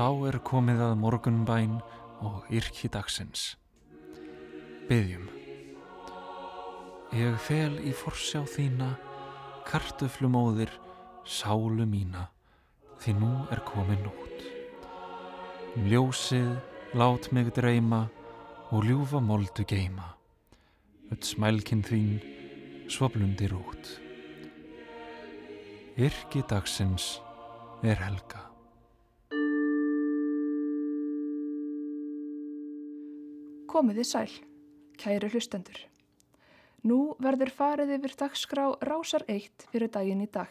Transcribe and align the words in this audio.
Þá 0.00 0.30
er 0.30 0.36
komið 0.40 0.78
að 0.80 0.94
morgunbæn 0.96 1.72
og 2.24 2.46
yrki 2.48 2.88
dagsins. 2.88 3.58
Byggjum. 4.88 5.26
Ég 7.12 7.36
fel 7.44 7.76
í 7.84 7.92
forsjá 7.92 8.40
þína, 8.48 8.94
kartuflumóðir, 9.68 10.72
sálu 11.28 11.84
mína, 11.84 12.30
því 12.96 13.16
nú 13.20 13.30
er 13.52 13.60
komið 13.68 14.00
nótt. 14.06 14.48
Ljósið, 15.84 16.56
lát 16.96 17.28
mig 17.36 17.52
dreyma 17.52 18.06
og 18.72 18.88
ljúfa 18.88 19.20
moldu 19.20 19.68
geima. 19.68 20.14
Öll 21.12 21.20
smælkinn 21.20 21.84
þín, 21.84 22.22
svo 22.88 23.12
blundir 23.12 23.52
út. 23.52 23.98
Yrki 26.00 26.40
dagsins 26.48 27.18
er 27.84 28.00
helga. 28.00 28.49
Komiði 33.70 34.02
sæl, 34.02 34.32
kæri 34.98 35.28
hlustendur. 35.30 35.76
Nú 36.90 36.96
verður 37.22 37.52
farið 37.54 37.92
yfir 37.94 38.14
dagskrá 38.18 38.64
Rásar 38.82 39.22
1 39.30 39.66
fyrir 39.70 39.92
daginn 39.94 40.24
í 40.24 40.26
dag. 40.26 40.50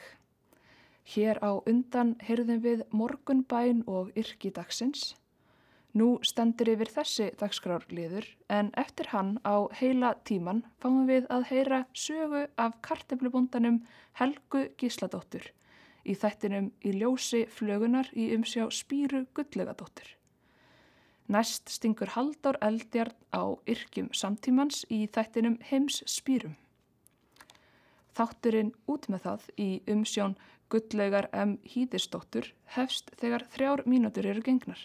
Hér 1.04 1.42
á 1.44 1.60
undan 1.68 2.14
heyrðum 2.24 2.62
við 2.64 2.86
morgunbæn 2.96 3.82
og 3.92 4.14
yrki 4.16 4.54
dagsins. 4.56 5.18
Nú 5.92 6.08
stendur 6.24 6.72
yfir 6.72 6.94
þessi 6.94 7.28
dagskrárliður 7.42 8.30
en 8.58 8.70
eftir 8.80 9.12
hann 9.12 9.34
á 9.44 9.68
heila 9.82 10.14
tíman 10.24 10.62
fáum 10.80 11.04
við 11.10 11.28
að 11.28 11.50
heyra 11.50 11.82
sögu 11.92 12.46
af 12.56 12.78
karteblubundanum 12.88 13.82
Helgu 14.22 14.70
Gísladóttur 14.80 15.52
í 16.08 16.16
þættinum 16.16 16.72
í 16.88 16.96
ljósi 17.02 17.44
flögunar 17.52 18.14
í 18.16 18.32
umsjá 18.38 18.70
Spíru 18.72 19.26
Gullegadóttur. 19.36 20.19
Næst 21.30 21.70
stingur 21.70 22.10
Halldór 22.16 22.58
Eldjarn 22.58 23.14
á 23.30 23.54
yrkjum 23.70 24.08
samtímans 24.18 24.80
í 24.90 25.04
þættinum 25.14 25.60
heims 25.70 26.00
spýrum. 26.10 26.56
Þátturinn 28.18 28.72
út 28.90 29.06
með 29.14 29.28
það 29.28 29.46
í 29.62 29.68
umsjón 29.94 30.34
Gullaugar 30.74 31.28
M. 31.30 31.54
Hýðistóttur 31.62 32.50
hefst 32.74 33.14
þegar 33.22 33.46
þrjár 33.54 33.86
mínútur 33.86 34.26
eru 34.32 34.42
gengnar. 34.42 34.82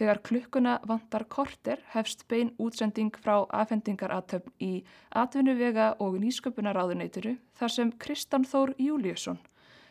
Þegar 0.00 0.22
klukkuna 0.30 0.78
vantar 0.88 1.28
korter 1.28 1.84
hefst 1.92 2.24
bein 2.32 2.54
útsending 2.56 3.12
frá 3.20 3.44
afhendingaratöfn 3.60 4.56
í 4.64 4.72
atvinnuvega 5.12 5.92
og 6.00 6.16
nýsköpunaráðuneyturu 6.24 7.36
þar 7.60 7.76
sem 7.76 7.92
Kristán 8.00 8.48
Þór 8.48 8.72
Júliusson, 8.80 9.44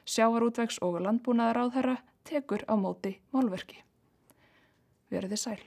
sjávarútvegs 0.04 0.82
og 0.82 0.98
landbúnaðaráðherra, 1.06 2.00
tekur 2.26 2.66
á 2.66 2.74
móti 2.74 3.20
málverki 3.30 3.84
verið 5.14 5.36
þið 5.36 5.42
sæl. 5.44 5.64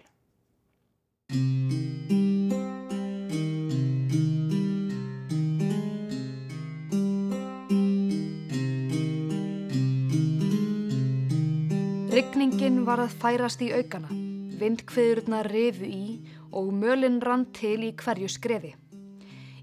Rygningin 12.16 12.84
var 12.86 13.03
að 13.03 13.14
færast 13.20 13.61
í 13.61 13.66
aukana, 13.77 14.08
vindkviðurna 14.56 15.42
rifu 15.50 15.84
í 15.84 16.05
og 16.56 16.70
mölinn 16.72 17.19
rann 17.20 17.44
til 17.53 17.83
í 17.84 17.91
hverju 17.92 18.31
skrefi. 18.33 18.70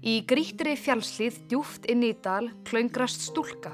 Í 0.04 0.20
grítri 0.28 0.76
fjálslið 0.78 1.40
djúft 1.50 1.88
inn 1.90 2.04
í 2.06 2.12
dal 2.22 2.52
klöngrast 2.68 3.24
stúlka. 3.26 3.72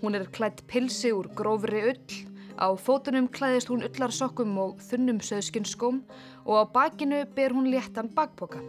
Hún 0.00 0.16
er 0.16 0.28
klætt 0.32 0.62
pilsi 0.70 1.10
úr 1.12 1.28
grófri 1.36 1.82
ull 1.90 2.20
Á 2.56 2.72
fótunum 2.80 3.28
klæðist 3.28 3.68
hún 3.68 3.84
ullarsokkum 3.84 4.56
og 4.62 4.80
þunnum 4.80 5.20
söðskinskóm 5.20 6.00
og 6.48 6.54
á 6.56 6.64
bakinu 6.72 7.20
ber 7.36 7.52
hún 7.52 7.68
léttan 7.68 8.08
bakboka. 8.16 8.62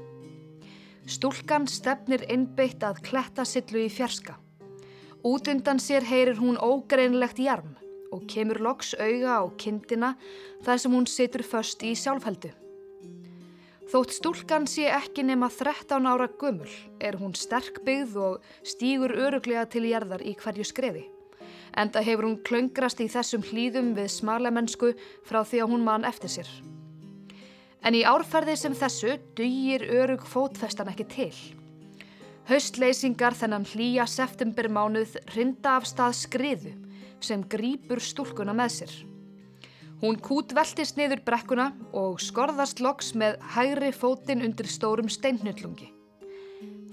Stúlkan 1.07 1.69
stefnir 1.71 2.25
innbeitt 2.27 2.83
að 2.83 2.99
kletta 3.07 3.45
sillu 3.47 3.85
í 3.85 3.89
fjarska. 3.91 4.35
Útundan 5.23 5.79
sér 5.79 6.03
heyrir 6.03 6.35
hún 6.41 6.59
ógreinlegt 6.59 7.39
jarm 7.39 7.77
og 8.11 8.27
kemur 8.27 8.59
loks 8.59 8.93
auga 8.99 9.39
á 9.39 9.43
kindina 9.55 10.13
þar 10.67 10.83
sem 10.83 10.91
hún 10.91 11.07
situr 11.07 11.47
först 11.47 11.83
í 11.83 11.95
sjálfheldu. 11.95 12.51
Þótt 13.87 14.17
stúlkan 14.19 14.67
sé 14.67 14.89
ekki 14.91 15.23
nema 15.23 15.47
13 15.47 16.03
ára 16.11 16.27
gömul 16.27 16.71
er 16.99 17.15
hún 17.15 17.35
sterk 17.39 17.85
byggð 17.87 18.17
og 18.19 18.49
stýgur 18.67 19.15
öruglega 19.15 19.63
til 19.71 19.87
jarðar 19.87 20.27
í 20.27 20.35
hverju 20.35 20.67
skrefi. 20.67 21.07
Enda 21.77 22.01
hefur 22.01 22.25
hún 22.25 22.39
klöngrast 22.41 23.01
í 23.03 23.09
þessum 23.11 23.43
hlýðum 23.45 23.91
við 23.97 24.09
smalamennsku 24.15 24.95
frá 25.27 25.43
því 25.45 25.61
að 25.61 25.71
hún 25.73 25.85
mann 25.85 26.07
eftir 26.09 26.33
sér. 26.33 26.49
En 27.85 27.93
í 27.93 28.01
árferði 28.01 28.55
sem 28.57 28.73
þessu 28.75 29.19
dugir 29.37 29.85
örug 29.99 30.25
fótfestan 30.25 30.89
ekki 30.89 31.05
til. 31.11 31.33
Haustleysingar 32.49 33.35
þennan 33.37 33.67
hlýja 33.67 34.07
septembermánuð 34.09 35.17
rinda 35.35 35.75
af 35.77 35.85
stað 35.89 36.15
skriðu 36.17 36.73
sem 37.21 37.43
grýpur 37.43 38.01
stúlkuna 38.01 38.55
með 38.57 38.73
sér. 38.79 38.95
Hún 40.01 40.17
kút 40.21 40.53
veltist 40.53 40.97
niður 40.97 41.23
brekkuna 41.25 41.71
og 41.97 42.21
skorðast 42.21 42.81
loks 42.85 43.13
með 43.17 43.37
hægri 43.53 43.91
fótinn 43.93 44.45
undir 44.45 44.69
stórum 44.69 45.09
steinhnullungi. 45.09 45.91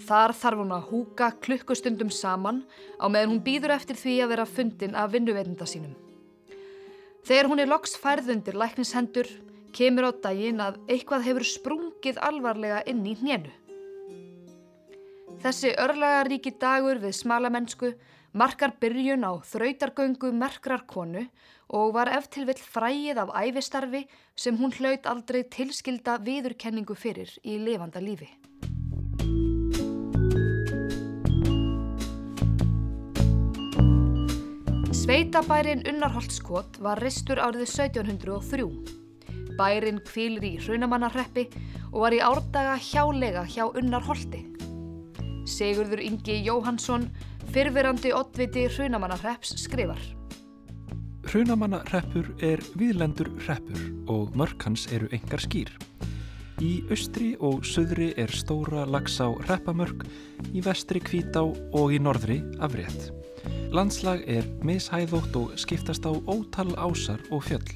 Þar 0.02 0.34
þarf 0.34 0.60
hún 0.60 0.72
að 0.74 0.88
húka 0.90 1.30
klukkustundum 1.44 2.10
saman 2.10 2.64
á 2.98 3.06
meðan 3.06 3.36
hún 3.36 3.44
býður 3.46 3.76
eftir 3.76 3.96
því 3.96 4.14
að 4.24 4.32
vera 4.34 4.46
fundin 4.48 4.96
af 4.98 5.12
vinnuveitenda 5.14 5.66
sínum. 5.68 5.94
Þegar 7.24 7.48
hún 7.48 7.62
er 7.62 7.70
loks 7.70 7.94
færðundir 7.96 8.58
læknishendur, 8.58 9.28
kemur 9.72 10.10
á 10.10 10.12
daginn 10.26 10.60
að 10.60 10.80
eitthvað 10.88 11.24
hefur 11.28 11.46
sprungið 11.48 12.18
alvarlega 12.20 12.82
inn 12.90 13.06
í 13.06 13.14
hnénu. 13.20 13.52
Þessi 15.44 15.72
örlaga 15.80 16.24
ríki 16.28 16.52
dagur 16.60 17.00
við 17.00 17.16
smala 17.16 17.50
mennsku 17.52 17.94
markar 18.34 18.74
byrjun 18.80 19.24
á 19.24 19.32
þrautargöngu 19.46 20.32
merkrar 20.34 20.84
konu 20.90 21.24
og 21.68 21.94
var 21.96 22.10
eftir 22.12 22.46
vill 22.48 22.60
fræið 22.60 23.20
af 23.24 23.34
æfistarfi 23.40 24.04
sem 24.36 24.58
hún 24.58 24.74
hlaut 24.78 25.06
aldrei 25.06 25.42
tilskilda 25.44 26.18
viðurkenningu 26.24 26.96
fyrir 26.98 27.30
í 27.42 27.58
lifanda 27.62 28.02
lífi. 28.04 28.28
Sveitabærin 35.04 35.82
Unnarholtskot 35.84 36.78
var 36.80 36.96
ristur 37.04 37.36
árið 37.36 37.66
1703. 37.68 38.62
Bærin 39.58 39.98
kvílir 40.00 40.44
í 40.48 40.52
Hrunamannarreppi 40.64 41.42
og 41.90 41.98
var 42.06 42.14
í 42.16 42.22
árdaga 42.24 42.78
hjálega 42.80 43.42
hjá 43.44 43.66
Unnarholti. 43.66 44.40
Sigurður 45.44 46.00
Ingi 46.00 46.38
Jóhansson, 46.46 47.04
fyrfirandi 47.52 48.14
oddviti 48.16 48.62
Hrunamannarrepps, 48.70 49.52
skrifar. 49.66 50.00
Hrunamannarreppur 51.28 52.30
er 52.40 52.64
viðlendur 52.72 53.28
reppur 53.44 53.84
og 54.08 54.32
mörkans 54.32 54.86
eru 54.88 55.10
engar 55.12 55.44
skýr. 55.44 55.74
Í 56.64 56.78
austri 56.88 57.34
og 57.44 57.68
söðri 57.68 58.14
er 58.16 58.32
stóra 58.32 58.88
lags 58.88 59.20
á 59.20 59.28
reppamörk, 59.50 60.08
í 60.56 60.64
vestri 60.64 61.04
kvítá 61.04 61.44
og 61.44 61.92
í 61.92 62.00
norðri 62.00 62.40
afrétt. 62.64 63.12
Landslag 63.74 64.22
er 64.30 64.46
mishæðótt 64.62 65.34
og 65.36 65.56
skiptast 65.58 66.06
á 66.06 66.12
ótal 66.30 66.70
ásar 66.78 67.20
og 67.30 67.42
fjöll 67.48 67.74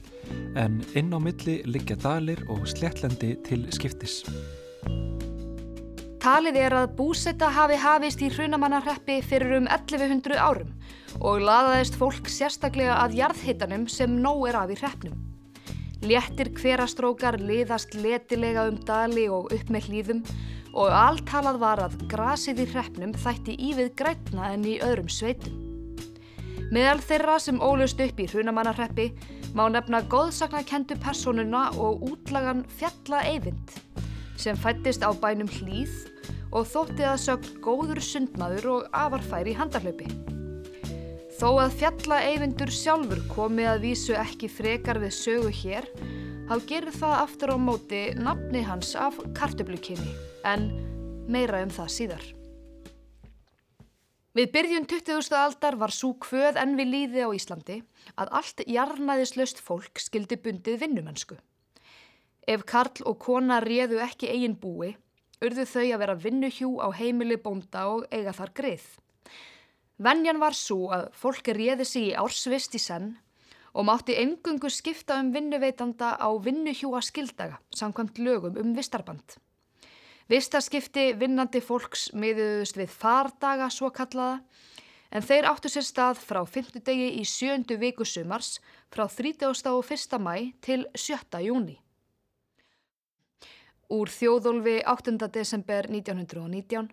en 0.59 0.81
inn 0.99 1.11
á 1.15 1.19
milli 1.19 1.61
liggja 1.67 1.97
dalir 2.03 2.41
og 2.53 2.67
sléttlendi 2.69 3.35
til 3.47 3.65
skiptis. 3.75 4.21
Talið 6.19 6.59
er 6.61 6.75
að 6.75 6.93
búsetta 6.99 7.49
hafi 7.55 7.79
hafist 7.79 8.23
í 8.23 8.29
hrunamannarreppi 8.35 9.21
fyrir 9.25 9.55
um 9.61 9.69
1100 9.71 10.37
árum 10.37 10.75
og 11.25 11.41
laðaðist 11.47 11.97
fólk 11.99 12.29
sérstaklega 12.31 12.99
að 13.05 13.17
jarðhittanum 13.21 13.87
sem 13.91 14.19
nóg 14.23 14.49
er 14.51 14.59
af 14.61 14.73
í 14.75 14.79
hreppnum. 14.81 15.17
Léttir 16.05 16.53
hverastrókar 16.55 17.41
liðast 17.43 17.97
letilega 17.99 18.69
um 18.71 18.77
dali 18.87 19.27
og 19.31 19.51
upp 19.55 19.73
með 19.73 19.89
hlýðum 19.89 20.23
og 20.79 20.93
alltalað 20.95 21.59
var 21.59 21.81
að 21.83 21.97
grasið 22.11 22.63
í 22.63 22.67
hreppnum 22.71 23.15
þætti 23.19 23.57
ívið 23.71 23.89
grætna 23.99 24.53
en 24.55 24.67
í 24.69 24.77
öðrum 24.85 25.09
sveitum. 25.11 25.57
Meðal 26.71 27.01
þeirra 27.03 27.39
sem 27.43 27.59
ólust 27.65 28.01
upp 28.05 28.21
í 28.21 28.29
hrunamannarreppi 28.31 29.09
má 29.59 29.65
nefna 29.73 30.05
góðsaknakendu 30.13 30.99
personuna 31.03 31.69
og 31.81 32.05
útlagan 32.07 32.63
Fjalla 32.79 33.25
Eyvind 33.27 33.75
sem 34.39 34.59
fættist 34.61 35.03
á 35.03 35.11
bænum 35.19 35.51
Hlýð 35.51 35.91
og 36.55 36.69
þótti 36.71 37.07
að 37.09 37.23
sögn 37.25 37.63
góður 37.65 38.03
sundmaður 38.05 38.69
og 38.77 38.93
afarfæri 38.95 39.57
í 39.57 39.59
handarlöpi. 39.59 40.07
Þó 41.39 41.49
að 41.65 41.75
Fjalla 41.81 42.21
Eyvindur 42.29 42.71
sjálfur 42.75 43.21
komi 43.33 43.67
að 43.67 43.89
vísu 43.89 44.15
ekki 44.19 44.51
frekar 44.51 45.01
við 45.03 45.17
sögu 45.17 45.53
hér, 45.55 45.91
þá 46.49 46.55
gerir 46.65 46.95
það 46.97 47.15
aftur 47.21 47.51
á 47.53 47.57
móti 47.61 47.99
nafni 48.17 48.63
hans 48.65 48.95
af 48.97 49.19
kartöblukinni 49.37 50.15
en 50.49 50.63
meira 51.29 51.61
um 51.61 51.73
það 51.73 51.91
síðar. 51.93 52.23
Við 54.33 54.49
byrjun 54.55 54.87
20. 54.89 55.29
aldar 55.37 55.77
var 55.77 55.93
svo 55.93 56.15
kvöð 56.25 56.57
enn 56.63 56.73
við 56.79 56.91
líði 56.95 57.27
á 57.29 57.31
Íslandi 57.37 57.77
að 58.17 58.33
allt 58.41 58.65
jarnæðislaust 58.65 59.61
fólk 59.61 60.01
skildi 60.01 60.39
bundið 60.41 60.81
vinnumennsku. 60.87 61.37
Ef 62.49 62.65
Karl 62.65 63.05
og 63.05 63.19
kona 63.21 63.61
réðu 63.61 64.01
ekki 64.01 64.33
eigin 64.33 64.57
búi, 64.57 64.95
urðu 65.45 65.69
þau 65.69 65.85
að 65.85 66.01
vera 66.01 66.17
vinnuhjú 66.17 66.79
á 66.81 66.89
heimili 66.97 67.37
bónda 67.37 67.85
og 67.93 68.09
eiga 68.09 68.33
þar 68.33 68.55
greið. 68.57 68.89
Venjan 70.01 70.41
var 70.41 70.57
svo 70.57 70.95
að 70.97 71.11
fólki 71.13 71.53
réði 71.53 71.85
sig 71.85 72.13
í 72.13 72.17
ársvist 72.17 72.79
í 72.79 72.81
senn 72.81 73.19
og 73.75 73.85
mátti 73.85 74.17
engungu 74.23 74.71
skipta 74.71 75.19
um 75.21 75.33
vinnuveitanda 75.33 76.17
á 76.17 76.29
vinnuhjúa 76.45 77.01
skildaga 77.03 77.59
samkvæmt 77.75 78.19
lögum 78.19 78.57
um 78.61 78.77
vistarband. 78.77 79.39
Vistaskipti 80.29 81.15
vinnandi 81.21 81.61
fólks 81.65 82.11
miðuðust 82.13 82.77
við 82.77 82.91
fardaga 82.93 83.71
svo 83.73 83.89
kallaða 83.91 84.41
en 85.11 85.25
þeir 85.25 85.49
áttu 85.49 85.71
sér 85.73 85.87
stað 85.89 86.21
frá 86.21 86.43
5. 86.45 86.81
degi 86.85 87.09
í 87.21 87.25
sjöndu 87.25 87.79
viku 87.81 88.05
sumars 88.05 88.59
frá 88.93 89.07
30. 89.09 89.47
og 89.73 89.85
1. 89.85 90.19
mæ 90.21 90.53
til 90.61 90.85
7. 90.95 91.41
júni. 91.47 91.79
Úr 93.89 94.09
þjóðólfi 94.13 94.83
8. 94.85 95.17
desember 95.33 95.89
1919 95.89 96.91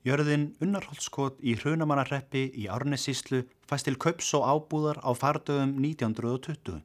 Jörðin 0.00 0.54
Unnarholtskot 0.64 1.42
í 1.44 1.52
Hrunamannarreppi 1.58 2.46
í 2.56 2.62
Árnessíslu 2.72 3.42
fæst 3.68 3.84
til 3.84 3.98
kaups 4.00 4.30
og 4.38 4.46
ábúðar 4.48 4.96
á 5.04 5.12
fardögum 5.12 5.74
1920. 5.76 6.80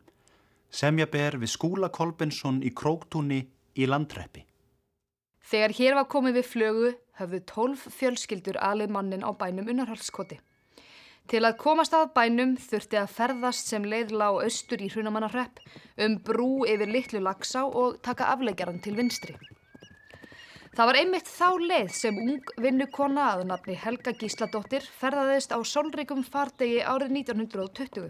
Semja 0.67 1.07
ber 1.07 1.37
við 1.39 1.53
Skúla 1.53 1.87
Kolbensson 1.95 2.59
í 2.59 2.73
Króktúni 2.75 3.39
í 3.79 3.87
Landreppi. 3.87 4.43
Þegar 5.47 5.75
hér 5.79 5.97
var 6.01 6.09
komið 6.11 6.41
við 6.41 6.51
flögu 6.51 6.93
höfðu 7.21 7.41
tólf 7.47 7.87
fjölskyldur 7.95 8.59
alið 8.59 8.91
mannin 8.91 9.23
á 9.23 9.31
bænum 9.31 9.71
Unnarholtskoti. 9.71 10.41
Til 11.31 11.45
að 11.47 11.59
komast 11.63 11.95
að 11.95 12.11
bænum 12.19 12.57
þurfti 12.59 12.99
að 12.99 13.13
ferðast 13.15 13.71
sem 13.71 13.87
leiðla 13.87 14.33
á 14.35 14.43
austur 14.43 14.83
í 14.83 14.91
Hrunamannarrepp 14.91 15.63
um 16.03 16.19
brú 16.19 16.65
yfir 16.67 16.91
litlu 16.91 17.23
lagsá 17.23 17.63
og 17.63 18.01
taka 18.03 18.27
afleggjaran 18.35 18.83
til 18.83 18.99
vinstri. 18.99 19.39
Það 20.75 20.89
var 20.89 20.97
einmitt 20.99 21.29
þá 21.31 21.49
leið 21.69 21.91
sem 21.95 22.17
ung 22.19 22.49
vinnukona 22.59 23.29
að 23.37 23.45
nafni 23.47 23.77
Helga 23.79 24.11
Gísladóttir 24.11 24.83
ferðaðist 24.99 25.53
á 25.55 25.59
solrikum 25.63 26.19
fardegi 26.27 26.81
árið 26.83 27.13
1920. 27.21 28.09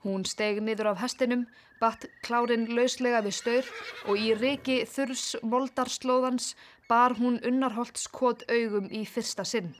Hún 0.00 0.24
steg 0.24 0.62
niður 0.64 0.94
af 0.94 1.02
hestinum, 1.02 1.42
batt 1.76 2.06
klárin 2.24 2.64
lauslega 2.72 3.20
við 3.26 3.36
staur 3.36 3.68
og 4.08 4.16
í 4.16 4.32
reiki 4.40 4.78
þurrs 4.88 5.26
moldarslóðans 5.44 6.54
bar 6.88 7.18
hún 7.20 7.36
unnarholtskot 7.44 8.46
augum 8.48 8.88
í 8.88 9.04
fyrsta 9.04 9.44
sinn. 9.44 9.74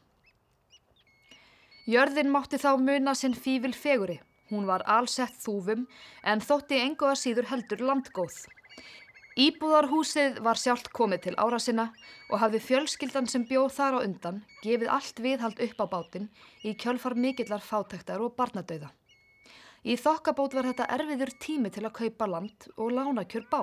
Jörðin 1.88 2.28
mátti 2.28 2.60
þá 2.60 2.74
muna 2.76 3.16
sinn 3.16 3.32
fífil 3.32 3.72
feguri. 3.72 4.20
Hún 4.52 4.68
var 4.68 4.84
allsett 4.84 5.40
þúfum 5.40 5.88
en 6.20 6.44
þótti 6.44 6.84
engoða 6.84 7.16
síður 7.16 7.48
heldur 7.54 7.88
landgóð. 7.88 8.42
Íbúðarhúsið 9.38 10.40
var 10.42 10.58
sjálft 10.58 10.88
komið 10.90 11.20
til 11.28 11.32
ára 11.38 11.60
sinna 11.62 11.84
og 12.26 12.40
hafði 12.42 12.58
fjölskyldan 12.58 13.28
sem 13.30 13.44
bjóð 13.46 13.68
þar 13.76 13.94
á 13.94 13.98
undan 14.02 14.38
gefið 14.64 14.88
allt 14.90 15.20
viðhald 15.22 15.60
upp 15.62 15.78
á 15.78 15.86
bátinn 15.92 16.24
í 16.66 16.72
kjölfar 16.74 17.14
mikillar 17.14 17.62
fátæktar 17.62 18.24
og 18.24 18.32
barnadauða. 18.34 18.88
Í 19.86 19.94
þokkabót 19.94 20.56
var 20.58 20.66
þetta 20.66 20.88
erfiður 20.96 21.30
tími 21.38 21.70
til 21.70 21.84
að 21.86 21.94
kaupa 22.00 22.26
land 22.26 22.66
og 22.74 22.90
lána 22.96 23.22
kjör 23.30 23.46
bá. 23.52 23.60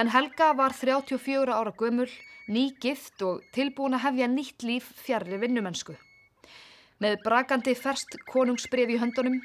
En 0.00 0.08
Helga 0.08 0.54
var 0.56 0.72
34 0.72 1.52
ára 1.52 1.72
gömul, 1.76 2.08
ný 2.48 2.72
gift 2.80 3.20
og 3.20 3.42
tilbúin 3.52 3.98
að 3.98 4.06
hefja 4.06 4.30
nýtt 4.32 4.64
líf 4.64 4.86
fjarrri 5.04 5.42
vinnumennsku. 5.44 5.92
Með 7.04 7.18
brakandi 7.20 7.74
ferst 7.76 8.16
konungsbref 8.32 8.88
í 8.88 8.96
höndunum, 9.02 9.36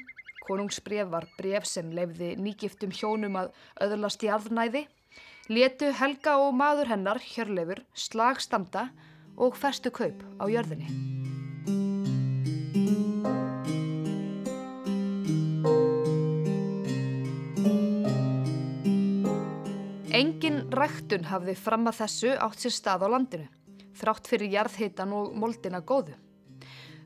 konungsbref 0.48 1.12
var 1.12 1.28
bref 1.36 1.68
sem 1.68 1.92
lefði 1.92 2.32
nýgiftum 2.40 2.96
hjónum 2.96 3.36
að 3.36 3.52
öðurlast 3.84 4.24
í 4.24 4.32
aðnæði, 4.32 4.86
letu 5.50 5.88
Helga 5.90 6.36
og 6.38 6.54
maður 6.54 6.92
hennar, 6.92 7.18
Hjörleifur, 7.18 7.82
slag 7.98 8.38
standa 8.38 8.86
og 9.34 9.56
festu 9.58 9.90
kaup 9.90 10.22
á 10.38 10.46
jörðinni. 10.46 10.86
Engin 20.14 20.62
ræktun 20.70 21.26
hafði 21.26 21.56
fram 21.58 21.88
að 21.90 22.02
þessu 22.04 22.34
átt 22.38 22.62
sér 22.62 22.74
stað 22.76 23.06
á 23.06 23.08
landinu, 23.10 23.48
þrátt 23.98 24.30
fyrir 24.30 24.54
jarðhitan 24.54 25.14
og 25.16 25.34
moldina 25.34 25.80
góðu. 25.82 26.14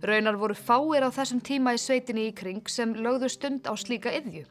Raunar 0.05 0.37
voru 0.37 0.57
fáir 0.59 1.07
á 1.07 1.09
þessum 1.09 1.41
tíma 1.41 1.73
í 1.73 1.81
sveitinni 1.81 2.29
í 2.29 2.37
kring 2.37 2.69
sem 2.69 2.93
lögðu 2.93 3.31
stund 3.33 3.65
á 3.65 3.73
slíka 3.73 4.13
yðju. 4.13 4.45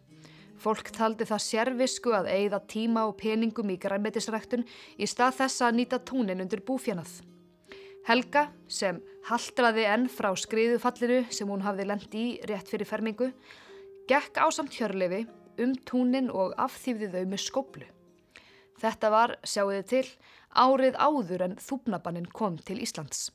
Fólk 0.63 0.93
taldi 0.95 1.25
það 1.27 1.41
sérvisku 1.43 2.13
að 2.15 2.29
eigða 2.31 2.61
tíma 2.71 3.01
og 3.09 3.17
peningum 3.19 3.73
í 3.73 3.75
græmetisræktun 3.83 4.63
í 4.95 5.07
stað 5.11 5.41
þessa 5.41 5.67
að 5.67 5.79
nýta 5.79 5.99
tónin 6.07 6.39
undir 6.39 6.61
búfjanað. 6.63 7.17
Helga, 8.07 8.45
sem 8.71 9.01
haldraði 9.27 9.83
enn 9.91 10.07
frá 10.11 10.29
skriðufallinu 10.39 11.25
sem 11.35 11.51
hún 11.51 11.63
hafði 11.65 11.87
lendi 11.89 12.23
í 12.23 12.31
rétt 12.47 12.71
fyrir 12.71 12.87
fermingu, 12.87 13.29
gekk 14.07 14.39
á 14.39 14.47
samt 14.55 14.75
hjörlefi 14.75 15.25
um 15.63 15.75
tónin 15.87 16.31
og 16.31 16.55
afþýfði 16.55 17.11
þau 17.11 17.23
með 17.33 17.43
skoblu. 17.43 17.87
Þetta 18.79 19.11
var, 19.11 19.35
sjáuði 19.43 19.83
til, 19.91 20.05
árið 20.55 20.95
áður 20.95 21.47
en 21.49 21.57
þúpnabannin 21.59 22.31
kom 22.31 22.55
til 22.59 22.79
Íslands. 22.83 23.31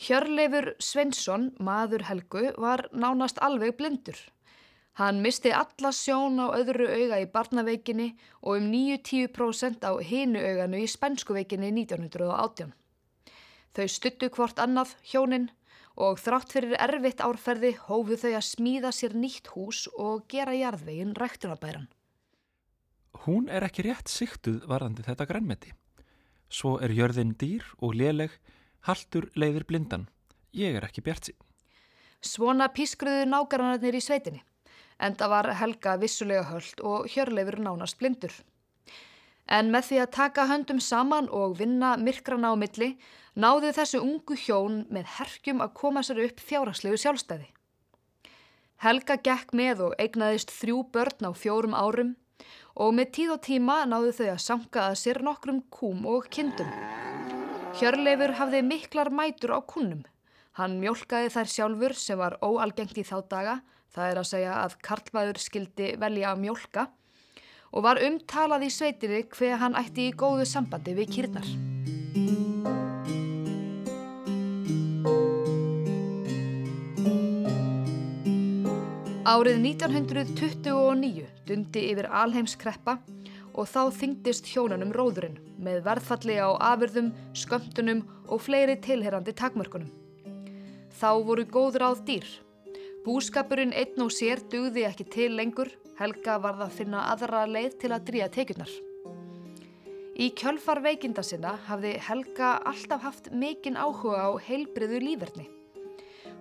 Hjörleifur 0.00 0.72
Svensson, 0.82 1.52
maður 1.60 2.08
Helgu, 2.08 2.48
var 2.56 2.88
nánast 2.92 3.36
alveg 3.44 3.76
blindur. 3.78 4.16
Hann 4.94 5.18
misti 5.24 5.50
alla 5.50 5.90
sjón 5.90 6.38
á 6.38 6.54
öðru 6.54 6.86
auga 6.86 7.18
í 7.18 7.26
barnaveikinni 7.26 8.12
og 8.46 8.60
um 8.60 8.68
9-10% 8.70 9.82
á 9.82 9.92
hinu 9.98 10.38
auganu 10.38 10.78
í 10.78 10.86
spænskuveikinni 10.86 11.72
1918. 11.82 12.70
Þau 13.74 13.86
stuttu 13.90 14.30
hvort 14.30 14.62
annað 14.62 14.94
hjónin 15.02 15.48
og 15.98 16.22
þrátt 16.22 16.54
fyrir 16.54 16.76
erfitt 16.78 17.22
árferði 17.26 17.72
hófu 17.88 18.20
þau 18.22 18.32
að 18.38 18.46
smíða 18.46 18.94
sér 18.94 19.18
nýtt 19.18 19.50
hús 19.54 19.88
og 19.98 20.28
gera 20.30 20.54
jarðvegin 20.54 21.14
ræktunabæran. 21.18 21.90
Hún 23.26 23.50
er 23.50 23.66
ekki 23.66 23.86
rétt 23.86 24.10
siktuð 24.10 24.62
varðandi 24.70 25.02
þetta 25.06 25.26
grænmeti. 25.26 25.74
Svo 26.46 26.76
er 26.78 26.94
jörðin 26.94 27.34
dýr 27.34 27.66
og 27.82 27.98
léleg, 27.98 28.30
haldur 28.86 29.30
leiðir 29.34 29.66
blindan. 29.66 30.08
Ég 30.54 30.78
er 30.78 30.86
ekki 30.86 31.02
bjart 31.02 31.30
sín. 31.30 31.38
Svona 32.22 32.70
pískruðu 32.70 33.26
nágarannarnir 33.26 33.98
í 33.98 34.02
sveitinni. 34.02 34.42
Enda 35.02 35.28
var 35.28 35.50
Helga 35.58 35.96
vissulega 35.98 36.44
höllt 36.50 36.80
og 36.80 37.08
hjörleifur 37.10 37.58
nánast 37.58 37.98
blindur. 37.98 38.32
En 39.46 39.70
með 39.72 39.88
því 39.88 39.98
að 40.04 40.14
taka 40.16 40.46
höndum 40.48 40.80
saman 40.80 41.28
og 41.28 41.58
vinna 41.58 41.96
myrkrana 42.00 42.52
á 42.52 42.56
milli 42.56 42.94
náðu 43.34 43.74
þessu 43.76 44.00
ungu 44.00 44.38
hjón 44.38 44.84
með 44.94 45.10
herkjum 45.18 45.60
að 45.60 45.74
koma 45.80 46.02
sér 46.06 46.22
upp 46.24 46.40
fjárhagslegu 46.40 47.00
sjálfstæði. 47.02 47.50
Helga 48.84 49.16
gekk 49.16 49.52
með 49.56 49.82
og 49.88 49.98
eignaðist 50.00 50.52
þrjú 50.54 50.84
börn 50.94 51.28
á 51.28 51.30
fjórum 51.36 51.76
árum 51.76 52.14
og 52.74 52.94
með 52.96 53.12
tíð 53.18 53.34
og 53.36 53.42
tíma 53.44 53.76
náðu 53.86 54.14
þau 54.16 54.26
að 54.32 54.42
sanga 54.46 54.86
að 54.88 54.98
sér 55.02 55.22
nokkrum 55.22 55.60
kúm 55.70 56.06
og 56.10 56.26
kindum. 56.30 56.70
Hjörleifur 57.78 58.34
hafði 58.38 58.62
miklar 58.62 59.10
mætur 59.10 59.54
á 59.58 59.60
kunnum. 59.66 60.04
Hann 60.54 60.78
mjölkaði 60.78 61.30
þær 61.34 61.50
sjálfur 61.50 61.94
sem 61.98 62.18
var 62.18 62.38
óalgengt 62.42 62.98
í 62.98 63.06
þá 63.06 63.16
daga 63.30 63.54
Það 63.94 64.10
er 64.10 64.18
að 64.18 64.26
segja 64.26 64.54
að 64.58 64.72
Karlmaður 64.82 65.38
skildi 65.38 65.88
velja 66.02 66.32
að 66.32 66.40
mjölka 66.42 66.88
og 67.74 67.84
var 67.86 68.00
umtalað 68.02 68.66
í 68.66 68.70
sveitinni 68.74 69.20
hver 69.30 69.60
hann 69.62 69.76
ætti 69.78 70.08
í 70.08 70.14
góðu 70.18 70.46
sambandi 70.50 70.94
við 70.98 71.12
kýrnar. 71.14 71.46
Árið 79.24 79.62
1929 79.62 81.26
dundi 81.48 81.84
yfir 81.90 82.10
alheimskreppa 82.10 82.98
og 83.54 83.68
þá 83.70 83.94
þyngdist 83.94 84.50
hjónunum 84.50 84.90
róðurinn 84.94 85.38
með 85.62 85.84
verðfalli 85.86 86.36
á 86.42 86.50
afurðum, 86.74 87.12
skömmtunum 87.32 88.02
og 88.26 88.42
fleiri 88.42 88.74
tilherrandi 88.82 89.34
takmörkunum. 89.38 89.90
Þá 90.94 91.10
voru 91.26 91.46
góð 91.46 91.78
ráð 91.82 92.02
dýr 92.10 92.28
Búskapurinn 93.04 93.74
einn 93.76 94.00
og 94.00 94.08
sér 94.16 94.40
dugði 94.48 94.86
ekki 94.88 95.04
til 95.12 95.34
lengur, 95.36 95.68
Helga 95.98 96.38
varð 96.40 96.62
að 96.64 96.76
finna 96.78 97.02
aðra 97.12 97.42
leið 97.44 97.74
til 97.82 97.90
að 97.92 98.04
drýja 98.08 98.28
tekjurnar. 98.32 98.70
Í 100.16 100.30
kjölfar 100.40 100.78
veikinda 100.80 101.20
sinna 101.26 101.50
hafði 101.66 101.90
Helga 102.06 102.54
alltaf 102.64 103.02
haft 103.04 103.28
mikinn 103.28 103.76
áhuga 103.76 104.22
á 104.24 104.30
heilbriðu 104.46 105.02
líferni. 105.04 105.44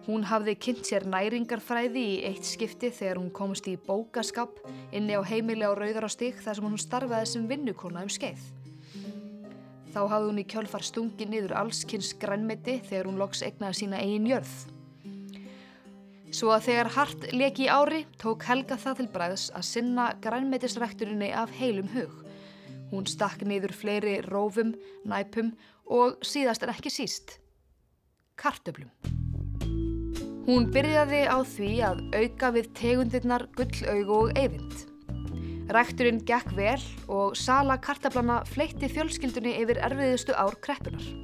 Hún 0.05 0.23
hafði 0.29 0.53
kynnt 0.63 0.87
sér 0.87 1.03
næringarfræði 1.11 2.03
í 2.13 2.13
eitt 2.29 2.47
skipti 2.47 2.93
þegar 2.95 3.19
hún 3.19 3.33
komst 3.35 3.67
í 3.67 3.73
bókaskap 3.75 4.61
inni 4.95 5.17
á 5.19 5.21
heimili 5.27 5.67
á 5.67 5.75
Rauðarástík 5.75 6.39
þar 6.45 6.61
sem 6.61 6.67
hún 6.69 6.79
starfaði 6.79 7.31
sem 7.33 7.49
vinnukona 7.49 8.05
um 8.07 8.13
skeið. 8.13 8.39
þá 9.93 9.99
hafði 10.09 10.29
hún 10.31 10.39
í 10.41 10.47
kjölfar 10.47 10.87
stungi 10.87 11.27
niður 11.27 11.57
allskynns 11.59 12.13
grænmeti 12.17 12.79
þegar 12.87 13.11
hún 13.11 13.19
loks 13.19 13.43
egnaði 13.43 13.81
sína 13.81 13.99
eigin 13.99 14.31
jörð. 14.31 14.55
Svo 16.33 16.49
að 16.49 16.63
þegar 16.65 16.87
hart 16.95 17.25
leki 17.29 17.67
í 17.67 17.69
ári 17.69 17.99
tók 18.17 18.43
Helga 18.47 18.73
það 18.81 18.99
til 18.99 19.09
bræðs 19.13 19.43
að 19.53 19.65
sinna 19.67 20.05
grænmetisrækturinni 20.23 21.29
af 21.37 21.51
heilum 21.59 21.91
hug. 21.93 22.13
Hún 22.89 23.05
stakk 23.09 23.43
niður 23.45 23.73
fleiri 23.77 24.15
rófum, 24.25 24.71
næpum 25.05 25.51
og 25.85 26.17
síðast 26.25 26.65
en 26.65 26.71
ekki 26.73 26.89
síst, 26.93 27.35
kartöblum. 28.33 28.89
Hún 30.47 30.65
byrjaði 30.73 31.21
á 31.29 31.37
því 31.45 31.69
að 31.85 32.01
auka 32.17 32.49
við 32.57 32.71
tegundirnar 32.81 33.45
gullaugu 33.53 34.17
og 34.17 34.33
eyvind. 34.41 34.73
Rækturinn 35.73 36.23
gekk 36.27 36.49
vel 36.57 36.81
og 37.07 37.37
sala 37.37 37.77
kartablana 37.77 38.41
fleitti 38.49 38.89
fjölskyldunni 38.89 39.53
yfir 39.61 39.79
erfiðustu 39.85 40.33
ár 40.33 40.57
kreppunar. 40.65 41.22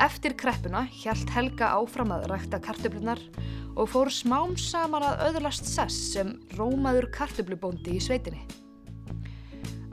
Eftir 0.00 0.32
kreppuna 0.32 0.86
hjælt 0.88 1.28
Helga 1.34 1.74
áfram 1.76 2.14
að 2.14 2.22
rækta 2.30 2.56
kartöblunar 2.64 3.20
og 3.76 3.90
fór 3.92 4.08
smám 4.08 4.54
saman 4.56 5.04
að 5.04 5.26
öðlast 5.26 5.68
sess 5.68 6.14
sem 6.14 6.30
rómaður 6.56 7.10
kartöblubóndi 7.12 7.98
í 7.98 8.00
sveitinni. 8.00 8.40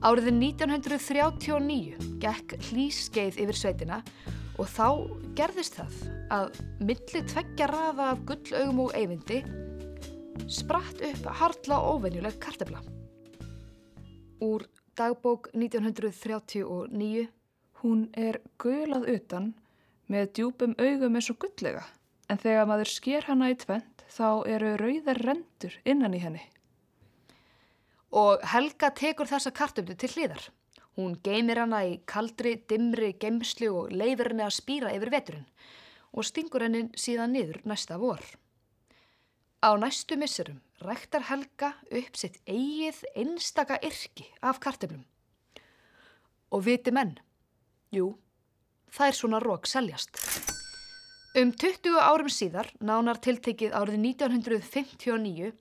Árið 0.07 0.31
1939 0.31 2.07
gekk 2.23 2.55
hlýskeið 2.69 3.41
yfir 3.43 3.59
sveitina 3.59 3.99
og 4.55 4.71
þá 4.71 4.87
gerðist 5.35 5.81
það 5.81 5.99
að 6.37 6.63
milli 6.87 7.25
tveggja 7.33 7.67
rafa 7.73 8.09
af 8.13 8.23
gullaugum 8.31 8.83
og 8.87 8.95
eyvindi 8.95 9.43
spratt 10.47 11.03
upp 11.03 11.31
harla 11.41 11.83
óvenjuleg 11.91 12.39
kartebla. 12.39 12.79
Úr 14.39 14.69
dagbók 14.95 15.51
1939 15.51 17.27
Hún 17.83 18.07
er 18.17 18.39
gulað 18.57 19.03
utan 19.13 19.51
með 20.11 20.29
djúpum 20.37 20.75
augum 20.79 21.17
eins 21.19 21.29
og 21.33 21.39
gullega 21.43 21.83
en 22.31 22.39
þegar 22.41 22.67
maður 22.69 22.91
sker 22.91 23.27
hana 23.27 23.49
í 23.51 23.57
tvent 23.59 24.03
þá 24.11 24.29
eru 24.49 24.75
rauðar 24.79 25.19
rendur 25.23 25.75
innan 25.85 26.15
í 26.15 26.21
henni. 26.23 26.43
og 28.11 28.43
Helga 28.53 28.89
tekur 28.95 29.27
þessa 29.27 29.51
kartöflu 29.51 29.95
til 29.99 30.09
hliðar. 30.09 30.43
Hún 30.95 31.17
geymir 31.21 31.59
hana 31.59 31.83
í 31.85 31.99
kaldri, 32.09 32.55
dimmri 32.69 33.11
geimslu 33.19 33.67
og 33.69 33.91
leifir 33.91 34.31
henni 34.31 34.45
að 34.45 34.55
spýra 34.55 34.93
yfir 34.95 35.11
veturinn 35.13 35.49
og 36.13 36.25
stingur 36.25 36.63
henni 36.63 36.87
síðan 36.97 37.35
niður 37.35 37.59
næsta 37.67 37.99
vor. 38.01 38.23
Á 39.61 39.69
næstu 39.77 40.17
missurum 40.17 40.61
ræktar 40.81 41.27
Helga 41.29 41.73
upp 41.91 42.17
sitt 42.17 42.39
eigið 42.47 43.03
einstaka 43.15 43.77
yrki 43.83 44.25
af 44.41 44.59
kartöflum. 44.63 45.03
Og 46.49 46.63
viti 46.65 46.93
menn, 46.95 47.17
jú, 47.91 48.15
er 49.09 49.15
svona 49.15 49.39
rók 49.43 49.67
seljast. 49.67 50.17
Um 51.37 51.51
20 51.53 51.99
árum 52.01 52.29
síðar, 52.33 52.71
nánar 52.81 53.19
tiltekið 53.21 53.75
árið 53.77 53.99
1959, 54.01 55.51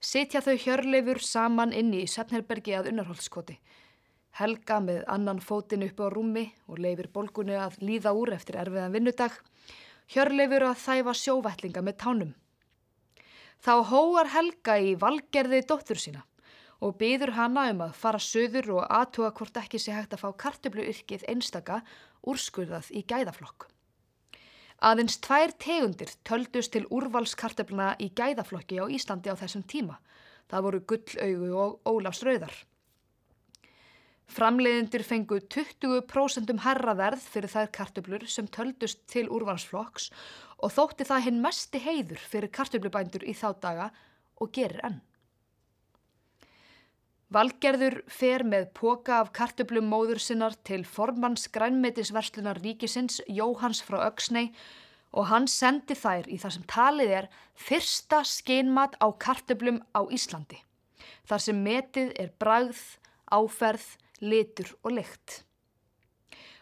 sitja 0.00 0.42
þau 0.44 0.56
hjörleifur 0.60 1.22
saman 1.24 1.72
inni 1.72 2.02
í 2.04 2.10
Sefnherbergi 2.10 2.74
að 2.76 2.90
Unnarholtskoti. 2.92 3.56
Helga 4.34 4.80
með 4.82 5.04
annan 5.08 5.40
fótinn 5.40 5.86
upp 5.86 6.02
á 6.02 6.10
rúmi 6.12 6.48
og 6.66 6.82
leifir 6.82 7.08
bolgunni 7.14 7.54
að 7.56 7.78
líða 7.86 8.12
úr 8.18 8.34
eftir 8.34 8.58
erfiðan 8.60 8.92
vinnudag. 8.98 9.38
Hjörleifur 10.10 10.68
að 10.68 10.82
þæfa 10.82 11.16
sjóvætlinga 11.22 11.84
með 11.86 11.98
tánum. 12.02 12.36
Þá 13.64 13.74
hóar 13.88 14.28
Helga 14.34 14.76
í 14.82 14.96
valgerði 15.00 15.62
dóttur 15.64 16.02
sína 16.02 16.26
og 16.84 16.98
byður 17.00 17.32
hana 17.38 17.68
um 17.72 17.84
að 17.86 17.94
fara 17.96 18.20
söður 18.20 18.74
og 18.78 18.90
aðtúa 18.92 19.30
hvort 19.38 19.56
ekki 19.62 19.80
sé 19.80 19.94
hægt 19.96 20.16
að 20.16 20.24
fá 20.24 20.28
kartöfluyrkið 20.44 21.24
einstaka 21.32 21.80
úrskurðað 22.28 22.90
í 22.92 23.04
gæðaflokk. 23.08 23.70
Aðeins 24.84 25.16
tvær 25.24 25.54
tegundir 25.64 26.10
töldust 26.28 26.74
til 26.74 26.84
úrvalskartöfluna 26.92 27.94
í 28.04 28.10
gæðaflokki 28.18 28.82
á 28.82 28.84
Íslandi 28.92 29.32
á 29.32 29.36
þessum 29.40 29.64
tíma. 29.64 29.96
Það 30.50 30.64
voru 30.66 30.80
gullaugu 30.90 31.50
og 31.56 31.88
ólafsrauðar. 31.88 32.54
Framleiðendur 34.34 35.04
fengu 35.04 35.38
20% 35.52 36.52
herraverð 36.64 37.24
fyrir 37.32 37.52
þær 37.52 37.72
kartöflur 37.78 38.28
sem 38.28 38.48
töldust 38.48 39.04
til 39.08 39.28
úrvalsflokks 39.32 40.10
og 40.64 40.72
þótti 40.72 41.06
það 41.08 41.26
hinn 41.28 41.42
mesti 41.44 41.80
heiður 41.80 42.20
fyrir 42.32 42.52
kartöflubændur 42.52 43.24
í 43.24 43.36
þá 43.36 43.48
daga 43.60 43.90
og 44.40 44.52
gerir 44.52 44.84
enn. 44.84 45.02
Valgerður 47.34 47.96
fer 48.06 48.44
með 48.46 48.68
póka 48.78 49.16
af 49.18 49.32
kartöflum 49.34 49.88
móður 49.90 50.20
sinnar 50.22 50.54
til 50.62 50.84
formanns 50.86 51.48
grænmetisverslunar 51.50 52.60
ríkisins 52.62 53.16
Jóhans 53.26 53.80
frá 53.82 54.04
Öksnei 54.04 54.52
og 55.10 55.26
hann 55.32 55.48
sendi 55.50 55.96
þær 55.98 56.28
í 56.30 56.38
það 56.38 56.54
sem 56.54 56.68
talið 56.70 57.14
er 57.18 57.28
fyrsta 57.58 58.20
skeinmat 58.28 58.94
á 59.02 59.10
kartöflum 59.18 59.82
á 59.98 60.06
Íslandi. 60.14 60.60
Þar 61.26 61.42
sem 61.42 61.58
metið 61.66 62.14
er 62.22 62.30
bragð, 62.38 62.84
áferð, 63.26 63.88
litur 64.22 64.70
og 64.84 64.94
lykt. 65.00 65.42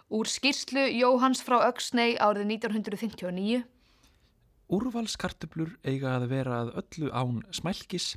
Úr 0.08 0.28
skýrslu 0.28 0.88
Jóhans 0.88 1.44
frá 1.44 1.60
Öksnei 1.68 2.16
árið 2.16 2.48
1959 2.56 3.64
Úrvalskartöflur 4.72 5.74
eiga 5.84 6.14
að 6.16 6.30
vera 6.30 6.62
að 6.62 6.76
öllu 6.80 7.12
án 7.12 7.42
smælkis, 7.52 8.14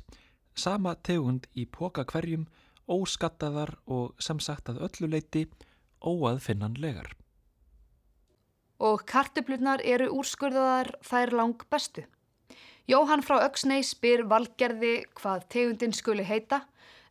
sama 0.56 0.94
tegund 1.06 1.46
í 1.54 1.66
póka 1.66 2.04
hverjum, 2.04 2.46
óskattaðar 2.88 3.76
og 3.86 4.14
sem 4.22 4.40
sagt 4.40 4.68
að 4.72 4.82
öllu 4.88 5.12
leiti 5.12 5.46
óaðfinnanlegar. 6.00 7.14
og 8.78 9.06
kartöflunar 9.08 9.80
eru 9.84 10.10
úrskurðaðar 10.12 10.90
þær 11.04 11.32
lang 11.38 11.62
bestu. 11.72 12.04
Jóhann 12.86 13.24
frá 13.24 13.40
Öksnei 13.46 13.82
spyr 13.82 14.26
valgerði 14.28 15.06
hvað 15.18 15.46
tegundin 15.54 15.94
skuli 15.96 16.26
heita 16.26 16.60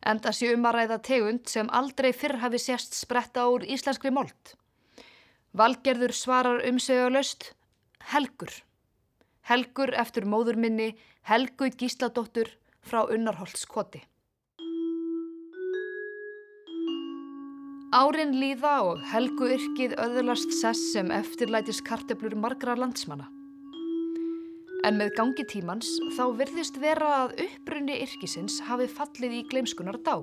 en 0.06 0.20
það 0.22 0.36
sé 0.38 0.52
um 0.54 0.68
að 0.68 0.76
ræða 0.78 0.98
tegund 1.08 1.50
sem 1.50 1.70
aldrei 1.74 2.12
fyrr 2.14 2.38
hafi 2.40 2.60
sérst 2.62 2.94
spretta 2.94 3.48
úr 3.50 3.66
íslenskri 3.66 4.12
mold. 4.14 4.54
Valgerður 5.56 6.14
svarar 6.14 6.62
umsögulöst 6.68 7.52
Helgur. 8.12 8.52
Helgur 9.50 9.92
eftir 9.98 10.24
móður 10.24 10.56
minni 10.62 10.92
Helgu 11.26 11.72
Gísladóttur 11.74 12.52
frá 12.86 13.02
Unnarholtskoti. 13.10 14.02
Árin 17.96 18.34
líða 18.36 18.74
og 18.84 19.02
Helgu 19.12 19.46
yrkið 19.54 19.94
öðlast 20.02 20.50
sess 20.58 20.92
sem 20.92 21.10
eftirlætis 21.14 21.78
karteblur 21.86 22.34
margra 22.36 22.74
landsmanna. 22.76 23.28
En 24.86 24.98
með 25.00 25.14
gangi 25.18 25.46
tímans 25.48 25.88
þá 26.14 26.24
virðist 26.38 26.76
vera 26.82 27.12
að 27.22 27.38
upprunni 27.46 27.96
yrkisins 28.04 28.60
hafi 28.68 28.90
fallið 28.90 29.38
í 29.38 29.44
gleimskunar 29.50 29.98
dá. 30.04 30.20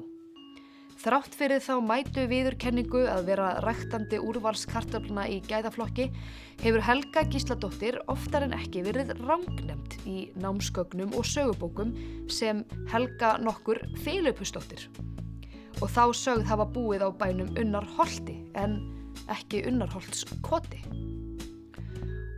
Þrátt 1.03 1.33
fyrir 1.36 1.60
þá 1.60 1.74
mætu 1.83 2.24
viðurkenningu 2.31 3.01
að 3.12 3.25
vera 3.27 3.48
ræktandi 3.65 4.22
úrvalskartöfluna 4.24 5.25
í 5.27 5.41
gæðaflokki 5.43 6.05
hefur 6.62 6.86
Helga 6.88 7.25
Gísladóttir 7.27 7.98
oftar 8.07 8.45
en 8.45 8.55
ekki 8.55 8.86
verið 8.86 9.12
rángnemt 9.19 9.98
í 10.07 10.29
námskögnum 10.39 11.12
og 11.19 11.27
sögubókum 11.27 11.91
sem 12.31 12.63
Helga 12.93 13.33
nokkur 13.43 13.83
Filipusdóttir. 14.05 14.88
Og 15.83 15.91
þá 15.91 16.15
sögð 16.15 16.48
hafa 16.53 16.69
búið 16.72 17.03
á 17.03 17.10
bænum 17.12 17.51
Unnar 17.60 17.89
Holti 17.98 18.39
en 18.55 18.79
ekki 19.27 19.65
Unnar 19.67 19.91
Holts 19.91 20.24
koti. 20.39 20.79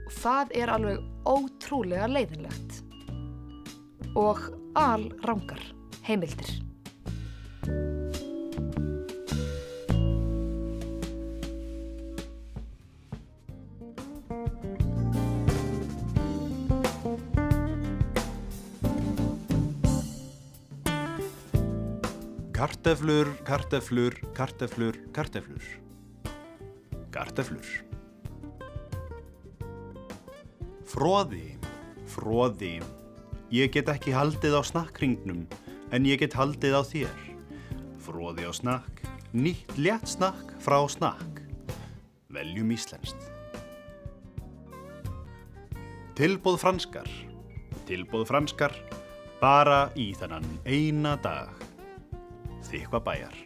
Og 0.09 0.13
það 0.23 0.57
er 0.57 0.73
alveg 0.73 1.05
ótrúlega 1.29 2.09
leiðinlegt. 2.09 2.81
Og 4.17 4.41
al 4.73 5.11
rángar 5.21 5.61
heimildir. 6.09 6.49
Karteflur, 22.85 23.27
karteflur, 23.43 24.13
karteflur, 24.33 24.95
karteflur. 25.11 25.63
Karteflur. 27.11 27.67
Fróði, 30.85 31.57
fróði. 32.13 32.77
Ég 33.51 33.73
get 33.75 33.91
ekki 33.91 34.15
haldið 34.15 34.57
á 34.57 34.61
snakkringnum, 34.69 35.43
en 35.91 36.05
ég 36.05 36.21
get 36.21 36.37
haldið 36.37 36.77
á 36.77 36.81
þér. 36.85 37.34
Fróði 38.05 38.45
á 38.45 38.53
snakk, 38.53 39.01
nýtt 39.33 39.79
létt 39.81 40.05
snakk 40.05 40.51
frá 40.61 40.77
snakk. 40.85 41.41
Veljum 42.29 42.69
íslenskt. 42.75 43.17
Tilbóð 46.15 46.59
franskar, 46.61 47.09
tilbóð 47.89 48.27
franskar, 48.29 48.77
bara 49.41 49.89
í 49.97 50.11
þennan 50.13 50.45
eina 50.69 51.17
dag. 51.25 51.65
Þykva 52.69 53.01
bæjar. 53.09 53.44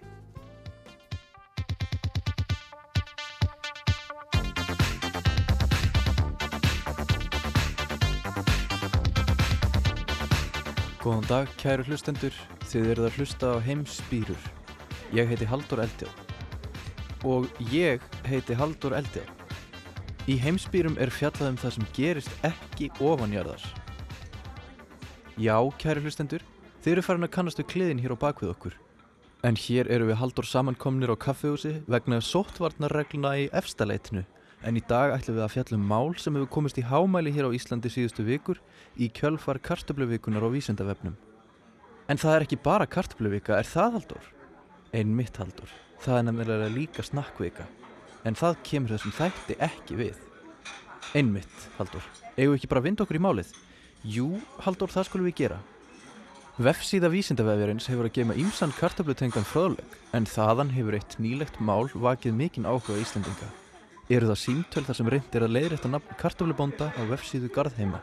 Góðan 11.10 11.26
dag, 11.26 11.54
kæru 11.58 11.82
hlustendur. 11.88 12.36
Þið 12.70 12.88
eruð 12.92 13.06
að 13.08 13.16
hlusta 13.18 13.48
á 13.50 13.66
heimsbýrur. 13.66 14.44
Ég 15.18 15.32
heiti 15.32 15.48
Haldur 15.50 15.80
Eldjá. 15.82 16.06
Og 17.26 17.48
ég 17.74 18.04
heiti 18.30 18.54
Haldur 18.54 18.94
Eldjá. 18.94 19.24
Í 20.30 20.36
heimsbýrum 20.38 21.00
er 21.02 21.10
fjallað 21.10 21.50
um 21.50 21.58
það 21.64 21.74
sem 21.80 21.88
gerist 21.98 22.46
ekki 22.46 22.92
ofanjarðar. 23.02 23.66
Já, 25.34 25.58
kæru 25.82 26.06
hlustendur, 26.06 26.46
þið 26.86 26.94
eru 26.94 27.06
farin 27.08 27.26
að 27.26 27.34
kannast 27.40 27.64
við 27.64 27.72
kliðin 27.74 28.06
hér 28.06 28.14
á 28.14 28.22
bakvið 28.28 28.54
okkur. 28.54 28.78
En 29.42 29.58
hér 29.58 29.90
eru 29.90 30.12
við 30.12 30.22
Haldur 30.22 30.46
samankomnir 30.46 31.10
á 31.10 31.18
kaffehúsi 31.18 31.80
vegna 31.90 32.22
sóttvarnarregluna 32.22 33.34
í 33.48 33.50
efstaleitinu. 33.50 34.28
En 34.68 34.76
í 34.76 34.82
dag 34.84 35.14
ætlum 35.16 35.38
við 35.38 35.46
að 35.46 35.54
fjallum 35.54 35.84
mál 35.88 36.10
sem 36.20 36.36
hefur 36.36 36.50
komist 36.52 36.80
í 36.82 36.84
hámæli 36.84 37.32
hér 37.32 37.48
á 37.48 37.56
Íslandi 37.56 37.88
síðustu 37.94 38.26
vikur 38.28 38.60
í 39.00 39.08
kjölfar 39.08 39.62
kartöbluvikunar 39.64 40.44
á 40.44 40.50
vísindavefnum. 40.52 41.16
En 42.12 42.20
það 42.20 42.36
er 42.36 42.46
ekki 42.46 42.60
bara 42.66 42.90
kartöbluvika, 42.90 43.56
er 43.56 43.68
það 43.70 43.96
Haldur? 43.96 44.26
Ein 44.92 45.16
mitt 45.16 45.38
Haldur. 45.40 45.72
Það 46.04 46.18
er 46.18 46.26
nefnilega 46.28 46.68
líka 46.74 47.06
snakkvika. 47.06 47.68
En 48.28 48.36
það 48.36 48.60
kemur 48.68 48.96
þessum 48.96 49.16
þætti 49.16 49.58
ekki 49.64 50.00
við. 50.00 50.20
Ein 51.16 51.32
mitt 51.32 51.68
Haldur. 51.78 52.04
Egu 52.36 52.58
ekki 52.58 52.72
bara 52.72 52.84
vind 52.84 53.00
okkur 53.00 53.20
í 53.20 53.24
málið? 53.24 53.54
Jú, 54.04 54.42
Haldur, 54.66 54.92
það 54.92 55.08
skulum 55.08 55.30
við 55.30 55.38
gera. 55.44 55.62
Vefsíða 56.60 57.08
vísindavefjarins 57.14 57.88
hefur 57.88 58.10
að 58.10 58.18
geima 58.18 58.36
ímsan 58.36 58.76
kartöflutengan 58.76 59.48
fröðleg 59.48 59.98
en 60.12 60.28
þaðan 60.28 60.74
hefur 60.76 60.98
eitt 60.98 61.16
nýlegt 61.16 61.62
mál 61.64 61.88
vakið 61.94 62.36
mikinn 62.36 62.68
áhuga 62.68 63.00
Íslandinga. 63.00 63.48
Eru 64.10 64.26
það 64.32 64.40
símtöl 64.42 64.82
þar 64.88 64.98
sem 64.98 65.10
reynd 65.14 65.36
er 65.38 65.44
að 65.46 65.52
leiðrætta 65.54 65.90
nafn 65.94 66.16
kartöflubónda 66.18 66.88
á 66.98 67.02
vefsíðu 67.12 67.52
Garðheima. 67.54 68.00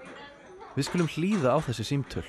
Við 0.76 0.86
skulum 0.86 1.08
hlýða 1.10 1.56
á 1.56 1.58
þessi 1.66 1.86
símtöl. 1.88 2.22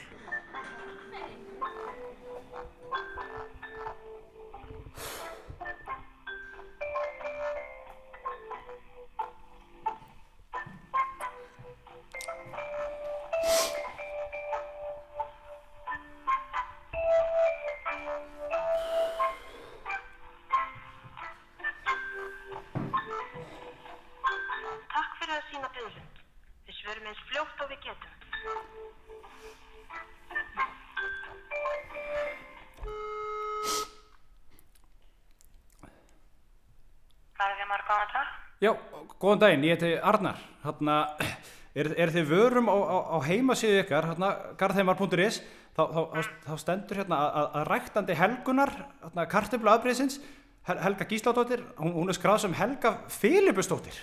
Góðan 39.37 39.51
daginn, 39.51 39.65
ég 39.67 39.77
heiti 39.77 40.01
Arnar. 40.01 40.39
Þarna, 40.63 40.95
er, 41.79 41.91
er 42.01 42.11
þið 42.13 42.29
vörum 42.31 42.69
á, 42.73 42.77
á, 42.77 42.97
á 43.13 43.17
heimasíðu 43.27 43.83
ykkar, 43.83 44.09
hérna, 44.09 44.29
garðheimar.is, 44.57 45.39
þá, 45.77 45.83
þá, 45.93 46.01
þá, 46.47 46.53
stendur 46.63 47.01
hérna 47.03 47.19
að, 47.21 47.49
að, 47.59 47.65
ræktandi 47.69 48.17
helgunar, 48.17 48.73
hérna, 49.03 49.25
kartöflu 49.29 49.73
afbreyðsins, 49.73 50.19
Hel, 50.67 50.79
Helga 50.83 51.05
Gísladóttir, 51.07 51.61
hún, 51.77 51.93
hún 51.95 52.09
er 52.11 52.17
skráð 52.17 52.41
sem 52.43 52.55
Helga 52.57 52.97
Filipusdóttir. 53.13 53.99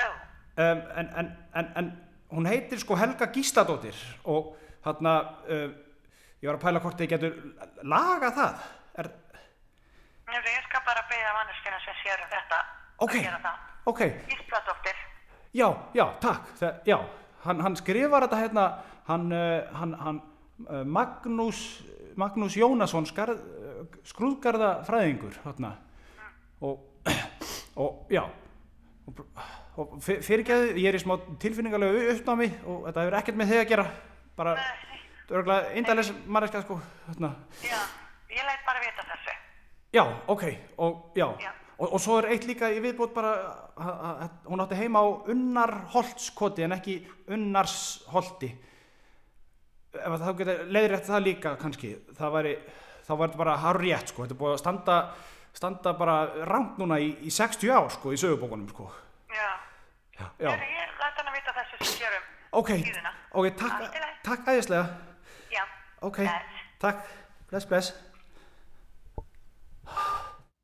Já, 0.00 0.08
Um, 0.54 0.78
en, 0.94 1.08
en, 1.18 1.28
en, 1.58 1.68
en 1.80 1.86
hún 2.30 2.44
heitir 2.46 2.78
sko 2.78 2.94
Helga 2.94 3.26
Gísladóttir 3.34 3.96
og 4.30 4.52
hérna, 4.84 5.14
uh, 5.50 5.64
ég 6.38 6.46
var 6.46 6.60
að 6.60 6.62
pæla 6.62 6.82
hvort 6.84 7.00
þið 7.02 7.10
getur 7.10 7.34
lagað 7.82 8.36
það. 8.38 8.60
Er, 9.02 9.08
ég 10.30 10.68
skal 10.68 10.84
bara 10.86 11.02
beða 11.10 11.34
manneskina 11.40 11.82
sem 11.82 11.98
sér 12.04 12.22
um 12.22 12.30
þetta 12.36 12.60
ok, 13.02 13.16
að 13.16 13.18
gera 13.18 13.42
það. 13.48 13.73
Ok. 13.86 14.00
Ísladóttir. 14.28 14.96
Já, 15.54 15.68
já, 15.94 16.06
takk. 16.20 16.48
Þa, 16.58 16.70
já, 16.88 16.98
hann, 17.44 17.60
hann 17.62 17.76
skrifar 17.78 18.24
þetta 18.26 18.40
hérna, 18.42 18.64
hann, 19.08 19.26
uh, 19.32 19.76
hann, 19.78 19.92
hann 20.00 20.20
uh, 20.66 20.84
Magnús, 20.84 21.60
Magnús 22.18 22.56
Jónasson, 22.58 23.06
uh, 23.06 23.84
skrúðgarðafræðingur, 24.10 25.36
hérna. 25.44 25.74
Og, 26.64 26.80
og, 27.82 28.06
já, 28.10 28.24
og, 29.06 29.24
og 29.76 29.96
fyr- 30.02 30.22
fyrirgeðu, 30.24 30.74
ég 30.80 30.88
er 30.90 30.98
í 30.98 31.02
smá 31.02 31.16
tilfinningarlegu 31.42 32.06
uppnámi 32.16 32.50
og 32.64 32.86
þetta 32.88 33.04
hefur 33.04 33.18
ekkert 33.20 33.40
með 33.40 33.52
þig 33.52 33.62
að 33.64 33.70
gera, 33.74 33.86
bara, 34.38 34.54
örgulega, 35.30 35.74
eindælis 35.78 36.12
manneskja, 36.26 36.64
sko, 36.64 36.80
hérna. 37.10 37.34
Já, 37.62 37.78
ég 38.34 38.46
læt 38.48 38.64
bara 38.66 38.82
vita 38.82 39.06
þessu. 39.12 39.36
Já, 39.94 40.04
ok, 40.34 40.48
og 40.82 41.12
já, 41.18 41.28
Já. 41.42 41.52
Og, 41.78 41.88
og 41.88 42.00
svo 42.02 42.20
er 42.20 42.28
eitt 42.34 42.46
líka 42.46 42.68
í 42.70 42.78
viðbót 42.82 43.14
bara, 43.16 43.32
að, 43.74 44.28
hún 44.46 44.62
átti 44.62 44.78
heima 44.78 45.02
á 45.02 45.06
Unnarholtskoti 45.32 46.66
en 46.66 46.76
ekki 46.76 47.00
Unnarsholti. 47.34 48.50
Ef 49.94 50.16
þá 50.22 50.30
getur 50.38 50.62
leiðrétt 50.74 51.08
það 51.08 51.26
líka 51.28 51.54
kannski, 51.58 51.92
það 52.18 52.36
væri, 52.36 52.54
þá 53.06 53.12
var 53.14 53.28
þetta 53.28 53.42
bara 53.42 53.56
harrétt 53.62 54.10
sko, 54.10 54.22
þetta 54.22 54.36
er 54.36 54.40
búið 54.42 54.54
að 54.54 54.62
standa, 54.62 54.98
standa 55.54 55.94
bara 55.98 56.16
rangt 56.50 56.78
núna 56.82 56.98
í, 57.02 57.10
í 57.26 57.34
60 57.34 57.74
ár 57.74 57.90
sko, 57.94 58.14
í 58.14 58.18
sögubókunum 58.22 58.70
sko. 58.70 58.88
Já. 59.34 59.50
Já, 60.14 60.26
Ég, 60.38 60.60
ég 60.62 60.98
læt 61.00 61.16
hann 61.18 61.26
að 61.26 61.36
vita 61.40 61.52
þessu 61.56 61.78
sem 61.80 61.94
sér 61.98 62.12
um 62.14 62.26
ok, 62.60 62.70
ok, 63.34 63.48
takk, 63.58 63.96
takk 64.22 64.50
æðislega, 64.52 64.84
Já. 65.50 65.64
ok, 66.06 66.20
Bless. 66.22 66.68
takk, 66.84 67.08
bless, 67.50 67.66
bless. 67.66 67.94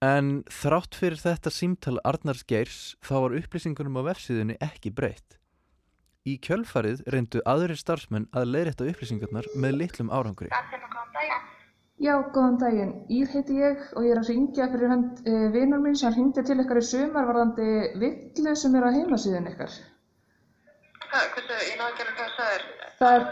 En 0.01 0.29
þrátt 0.49 0.97
fyrir 0.97 1.21
þetta 1.21 1.51
símtal 1.53 1.99
Arnars 2.09 2.41
Geirs 2.49 2.95
þá 3.05 3.15
var 3.27 3.35
upplýsingunum 3.37 3.99
á 4.01 4.03
vefsíðunni 4.07 4.55
ekki 4.65 4.95
breytt. 4.97 5.37
Í 6.25 6.39
kjölfarið 6.41 7.03
reyndu 7.13 7.43
aðrir 7.45 7.77
starfsmenn 7.77 8.31
að 8.33 8.49
leiðrétta 8.55 8.87
upplýsingarnar 8.89 9.49
með 9.61 9.77
litlum 9.83 10.09
árangri. 10.09 10.49
Já, 12.01 12.15
góðan 12.33 12.57
daginn. 12.63 12.95
Ír 13.13 13.29
heiti 13.29 13.59
ég 13.61 13.83
og 13.93 14.07
ég 14.07 14.15
er 14.15 14.23
að 14.23 14.31
ringja 14.33 14.71
fyrir 14.73 14.89
hönd 14.89 15.21
e, 15.29 15.35
vinar 15.53 15.83
minn 15.85 16.01
sem 16.01 16.15
hringdi 16.17 16.47
til 16.49 16.57
ykkar 16.63 16.81
í 16.81 16.85
sumar 16.89 17.29
varðandi 17.29 17.69
villu 18.01 18.57
sem 18.57 18.79
er 18.81 18.89
á 18.89 18.97
heimasíðun 18.97 19.51
ykkar. 19.53 19.77
Hvað, 21.11 21.29
hversu, 21.35 21.61
ég 21.69 21.77
náðu 21.77 21.93
ekki 21.93 22.07
alveg 22.07 22.17
hvað 22.23 22.33
það 22.39 22.57
er. 22.57 22.67
Það 23.03 23.19
er, 23.19 23.29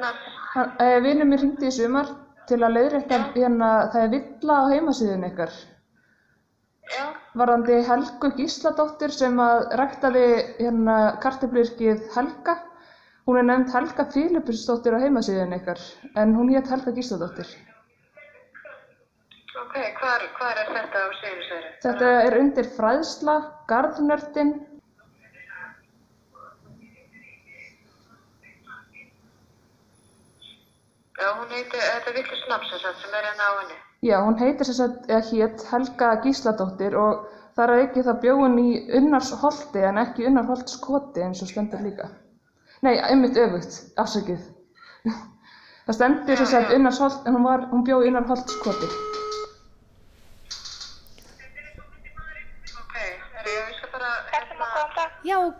hann, 0.52 0.76
e, 0.84 1.00
vinur 1.08 1.32
minn 1.32 1.40
hringdi 1.46 1.70
í 1.70 1.74
sumar 1.78 2.12
til 2.52 2.60
að 2.60 2.76
leiðrétta 2.76 3.22
hérna, 3.38 3.72
það 3.96 4.04
er 4.04 4.14
villa 4.18 4.60
á 4.60 4.64
heimasíðun 4.74 5.28
ykkar. 5.32 5.58
Varðandi 7.38 7.78
Helgu 7.86 8.30
Gísladóttir 8.38 9.12
sem 9.14 9.38
að 9.44 9.64
ræktaði 9.80 10.24
hérna 10.58 10.96
kartöflurkið 11.24 12.06
Helga. 12.14 12.54
Hún 13.28 13.40
er 13.40 13.48
nefnd 13.48 13.74
Helga 13.76 14.06
Filipusdóttir 14.14 14.96
á 14.96 15.02
heimasíðun 15.04 15.56
ykkar, 15.58 15.82
en 16.16 16.32
hún 16.38 16.54
hétt 16.54 16.70
Helga 16.72 16.94
Gísladóttir. 16.96 17.50
ok, 19.68 19.76
hvar 20.00 20.22
er 20.62 20.68
þetta 20.72 21.04
á 21.04 21.08
Seyrisveru? 21.20 21.70
Þetta 21.84 22.10
er 22.24 22.36
undir 22.40 22.68
fræðsla, 22.76 23.36
garðnördin, 23.68 24.54
Já, 31.18 31.32
hún 31.34 31.50
heiti, 31.50 31.74
þetta 31.74 32.10
er 32.10 32.14
Villis 32.14 32.42
Nafnsson 32.48 32.82
sem 33.02 33.14
er 33.18 33.24
hérna 33.26 33.46
á 33.50 33.52
henni. 33.58 33.76
Já, 34.06 34.16
hún 34.22 34.36
heitir 34.38 34.68
þess 34.68 34.82
að, 34.84 34.92
eða 35.10 35.24
hét 35.30 35.64
Helga 35.72 36.10
Gísladóttir 36.22 36.94
og 36.94 37.24
þar 37.58 37.72
að 37.74 37.82
ekki 37.86 38.04
það 38.06 38.20
bjóðun 38.24 38.60
í 38.62 38.68
Unnarsholti 39.00 39.82
en 39.88 39.98
ekki 40.04 40.28
Unnarholtskoti 40.30 41.24
eins 41.26 41.42
og 41.42 41.50
stendur 41.50 41.82
líka. 41.82 42.06
Nei, 42.86 42.94
einmitt 43.00 43.40
öfugt, 43.42 43.80
afsakið. 43.98 44.46
Það 45.88 45.96
stendur 45.96 46.38
þess 46.38 46.54
að 46.54 46.74
Unnarsholt, 46.76 47.26
en 47.26 47.38
hún, 47.40 47.68
hún 47.72 47.84
bjóð 47.88 48.04
í 48.06 48.10
Unnarholtskoti. 48.12 48.90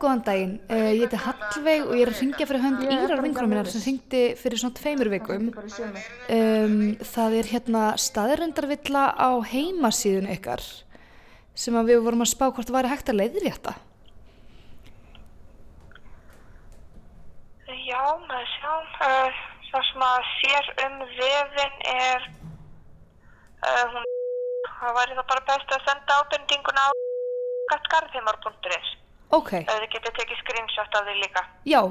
Góðan 0.08 0.24
daginn. 0.24 0.54
Uh, 0.72 0.90
ég 0.96 1.04
heiti 1.04 1.20
Hallveig 1.20 1.84
og 1.84 1.94
ég 1.94 2.06
er 2.06 2.12
að 2.14 2.22
ringja 2.22 2.48
fyrir 2.48 2.64
hönd 2.64 2.84
Írar 2.88 3.24
vinkonum 3.24 3.52
minnar 3.52 3.68
sem 3.68 3.84
ringdi 3.84 4.22
fyrir 4.40 4.62
svona 4.62 4.78
tveimur 4.78 5.12
vikum. 5.12 5.50
Í. 5.52 6.04
Um, 6.32 6.78
það 7.12 7.36
er 7.42 7.50
hérna 7.52 7.82
staðrendarvilla 8.00 9.10
á 9.12 9.30
heimasíðun 9.52 10.32
ykkar 10.32 10.64
sem 11.58 11.76
að 11.76 11.92
við 11.92 12.02
vorum 12.06 12.24
að 12.24 12.32
spá 12.32 12.46
hvort 12.48 12.66
það 12.66 12.80
væri 12.80 12.92
hægt 12.94 13.12
að 13.12 13.20
leiðrétta. 13.20 13.76
já, 17.88 18.04
maður 18.28 18.48
sjá, 18.52 18.72
uh, 19.06 19.38
það 19.70 19.84
sem 19.88 20.04
að 20.04 20.28
sér 20.34 20.70
um 20.84 20.96
vefin 21.16 21.78
er, 21.92 22.26
uh, 23.64 23.84
hún, 23.94 24.08
það 24.68 24.96
væri 24.98 25.18
það 25.18 25.28
bara 25.32 25.46
best 25.50 25.76
að 25.76 25.84
senda 25.88 26.18
ábendinguna 26.22 26.88
á 26.88 26.90
garðheimar.is. 27.92 28.90
Ok, 29.34 29.52
Ef 29.60 29.68
þið 29.68 29.88
getið 29.92 30.14
tekið 30.18 30.38
screenshot 30.42 30.94
af 30.96 31.04
því 31.08 31.14
líka. 31.22 31.42
já, 31.68 31.82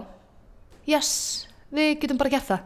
yes, 0.90 1.10
við 1.72 2.00
getum 2.02 2.18
bara 2.18 2.32
gert 2.34 2.48
það. 2.50 2.64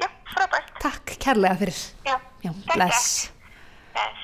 Já, 0.00 0.08
frábært. 0.32 0.70
Takk 0.80 1.16
kærlega 1.20 1.58
fyrir. 1.60 1.80
Já, 2.08 2.16
Já, 2.44 2.50
bless. 2.74 3.32
Bless. 3.92 4.22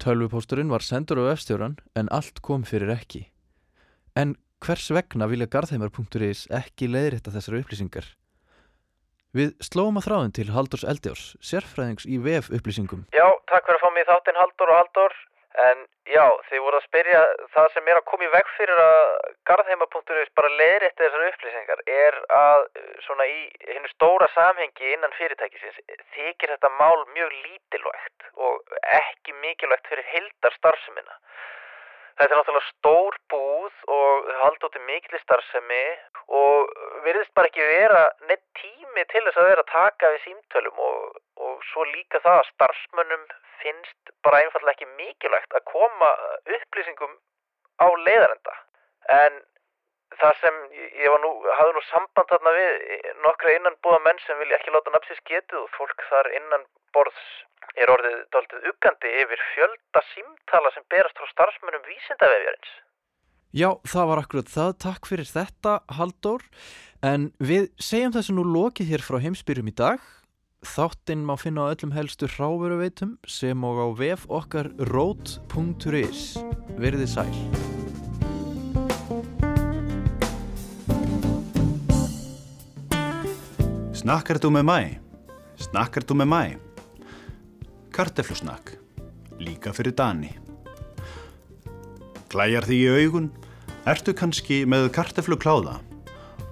Tölvupósturinn 0.00 0.70
var 0.72 0.80
sendur 0.86 1.18
á 1.20 1.24
vefstjóran 1.34 1.74
en 1.98 2.08
allt 2.14 2.40
kom 2.42 2.62
fyrir 2.64 2.88
ekki. 2.94 3.26
En 4.16 4.36
hvers 4.64 4.86
vegna 4.94 5.26
vilja 5.28 5.46
garðheimar.is 5.50 6.46
ekki 6.50 6.88
leiðrétta 6.88 7.32
þessar 7.34 7.58
upplýsingar? 7.60 8.06
Við 9.36 9.52
slóum 9.62 9.98
að 10.00 10.06
þráðin 10.08 10.32
til 10.34 10.48
Haldurs 10.50 10.82
Eldjárs, 10.90 11.26
sérfræðings 11.38 12.06
í 12.08 12.16
vef 12.18 12.48
upplýsingum. 12.50 13.04
Já, 13.14 13.26
takk 13.50 13.68
fyrir 13.68 13.78
að 13.78 13.84
fá 13.84 13.90
mig 13.94 14.02
í 14.02 14.08
þáttinn 14.08 14.40
Haldur 14.40 14.72
og 14.72 14.78
Haldur. 14.80 15.14
En 15.58 15.80
já, 16.06 16.24
þið 16.46 16.60
voru 16.62 16.78
að 16.78 16.84
spyrja 16.86 17.20
það 17.50 17.72
sem 17.74 17.88
er 17.90 17.98
að 17.98 18.06
koma 18.06 18.26
í 18.26 18.30
veg 18.30 18.50
fyrir 18.54 18.82
að 18.84 19.00
garðheima.is 19.50 20.30
bara 20.38 20.50
leiðrétti 20.60 21.02
þessar 21.02 21.24
upplýsingar 21.26 21.82
er 21.90 22.18
að 22.38 22.66
uh, 22.68 22.92
svona 23.06 23.26
í 23.26 23.40
hennu 23.66 23.90
stóra 23.90 24.28
samhengi 24.36 24.92
innan 24.94 25.16
fyrirtækisins 25.18 25.80
þykir 26.14 26.54
þetta 26.54 26.70
mál 26.78 27.02
mjög 27.16 27.34
lítilvægt 27.34 28.28
og 28.46 28.78
ekki 29.00 29.34
mikilvægt 29.42 29.90
fyrir 29.90 30.06
heildar 30.12 30.54
starfsemina. 30.60 31.18
Þetta 32.20 32.34
er 32.34 32.38
náttúrulega 32.38 32.70
stór 32.70 33.18
búð 33.32 33.84
og 33.96 34.30
halda 34.44 34.68
út 34.68 34.78
í 34.78 34.86
mikli 34.86 35.18
starfsemi 35.24 35.84
og 36.36 36.70
virðist 37.06 37.34
bara 37.34 37.50
ekki 37.50 37.64
vera 37.64 38.06
neitt 38.28 38.44
tími 38.90 39.04
til 39.10 39.22
þess 39.26 39.38
að 39.38 39.48
vera 39.48 39.62
að 39.62 39.72
taka 39.72 40.10
við 40.12 40.22
símtölum 40.24 40.78
og, 40.78 41.20
og 41.38 41.62
svo 41.70 41.84
líka 41.84 42.20
það 42.24 42.38
að 42.40 42.48
starfsmönnum 42.54 43.24
finnst 43.62 44.12
bara 44.24 44.40
einfallega 44.42 44.74
ekki 44.74 44.88
mikilvægt 44.98 45.54
að 45.54 45.64
koma 45.70 46.10
upplýsingum 46.56 47.14
á 47.78 47.86
leiðarenda. 48.06 48.54
En 49.10 49.38
það 50.20 50.34
sem 50.42 50.58
ég 50.74 51.12
var 51.12 51.22
nú, 51.22 51.30
hafði 51.58 51.76
nú 51.76 51.84
samband 51.90 52.32
þarna 52.32 52.56
við 52.56 53.08
nokkra 53.22 53.54
innanbúða 53.56 54.02
menn 54.06 54.20
sem 54.26 54.38
vilja 54.42 54.58
ekki 54.58 54.74
láta 54.74 54.90
nafnsins 54.94 55.22
getið 55.30 55.62
og 55.62 55.72
fólk 55.78 56.04
þar 56.10 56.32
innan 56.34 56.66
borðs 56.94 57.24
er 57.78 57.92
orðið 57.92 58.20
daldið 58.34 58.70
uggandi 58.72 59.16
yfir 59.22 59.42
fjölda 59.54 60.06
símtala 60.10 60.72
sem 60.74 60.86
berast 60.90 61.18
frá 61.20 61.30
starfsmönnum 61.30 61.86
vísindavefjarins. 61.86 62.78
Já, 63.50 63.70
það 63.82 64.08
var 64.10 64.20
akkurat 64.22 64.50
það. 64.50 64.76
Takk 64.82 65.08
fyrir 65.10 65.26
þetta, 65.26 65.72
Haldur. 65.98 66.44
En 67.00 67.30
við 67.40 67.70
segjum 67.80 68.12
þessu 68.12 68.34
nú 68.36 68.42
lokið 68.44 68.90
hér 68.92 69.02
frá 69.04 69.16
heimsbyrjum 69.24 69.70
í 69.70 69.72
dag. 69.72 70.02
Þáttinn 70.60 71.22
má 71.24 71.32
finna 71.40 71.64
á 71.64 71.72
öllum 71.72 71.94
helstu 71.96 72.28
hráveruveitum 72.28 73.14
sem 73.24 73.64
og 73.64 73.80
á 73.80 73.86
vef 73.96 74.26
okkar 74.28 74.68
rót.is. 74.90 76.36
Verðið 76.76 77.08
sæl. 77.08 77.32
Snakkar 83.96 84.36
þú 84.44 84.52
með 84.58 84.68
mæ? 84.68 84.78
Snakkar 85.56 86.04
þú 86.04 86.20
með 86.20 86.32
mæ? 86.36 86.42
Karteflusnakk. 87.96 88.76
Líka 89.40 89.72
fyrir 89.72 89.96
Dani. 89.96 90.36
Klæjar 92.28 92.68
því 92.68 92.84
í 92.84 92.96
augun? 93.00 93.32
Ertu 93.88 94.12
kannski 94.12 94.66
með 94.68 94.92
karteflukláða? 94.92 95.80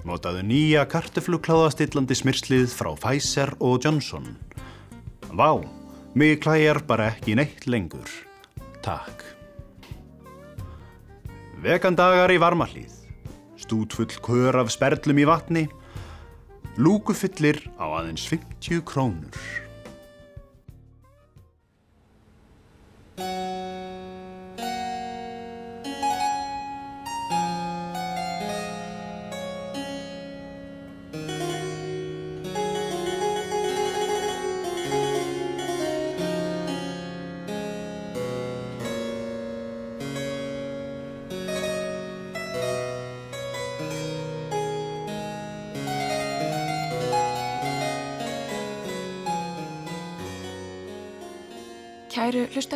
Notaðu 0.06 0.44
nýja 0.46 0.84
karteflukláðastillandi 0.88 2.16
smyrslið 2.16 2.70
frá 2.70 2.92
Pfizer 3.00 3.54
og 3.58 3.82
Johnson. 3.82 4.28
Vá, 5.34 5.58
mig 6.14 6.38
klæjar 6.44 6.80
bara 6.86 7.10
ekki 7.12 7.34
neitt 7.38 7.66
lengur. 7.66 8.08
Takk. 8.84 9.24
Vegandagar 11.58 12.30
í 12.30 12.38
varmalíð. 12.38 12.94
Stútfull 13.58 14.14
kör 14.22 14.60
af 14.62 14.70
sperlum 14.70 15.18
í 15.18 15.26
vatni. 15.26 15.66
Lúkufyllir 16.78 17.64
á 17.74 17.90
aðeins 17.98 18.28
50 18.30 18.84
krónur. 18.86 19.67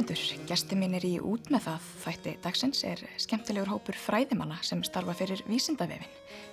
Hlustendur, 0.02 0.46
gesti 0.48 0.76
mínir 0.76 1.04
í 1.06 1.20
út 1.22 1.46
með 1.52 1.66
það 1.66 1.84
þætti 2.02 2.32
dagsins 2.42 2.82
er 2.84 2.98
skemmtilegur 3.20 3.70
hópur 3.70 3.94
fræðimanna 3.94 4.56
sem 4.62 4.82
starfa 4.82 5.14
fyrir 5.14 5.42
vísindavefin. 5.46 6.08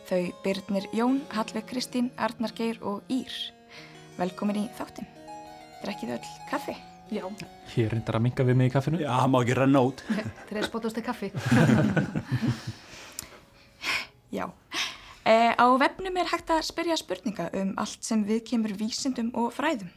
Þau 0.05 0.31
Byrnir 0.43 0.85
Jón, 0.93 1.21
Hallveig 1.33 1.65
Kristín, 1.65 2.11
Arnar 2.17 2.53
Geir 2.53 2.77
og 2.85 3.01
Ír. 3.09 3.33
Velkomin 4.19 4.61
í 4.61 4.67
þáttin. 4.77 5.07
Drekkið 5.81 6.13
öll 6.17 6.29
kaffi? 6.51 6.75
Já, 7.09 7.25
Hér 7.73 7.95
reyndar 7.95 8.19
að 8.19 8.25
minga 8.27 8.45
við 8.45 8.59
mig 8.59 8.69
í 8.69 8.73
kaffinu. 8.75 9.01
Já, 9.01 9.25
má 9.25 9.39
ekki 9.41 9.57
renna 9.57 9.81
út. 9.81 10.03
þeir 10.51 10.67
spotastu 10.67 11.01
kaffi. 11.01 11.31
Já. 14.37 14.45
E, 15.25 15.57
á 15.57 15.65
vefnum 15.81 16.21
er 16.21 16.29
hægt 16.29 16.53
að 16.53 16.67
spyrja 16.69 16.99
spurninga 17.01 17.49
um 17.57 17.73
allt 17.81 18.05
sem 18.05 18.21
við 18.27 18.43
kemur 18.51 18.77
vísindum 18.77 19.33
og 19.33 19.49
fræðum. 19.57 19.89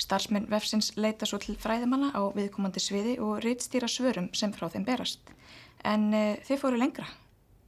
Starfsmenn 0.00 0.48
vefsins 0.50 0.92
leita 0.96 1.28
svo 1.28 1.40
til 1.42 1.56
fræðimanna 1.60 2.12
á 2.14 2.22
viðkomandi 2.36 2.82
sviði 2.82 3.16
og 3.22 3.40
reitstýra 3.44 3.88
svörum 3.90 4.30
sem 4.36 4.54
frá 4.54 4.68
þeim 4.72 4.86
berast. 4.86 5.32
En 5.84 6.12
e, 6.14 6.24
þið 6.46 6.62
fóru 6.62 6.80
lengra. 6.80 7.06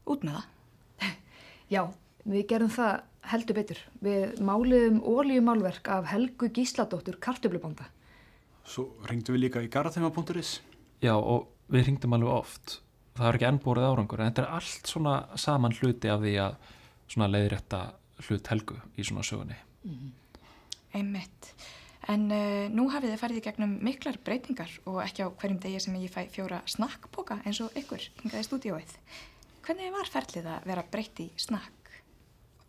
Út 0.09 0.25
með 0.27 0.39
það. 0.39 1.13
Já, 1.75 1.83
við 2.25 2.49
gerum 2.53 2.73
það 2.73 2.95
heldur 3.29 3.59
betur. 3.59 3.85
Við 4.05 4.41
máliðum 4.45 4.99
ólíumálverk 5.05 5.91
af 5.93 6.11
Helgu 6.13 6.51
Gísladóttur 6.55 7.21
kartöflubanda. 7.23 7.89
Svo 8.69 8.91
ringdu 9.09 9.35
við 9.35 9.47
líka 9.47 9.63
í 9.65 9.71
garðheima.is. 9.73 10.59
Já, 11.05 11.15
og 11.15 11.49
við 11.73 11.89
ringdum 11.89 12.17
alveg 12.17 12.35
oft. 12.35 12.81
Það 13.19 13.29
er 13.29 13.39
ekki 13.39 13.49
enn 13.49 13.63
borið 13.63 13.89
árangur, 13.89 14.21
en 14.21 14.31
þetta 14.31 14.45
er 14.45 14.57
allt 14.59 14.91
svona 14.91 15.15
saman 15.41 15.75
hluti 15.75 16.11
af 16.13 16.21
því 16.23 16.35
að 16.45 16.59
svona 17.09 17.31
leiðrétta 17.33 17.81
hlut 18.27 18.51
helgu 18.53 18.79
í 18.99 19.07
svona 19.07 19.25
sögunni. 19.27 19.57
Einmitt. 20.95 21.53
En 22.09 22.25
uh, 22.33 22.69
nú 22.73 22.87
hafið 22.89 23.13
þið 23.13 23.21
farið 23.21 23.39
í 23.39 23.45
gegnum 23.45 23.75
miklar 23.85 24.17
breytingar 24.25 24.71
og 24.89 25.03
ekki 25.05 25.27
á 25.27 25.29
hverjum 25.29 25.59
degi 25.61 25.83
sem 25.85 25.99
ég 26.01 26.13
fæ 26.13 26.23
fjóra 26.33 26.63
snakkpoka 26.65 27.43
eins 27.45 27.61
og 27.61 27.75
ykkur 27.77 28.07
hingaði 28.23 28.47
stúdíóið. 28.47 28.95
Hvernig 29.67 29.93
var 29.93 30.09
ferlið 30.09 30.49
að 30.49 30.71
vera 30.71 30.85
breytt 30.89 31.21
í 31.21 31.29
snakk? 31.37 31.93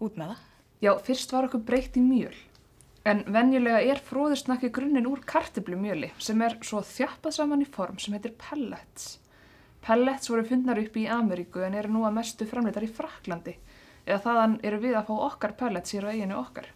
Út 0.03 0.19
með 0.19 0.33
það? 0.33 0.41
Já, 0.83 0.91
fyrst 1.07 1.31
var 1.31 1.47
okkur 1.47 1.63
breytt 1.69 1.95
í 1.95 2.03
mjöl. 2.03 2.35
En 3.07 3.23
venjulega 3.31 3.79
er 3.93 4.01
fróðursnakki 4.03 4.73
grunninn 4.75 5.07
úr 5.07 5.23
kartöblumjöli 5.27 6.11
sem 6.19 6.43
er 6.43 6.57
svo 6.67 6.83
þjappað 6.83 7.37
saman 7.37 7.63
í 7.63 7.67
form 7.71 7.95
sem 8.03 8.17
heitir 8.17 8.35
pellets. 8.39 9.15
Pellets 9.79 10.27
voru 10.27 10.43
fundnar 10.43 10.81
upp 10.83 10.99
í 10.99 11.07
Ameríku 11.07 11.63
en 11.63 11.79
eru 11.79 11.93
nú 11.95 12.03
að 12.03 12.17
mestu 12.19 12.47
framleitar 12.47 12.83
í 12.83 12.91
Fraklandi. 12.91 13.55
Eða 14.03 14.19
þaðan 14.27 14.59
eru 14.67 14.81
við 14.83 14.99
að 14.99 15.07
fá 15.07 15.15
okkar 15.29 15.55
pellets 15.63 15.95
hér 15.95 16.09
á 16.09 16.11
eiginu 16.11 16.39
okkar. 16.41 16.67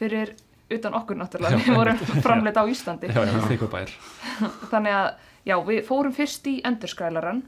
Fyrir 0.00 0.32
utan 0.72 0.96
okkur 0.98 1.18
náttúrulega, 1.20 1.60
við 1.62 1.76
vorum 1.78 2.00
framleita 2.26 2.64
á 2.64 2.66
Íslandi. 2.70 3.10
Já, 3.12 3.22
já. 3.22 3.84
Þannig 4.72 4.96
að, 4.96 5.10
já, 5.46 5.56
við 5.68 5.84
fórum 5.86 6.16
fyrst 6.16 6.48
í 6.50 6.56
endurskrælaran. 6.66 7.44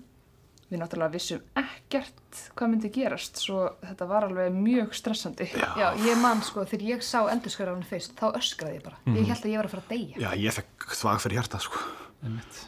Við 0.69 0.83
náttúrulega 0.83 1.15
vissum 1.15 1.45
ekkert 1.57 2.41
hvað 2.53 2.69
myndi 2.75 2.91
gerast, 2.93 3.39
svo 3.41 3.63
þetta 3.81 4.09
var 4.11 4.27
alveg 4.27 4.53
mjög 4.53 4.91
stressandi. 4.99 5.47
Já, 5.57 5.87
ég 6.05 6.19
man 6.21 6.43
sko, 6.45 6.67
þegar 6.69 6.91
ég 6.91 7.07
sá 7.07 7.23
endurskræðan 7.33 7.87
fyrst, 7.89 8.13
þá 8.21 8.37
öskraði 8.37 8.77
ég 8.77 8.85
bara. 8.85 8.99
Ég 9.09 9.31
held 9.31 9.47
að 9.47 9.49
ég 9.55 9.63
var 9.63 9.71
að 9.71 9.73
fara 9.73 9.87
að 9.87 9.95
deyja. 9.95 10.19
Já, 10.27 10.29
ég 10.45 10.59
fekk 10.59 10.91
þvag 11.01 11.23
fyrir 11.25 11.41
hjarta, 11.41 11.63
sko. 11.65 11.81
Einmitt. 12.21 12.61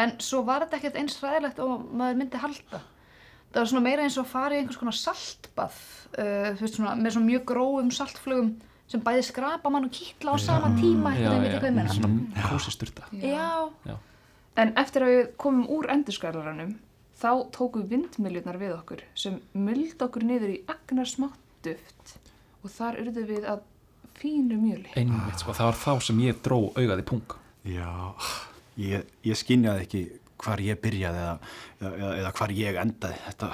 En 0.00 0.16
svo 0.24 0.40
var 0.48 0.64
þetta 0.64 0.78
ekkert 0.80 0.98
eins 1.02 1.18
ræðilegt 1.20 1.60
og 1.60 1.84
maður 1.92 2.22
myndi 2.22 2.40
halda. 2.40 2.80
Það 3.52 3.60
var 3.60 3.70
svona 3.74 3.84
meira 3.84 4.06
eins 4.06 4.16
og 4.16 4.24
að 4.24 4.32
fara 4.32 4.56
í 4.56 4.62
einhvers 4.62 4.80
konar 4.80 4.96
saltbað, 4.96 5.80
uh, 6.24 6.62
svona, 6.64 6.94
með 6.96 7.18
svona 7.18 7.28
mjög 7.28 7.42
grófum 7.52 7.90
saltflugum 7.92 8.54
sem 8.92 9.02
bæði 9.04 9.24
skrapa 9.30 9.72
mann 9.72 9.88
og 9.88 9.92
kýtla 9.96 10.34
á 10.34 10.38
sama 10.42 10.70
tíma, 10.76 11.14
eitthvað, 11.14 11.38
veit 11.40 11.48
já, 11.48 11.56
ég 11.56 11.62
hvað 11.64 11.76
meina. 11.78 11.96
svona 11.96 12.48
kósisturta. 12.52 13.08
Já, 13.16 13.98
En 14.60 14.74
eftir 14.76 15.00
að 15.06 15.10
við 15.14 15.20
komum 15.40 15.64
úr 15.72 15.86
endurskrælaranum, 15.94 16.74
þá 17.16 17.30
tóku 17.56 17.80
vindmiljunar 17.88 18.58
við 18.60 18.74
okkur 18.76 19.00
sem 19.16 19.38
myldi 19.56 19.96
okkur 20.04 20.26
niður 20.28 20.52
í 20.52 20.58
agnar 20.68 21.08
smátt 21.08 21.38
duft 21.64 22.18
og 22.60 22.68
þar 22.74 22.98
urðu 23.00 23.24
við 23.30 23.46
að 23.48 23.62
fínu 24.20 24.58
mjöli. 24.60 24.90
Einmitt, 25.00 25.40
sko, 25.40 25.54
það 25.56 25.70
var 25.70 25.78
þá 25.80 26.04
sem 26.04 26.20
ég 26.20 26.42
dró 26.44 26.58
augað 26.76 27.00
í 27.00 27.06
pung. 27.08 27.36
Já, 27.64 27.88
ég, 28.76 29.08
ég 29.24 29.40
skinjaði 29.40 29.86
ekki 29.86 30.02
hvar 30.42 30.60
ég 30.60 30.80
byrjaði 30.82 31.22
eða, 31.22 31.34
eða, 31.80 32.12
eða 32.20 32.32
hvar 32.36 32.54
ég 32.58 32.78
endaði. 32.84 33.18
Þetta, 33.30 33.50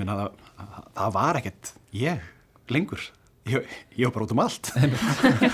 minna, 0.00 0.18
það, 0.58 0.86
það 0.98 1.14
var 1.20 1.40
ekkert 1.42 1.72
ég 2.02 2.26
lengur. 2.72 3.06
Ég, 3.50 3.66
ég 3.98 4.06
var 4.06 4.14
bara 4.14 4.26
út 4.28 4.34
um 4.34 4.42
allt. 4.42 4.72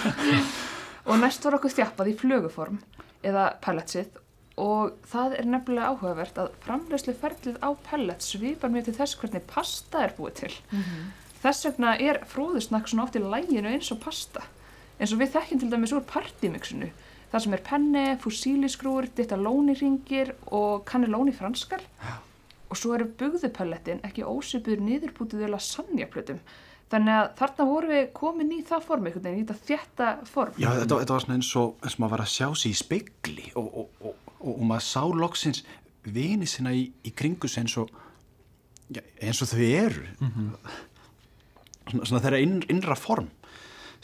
og 1.09 1.21
næst 1.23 1.45
var 1.45 1.57
okkur 1.57 1.73
þjappað 1.73 2.13
í 2.13 2.17
flöguform 2.21 2.81
eða 3.27 3.51
pelletsið 3.65 4.19
og 4.59 4.97
það 5.07 5.37
er 5.39 5.49
nefnilega 5.49 5.93
áhugavert 5.93 6.39
að 6.43 6.51
framlegslu 6.65 7.15
ferlið 7.17 7.59
á 7.63 7.71
pellets 7.87 8.33
svipar 8.33 8.73
mjög 8.75 8.89
til 8.89 8.97
þess 8.99 9.19
hvernig 9.21 9.45
pasta 9.51 10.03
er 10.05 10.15
búið 10.19 10.39
til. 10.43 10.55
Þess 11.39 11.69
vegna 11.69 11.95
er 12.03 12.23
fróðusnakk 12.27 12.91
svona 12.91 13.07
oft 13.07 13.19
í 13.19 13.23
læginu 13.23 13.71
eins 13.71 13.93
og 13.95 14.01
pasta. 14.03 14.43
Eins 14.99 15.15
og 15.15 15.21
við 15.23 15.37
þekkjum 15.37 15.61
til 15.63 15.71
dæmis 15.71 15.95
úr 15.95 16.07
partymixinu. 16.11 16.91
Það 17.31 17.45
sem 17.45 17.55
er 17.55 17.63
penne, 17.63 18.05
fusíliskrúur, 18.23 19.07
ditalóniringir 19.15 20.33
og 20.51 20.83
kannelóni 20.89 21.35
franskar. 21.37 21.85
Og 22.69 22.77
svo 22.77 22.97
eru 22.97 23.07
bugðupelletin 23.21 24.03
ekki 24.05 24.27
ósipur 24.27 24.81
niðurbútið 24.83 25.47
lasagnaplötum. 25.53 26.41
Þannig 26.89 27.15
að 27.19 27.27
þarna 27.37 27.65
vorum 27.69 27.93
við 27.93 28.07
komin 28.17 28.53
í 28.55 28.59
það 28.65 28.85
form, 28.89 29.09
einhvern 29.09 29.25
veginn, 29.27 29.43
í 29.43 29.45
þetta 29.45 29.67
þjætta 29.69 30.13
form. 30.31 30.55
Já, 30.57 30.69
þetta, 30.79 31.01
þetta 31.03 31.17
var 31.17 31.25
svona 31.25 31.37
eins 31.37 31.51
og, 31.61 31.75
eins 31.83 31.97
og 31.97 32.03
maður 32.03 32.15
var 32.15 32.23
að 32.25 32.31
sjá 32.33 32.47
sig 32.57 32.73
í 32.73 32.79
speikli 32.79 33.49
og, 33.61 33.67
og, 33.69 33.91
og, 34.01 34.29
og, 34.39 34.53
og 34.55 34.63
maður 34.71 34.87
sá 34.87 35.03
loksins 35.23 35.65
vini 36.09 36.49
sinna 36.49 36.73
í, 36.73 36.87
í 37.05 37.13
kringus 37.13 37.59
eins 37.61 37.75
og, 37.81 37.93
já, 38.89 39.03
eins 39.21 39.43
og 39.45 39.51
þau 39.53 39.65
eru. 39.67 40.07
Svona, 41.89 42.09
svona 42.09 42.23
þeirra 42.25 42.41
inn, 42.47 42.63
innra 42.73 42.97
form. 42.97 43.29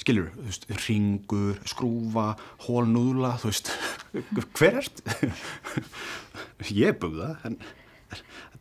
Skilur, 0.01 0.29
þú 0.35 0.45
veist, 0.51 0.69
ringur, 0.85 1.59
skrúfa, 1.71 2.27
hólnúðla, 2.67 3.37
þú 3.41 3.53
veist, 3.53 3.73
hver 4.59 4.81
ert? 4.83 5.05
Ég 6.69 6.91
er 6.91 6.99
bugða, 6.99 7.37
en 7.47 7.57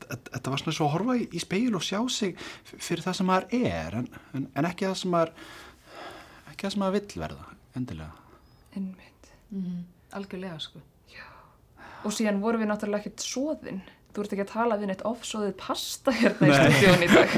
þetta- 0.10 0.54
var 0.54 0.62
svona 0.64 0.76
svo 0.78 0.88
að 0.88 0.94
horfa 0.98 1.16
í, 1.20 1.28
í 1.32 1.42
speil 1.44 1.74
og 1.78 1.84
sjá 1.86 2.00
sig 2.10 2.36
fyrir 2.74 3.04
það 3.06 3.18
sem 3.20 3.30
maður 3.32 3.48
er, 3.60 3.98
en, 4.02 4.08
en, 4.34 4.48
en 4.56 4.70
ekki 4.70 4.88
það 4.90 4.98
sem 5.02 5.14
maður, 5.16 5.34
ekki 6.52 6.68
það 6.68 6.76
sem 6.76 6.84
maður 6.84 6.98
vill 7.00 7.22
verða, 7.24 7.48
endilega. 7.80 8.12
Einmitt. 8.76 9.32
Algjörlega, 10.14 10.60
sko. 10.62 10.82
Og 12.04 12.12
síðan 12.12 12.42
vorum 12.44 12.60
við 12.60 12.68
náttúrulega 12.68 13.06
ekkert 13.06 13.24
svoðin. 13.24 13.78
Þú 14.14 14.24
ert 14.26 14.34
ekki 14.36 14.44
að 14.44 14.50
tala 14.52 14.76
við 14.78 14.90
neitt 14.92 15.04
offsóðið 15.08 15.54
pasta 15.58 16.12
hérna 16.14 16.50
í 16.50 16.58
stúdíun 16.58 17.06
í 17.06 17.08
dag. 17.10 17.36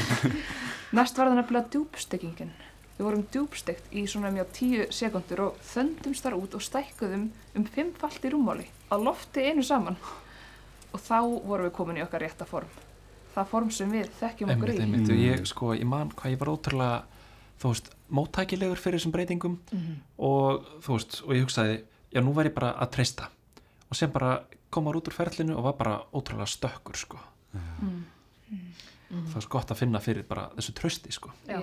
Næst 0.96 1.18
var 1.18 1.28
það 1.30 1.40
nefnilega 1.40 1.72
djúbstekkingin. 1.74 2.52
Við 2.96 3.04
vorum 3.06 3.24
djúbstekt 3.32 3.92
í 3.96 4.04
svona 4.08 4.30
mjög 4.34 4.48
tíu 4.56 4.86
sekundur 4.94 5.42
og 5.48 5.58
þöndumst 5.72 6.24
þar 6.24 6.36
út 6.38 6.56
og 6.58 6.64
stækkuðum 6.64 7.26
um 7.56 7.66
fimmfalt 7.74 8.24
í 8.28 8.32
rúmmáli 8.32 8.66
að 8.92 9.04
lofti 9.08 9.44
einu 9.50 9.64
saman. 9.66 9.96
Og 10.90 11.00
þá 11.00 11.18
vorum 11.46 11.68
við 11.68 11.74
komin 11.76 12.00
í 12.00 12.04
okkar 12.04 12.24
rétta 12.24 12.46
form. 12.48 12.68
Það 13.34 13.50
form 13.52 13.70
sem 13.70 13.90
við 13.94 14.08
þekkjum 14.18 14.52
okkur 14.56 14.72
Einmitt, 14.72 14.80
í. 14.80 14.84
einmitt, 14.86 15.10
og 15.14 15.20
ég, 15.22 15.44
sko, 15.46 15.72
ég 15.78 15.86
man 15.86 16.10
hvað 16.18 16.32
ég 16.34 16.40
var 16.40 16.50
ótrúlega, 16.50 17.02
þú 17.62 17.70
veist, 17.74 17.90
móttækilegur 18.10 18.80
fyrir 18.80 18.98
þessum 18.98 19.12
breytingum 19.14 19.58
og 20.18 20.64
þú 20.82 20.96
veist, 20.96 21.20
og 21.26 21.34
ég 21.36 21.44
hugsaði, 21.46 21.76
já, 22.10 22.20
nú 22.26 22.34
væri 22.34 22.50
ég 22.50 22.56
bara 22.56 22.72
að 22.82 22.90
treysta 22.96 23.28
og 23.90 23.98
sem 23.98 24.10
bara 24.10 24.32
kom 24.70 24.84
maður 24.86 25.00
út 25.00 25.10
úr 25.10 25.14
ferlinu 25.14 25.54
og 25.58 25.64
var 25.68 25.76
bara 25.78 25.94
ótrúlega 26.14 26.46
stökkur, 26.50 26.98
sko. 26.98 27.18
Það 29.10 29.32
var 29.34 29.42
svo 29.42 29.50
gott 29.50 29.70
að 29.74 29.80
finna 29.80 29.98
fyrir 30.02 30.22
bara 30.26 30.44
þessu 30.54 30.74
trösti, 30.78 31.10
sko. 31.14 31.32
Já, 31.48 31.58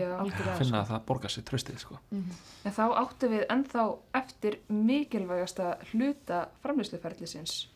Finna 0.59 0.81
að 0.81 0.89
það 0.91 1.05
borgar 1.07 1.31
sér 1.31 1.45
tröstið, 1.47 1.77
sko. 1.79 1.99
En 2.11 2.73
þá 2.75 2.83
áttu 2.99 3.29
við 3.31 3.45
ennþá 3.53 3.85
eftir 4.19 4.59
mikilvægasta 4.67 5.77
hluta 5.93 6.47
framleysluferðlisins 6.63 7.67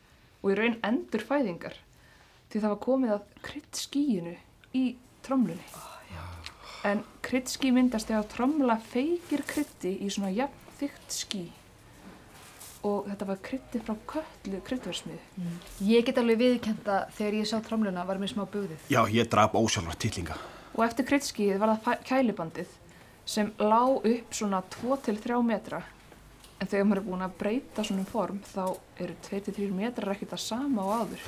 og 0.42 0.52
í 0.52 0.58
raun 0.58 0.78
endur 0.84 1.24
fæðingar 1.26 1.78
því 2.52 2.60
það 2.60 2.74
var 2.74 2.82
komið 2.84 3.16
að 3.16 3.40
kryddskíinu 3.48 4.36
í 4.76 4.86
tromlunni. 5.26 5.72
en 6.84 7.04
kryddskí 7.22 7.72
myndast 7.72 8.10
þegar 8.10 8.30
tromla 8.32 8.78
feikir 8.92 9.44
kryddi 9.46 9.98
í 10.02 10.10
svona 10.10 10.32
jafn 10.34 10.78
þygt 10.80 11.14
skí 11.14 11.44
og 12.88 13.06
þetta 13.06 13.28
var 13.30 13.42
kryddi 13.46 13.80
frá 13.86 13.94
köllu 14.10 14.60
kryddversmiðu. 14.66 15.20
Ég 15.86 16.06
get 16.08 16.18
alveg 16.18 16.40
viðkenda 16.40 16.96
þegar 17.14 17.38
ég 17.38 17.50
sá 17.50 17.60
tromluna 17.62 18.06
var 18.08 18.18
mér 18.18 18.32
smá 18.34 18.48
bugðið. 18.50 18.88
Já, 18.90 19.04
ég 19.14 19.30
draf 19.30 19.54
ósjálfar 19.54 20.00
titlinga. 20.02 20.38
Og 20.74 20.86
eftir 20.88 21.06
kryddskíið 21.06 21.60
var 21.62 21.76
það 21.86 22.02
kælibandið 22.10 22.74
sem 23.30 23.52
lá 23.62 23.84
upp 23.86 24.34
svona 24.34 24.64
2-3 24.82 25.42
metra. 25.46 25.84
En 26.62 26.70
þegar 26.70 26.86
maður 26.86 27.02
er 27.02 27.06
búin 27.08 27.26
að 27.26 27.38
breyta 27.40 27.84
svona 27.88 28.04
um 28.04 28.10
form 28.10 28.42
þá 28.46 28.66
eru 29.02 29.16
2-3 29.26 29.70
metrar 29.74 30.14
ekkert 30.14 30.36
að 30.38 30.44
sama 30.44 30.84
og 30.86 30.92
áður. 31.02 31.24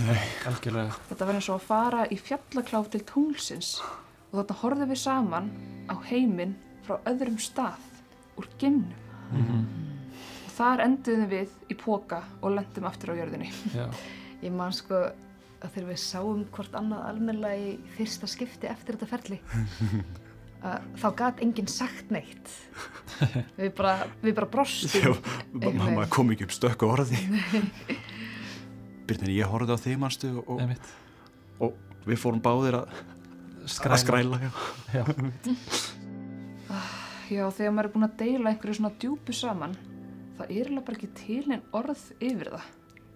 Algjörlega. 0.51 0.99
Þetta 1.09 1.27
var 1.29 1.39
eins 1.39 1.47
og 1.49 1.55
að 1.57 1.65
fara 1.71 2.03
í 2.05 2.17
fjallakláf 2.21 2.91
til 2.93 3.01
tunglsins 3.09 3.71
og 3.81 4.35
þarna 4.37 4.59
horfðum 4.61 4.93
við 4.93 5.01
saman 5.01 5.49
á 5.89 5.95
heiminn 6.09 6.53
frá 6.85 6.99
öðrum 7.09 7.39
stað 7.41 7.81
úr 8.37 8.49
geimnum. 8.61 8.93
Og 10.45 10.53
þar 10.53 10.85
enduðum 10.85 11.29
við 11.31 11.53
í 11.73 11.77
póka 11.81 12.21
og 12.41 12.53
lendum 12.53 12.89
aftur 12.89 13.15
á 13.17 13.19
jörðinni. 13.23 13.49
Já. 13.73 13.87
Ég 14.43 14.53
man 14.53 14.75
sko 14.75 15.01
að 15.63 15.69
þegar 15.71 15.89
við 15.89 16.01
sáum 16.03 16.43
hvort 16.53 16.75
annað 16.77 17.07
almennilega 17.09 17.71
í 17.71 17.93
fyrsta 17.95 18.29
skipti 18.29 18.69
eftir 18.69 18.99
þetta 18.99 19.09
ferli 19.13 19.39
að 20.67 20.89
þá 21.01 21.07
gat 21.23 21.41
enginn 21.43 21.71
sagt 21.71 22.11
neitt. 22.13 22.57
Við 23.59 23.71
bara, 23.77 23.93
við 24.23 24.35
bara 24.37 24.49
brostum. 24.51 25.17
Já, 25.53 25.69
maður 25.77 26.11
kom 26.13 26.33
ekki 26.33 26.47
upp 26.47 26.55
stökku 26.55 26.89
orði. 26.89 27.19
Byrnir, 29.07 29.33
ég 29.35 29.49
horfði 29.51 29.75
á 29.75 29.79
þig, 29.83 29.97
manstu, 29.99 30.29
og, 30.45 30.61
Einmitt. 30.63 30.91
og 31.63 31.73
við 32.07 32.21
fórum 32.21 32.39
báðir 32.43 32.79
að, 32.79 33.01
að 33.67 33.97
skræla. 33.99 34.39
Já. 34.93 35.03
Já, 37.33 37.47
þegar 37.49 37.73
maður 37.73 37.87
er 37.87 37.93
búin 37.93 38.07
að 38.07 38.17
deila 38.19 38.51
einhverju 38.51 38.77
svona 38.77 38.93
djúpu 39.01 39.35
saman, 39.35 39.75
það 40.37 40.51
er 40.55 40.69
alveg 40.69 40.85
bara 40.87 40.99
ekki 40.99 41.11
til 41.17 41.43
en 41.55 41.63
orð 41.75 42.03
yfir 42.19 42.51
það. 42.55 42.67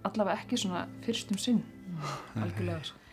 Allavega 0.07 0.43
ekki 0.43 0.59
svona 0.61 0.85
fyrstum 1.05 1.39
sinn. 1.41 1.61
Algjörlega. 2.37 2.79
sko. 2.87 3.03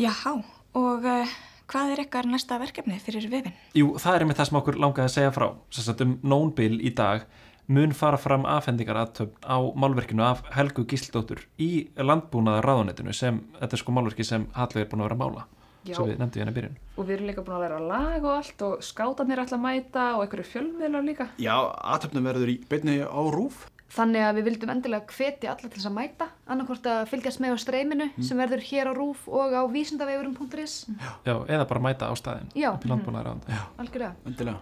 Jáhá, 0.00 0.32
og 0.78 1.06
uh, 1.06 1.34
hvað 1.72 1.94
er 1.94 2.02
ykkar 2.04 2.28
næsta 2.28 2.58
verkefni 2.60 2.98
fyrir 3.00 3.30
vefin? 3.32 3.54
Jú, 3.76 3.94
það 4.00 4.18
er 4.18 4.26
með 4.28 4.40
það 4.40 4.50
sem 4.50 4.60
okkur 4.60 4.78
langaði 4.82 5.08
að 5.08 5.14
segja 5.14 5.32
frá. 5.32 5.46
Sessat 5.72 6.04
um 6.04 6.18
nónbil 6.20 6.76
í 6.84 6.92
dag 6.96 7.24
mun 7.72 7.94
fara 7.96 8.18
fram 8.20 8.44
afhendingaratöfn 8.48 9.38
á 9.46 9.56
málverkinu 9.78 10.24
af 10.26 10.42
Helgu 10.52 10.84
Gísldóttur 10.88 11.46
í 11.62 11.88
landbúnaða 11.96 12.64
ráðunetinu 12.66 13.14
sem, 13.16 13.40
þetta 13.60 13.78
er 13.78 13.82
sko 13.84 13.96
málverki 13.96 14.26
sem 14.26 14.48
Hallveig 14.56 14.84
er 14.84 14.90
búin 14.90 15.04
að 15.04 15.08
vera 15.10 15.18
að 15.18 15.22
mála. 15.24 15.44
Já. 15.82 15.96
Svo 15.96 16.04
við 16.06 16.20
nefndum 16.20 16.42
hérna 16.42 16.52
í 16.52 16.56
byrjun. 16.58 16.74
Og 16.94 17.06
við 17.08 17.16
erum 17.16 17.28
líka 17.30 17.42
búin 17.42 17.56
að 17.56 17.62
læra 17.64 17.78
lag 17.82 18.26
og 18.26 18.34
allt 18.36 18.64
og 18.66 18.84
skátarnir 18.86 19.40
ætla 19.42 19.58
að 19.58 19.64
mæta 19.64 20.04
og 20.14 20.24
einhverju 20.26 20.48
fjölmiðlar 20.52 21.06
líka. 21.08 21.26
Já, 21.42 21.56
aðtöfnum 21.94 22.28
verður 22.28 22.52
í 22.52 22.58
beinni 22.70 23.00
á 23.02 23.22
rúf. 23.34 23.64
Þannig 23.92 24.24
að 24.24 24.38
við 24.38 24.46
vildum 24.48 24.70
endilega 24.72 25.04
hvetja 25.12 25.50
alla 25.52 25.68
til 25.68 25.74
þess 25.74 25.88
að 25.90 25.96
mæta, 25.98 26.26
annarkvort 26.48 26.86
að 26.88 27.02
fylgjast 27.10 27.42
með 27.44 27.52
á 27.52 27.56
streyminu 27.60 28.06
sem 28.24 28.40
verður 28.40 28.62
hér 28.70 28.88
á 28.88 28.92
RÚF 28.96 29.20
og 29.28 29.52
á 29.52 29.68
vísindavegurum.is. 29.68 30.88
Já, 31.28 31.34
eða 31.44 31.68
bara 31.68 31.84
mæta 31.84 32.08
á 32.08 32.16
staðin. 32.16 32.48
Já. 32.56 32.72
Ráðunetinu. 32.80 33.44
Já. 33.52 33.60
Algjörlega. 33.76 34.16
Endilega. 34.24 34.56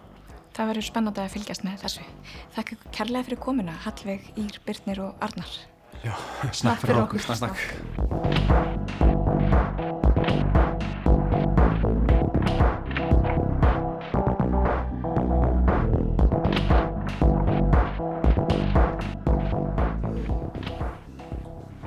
Það 0.51 0.67
verður 0.73 0.83
spennandi 0.89 1.23
að 1.23 1.31
fylgjast 1.37 1.63
með 1.63 1.79
þessu. 1.85 2.03
Ykkur 2.59 2.75
kærlega 2.91 3.23
fyrir 3.29 3.39
komuna, 3.47 3.71
Hallveig, 3.85 4.27
Ír, 4.35 4.59
Byrnir 4.67 4.99
og 5.07 5.15
Arnar. 5.23 5.47
Já, 6.03 6.11
snakk 6.51 6.83
fyrir 6.83 6.99
okkur. 7.05 7.23
Snakk, 7.23 7.55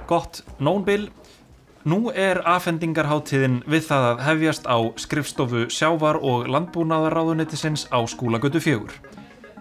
Gott, 0.07 0.43
nónbil. 0.61 1.09
Nú 1.89 2.11
er 2.13 2.43
afhendingarháttíðin 2.49 3.63
við 3.69 3.87
það 3.89 4.07
að 4.09 4.21
hefjast 4.27 4.67
á 4.69 4.77
skrifstofu 5.01 5.63
sjávar 5.73 6.19
og 6.21 6.45
landbúnaðarráðunetisins 6.53 7.87
á 7.89 8.05
skúlagötu 8.09 8.61
fjögur. 8.61 8.93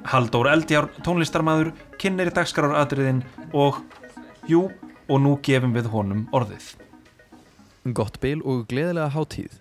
Halldór 0.04 0.50
Eldjár, 0.52 0.90
tónlistarmaður, 1.04 1.72
kynir 1.96 2.32
í 2.32 2.36
dagskráratriðin 2.36 3.24
og, 3.56 3.80
jú, 4.52 4.68
og 5.08 5.24
nú 5.24 5.38
gefum 5.44 5.76
við 5.76 5.88
honum 5.96 6.28
orðið. 6.36 6.74
Gott 7.96 8.20
bil 8.20 8.42
og 8.44 8.68
gleðilega 8.68 9.14
hátíð. 9.16 9.60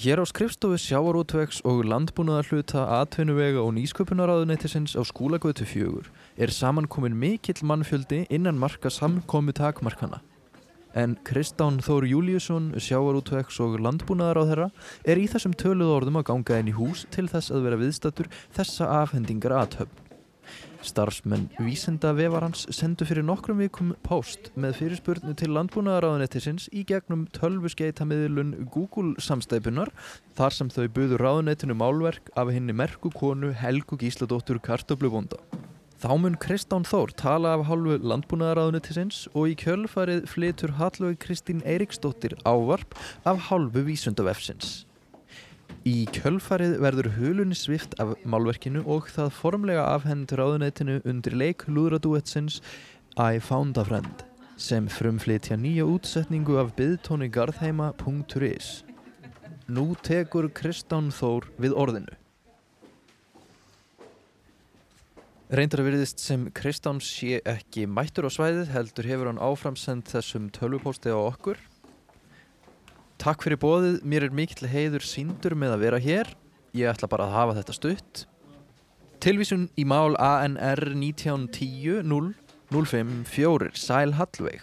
Hér 0.00 0.20
á 0.20 0.28
skrifstofu 0.28 0.80
sjávarútvegs 0.80 1.60
og 1.68 1.84
landbúnaðar 1.84 2.48
hluta 2.48 2.88
atvinnuvega 3.02 3.60
og 3.60 3.76
nýsköpunaráðuneytisins 3.76 4.96
á 4.96 5.04
skúlagötu 5.04 5.68
fjögur 5.68 6.08
er 6.36 6.50
samankomin 6.50 7.16
mikill 7.18 7.62
mannfjöldi 7.62 8.24
innan 8.30 8.58
marka 8.58 8.90
samkomu 8.90 9.52
takmarkana. 9.54 10.20
En 10.94 11.16
Kristán 11.26 11.80
Þór 11.82 12.06
Júliusson, 12.06 12.70
sjávarútvegs 12.78 13.58
og 13.62 13.80
landbúnaðaráðherra 13.82 14.68
er 15.02 15.18
í 15.18 15.26
þessum 15.30 15.56
töluð 15.58 15.90
orðum 15.96 16.20
að 16.20 16.28
ganga 16.30 16.60
inn 16.62 16.70
í 16.70 16.76
hús 16.76 17.02
til 17.10 17.26
þess 17.30 17.50
að 17.50 17.66
vera 17.66 17.80
viðstattur 17.80 18.30
þessa 18.54 18.90
afhendingar 19.02 19.56
aðhöfn. 19.58 20.04
Starfsmenn 20.84 21.48
vísindavefarans 21.56 22.66
sendu 22.76 23.06
fyrir 23.08 23.24
nokkrum 23.24 23.62
vikum 23.64 23.94
post 24.04 24.50
með 24.60 24.76
fyrirspurnu 24.82 25.34
til 25.40 25.50
landbúnaðaráðunettisins 25.56 26.68
í 26.76 26.84
gegnum 26.86 27.24
tölvuskeitamiðlun 27.34 28.54
Google 28.74 29.16
samstæpunar 29.18 29.90
þar 30.38 30.58
sem 30.58 30.70
þau 30.70 30.84
buðu 30.98 31.18
ráðunettinu 31.24 31.78
málverk 31.80 32.28
af 32.36 32.52
henni 32.54 32.76
merku 32.76 33.10
konu 33.14 33.54
Helgu 33.56 33.98
Gísladóttur 33.98 34.60
Kartoblubonda. 34.62 35.40
Þá 36.04 36.18
mun 36.20 36.34
Kristán 36.36 36.84
Þór 36.84 37.14
tala 37.16 37.54
af 37.56 37.62
hálfu 37.64 37.94
landbúnaðaráðunettisins 38.04 39.22
og 39.32 39.46
í 39.48 39.54
kjölfarið 39.56 40.26
flytur 40.28 40.74
Hallveg 40.76 41.14
Kristín 41.22 41.62
Eiríksdóttir 41.64 42.34
ávarp 42.44 42.92
af 43.24 43.46
hálfu 43.46 43.80
vísundavefsins. 43.86 44.82
Í 45.88 46.04
kjölfarið 46.12 46.74
verður 46.84 47.08
hulunni 47.14 47.56
svift 47.56 47.96
af 48.04 48.12
málverkinu 48.28 48.82
og 48.84 49.08
það 49.14 49.32
formlega 49.38 49.86
afhend 49.94 50.34
ráðuneytinu 50.36 50.98
undir 51.08 51.38
leik 51.40 51.64
lúðradúetsins 51.72 52.58
I 53.16 53.40
Found 53.40 53.80
a 53.80 53.86
Friend 53.88 54.26
sem 54.60 54.90
frumflitja 54.92 55.56
nýja 55.56 55.86
útsetningu 55.88 56.58
af 56.60 56.74
byðtóni 56.76 57.30
garðheima.is. 57.32 58.68
Nú 59.72 59.86
tekur 60.04 60.50
Kristán 60.52 61.08
Þór 61.16 61.48
við 61.56 61.72
orðinu. 61.72 62.12
Reyndar 65.54 65.84
að 65.84 65.90
veriðist 65.90 66.18
sem 66.18 66.48
Kristán 66.50 66.98
sé 67.04 67.38
ekki 67.46 67.84
mættur 67.86 68.26
á 68.26 68.30
svæðið 68.34 68.72
heldur 68.74 69.06
hefur 69.06 69.30
hann 69.30 69.38
áframsend 69.38 70.08
þessum 70.10 70.48
tölvupósti 70.54 71.14
á 71.14 71.18
okkur 71.20 71.60
Takk 73.24 73.40
fyrir 73.40 73.56
bóðið, 73.62 74.02
mér 74.04 74.26
er 74.26 74.34
mikill 74.36 74.68
heiður 74.68 75.00
síndur 75.06 75.54
með 75.56 75.70
að 75.76 75.82
vera 75.84 75.98
hér. 76.02 76.26
Ég 76.76 76.88
ætla 76.90 77.08
bara 77.08 77.24
að 77.28 77.34
hafa 77.38 77.52
þetta 77.60 77.74
stutt. 77.76 78.24
Tilvísun 79.24 79.62
í 79.80 79.84
mál 79.88 80.12
ANR 80.20 80.82
1910-054 80.98 83.70
Sæl 83.80 84.12
Hallveig. 84.18 84.60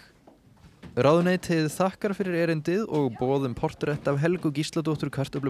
Ráðuneytið 0.94 1.74
þakkar 1.74 2.14
fyrir 2.20 2.38
erindið 2.44 2.84
og 2.86 3.18
bóðum 3.18 3.58
portrætt 3.58 4.06
af 4.12 4.22
Helgu 4.22 4.50
Gísladóttur 4.54 5.10
Kartöflu 5.10 5.50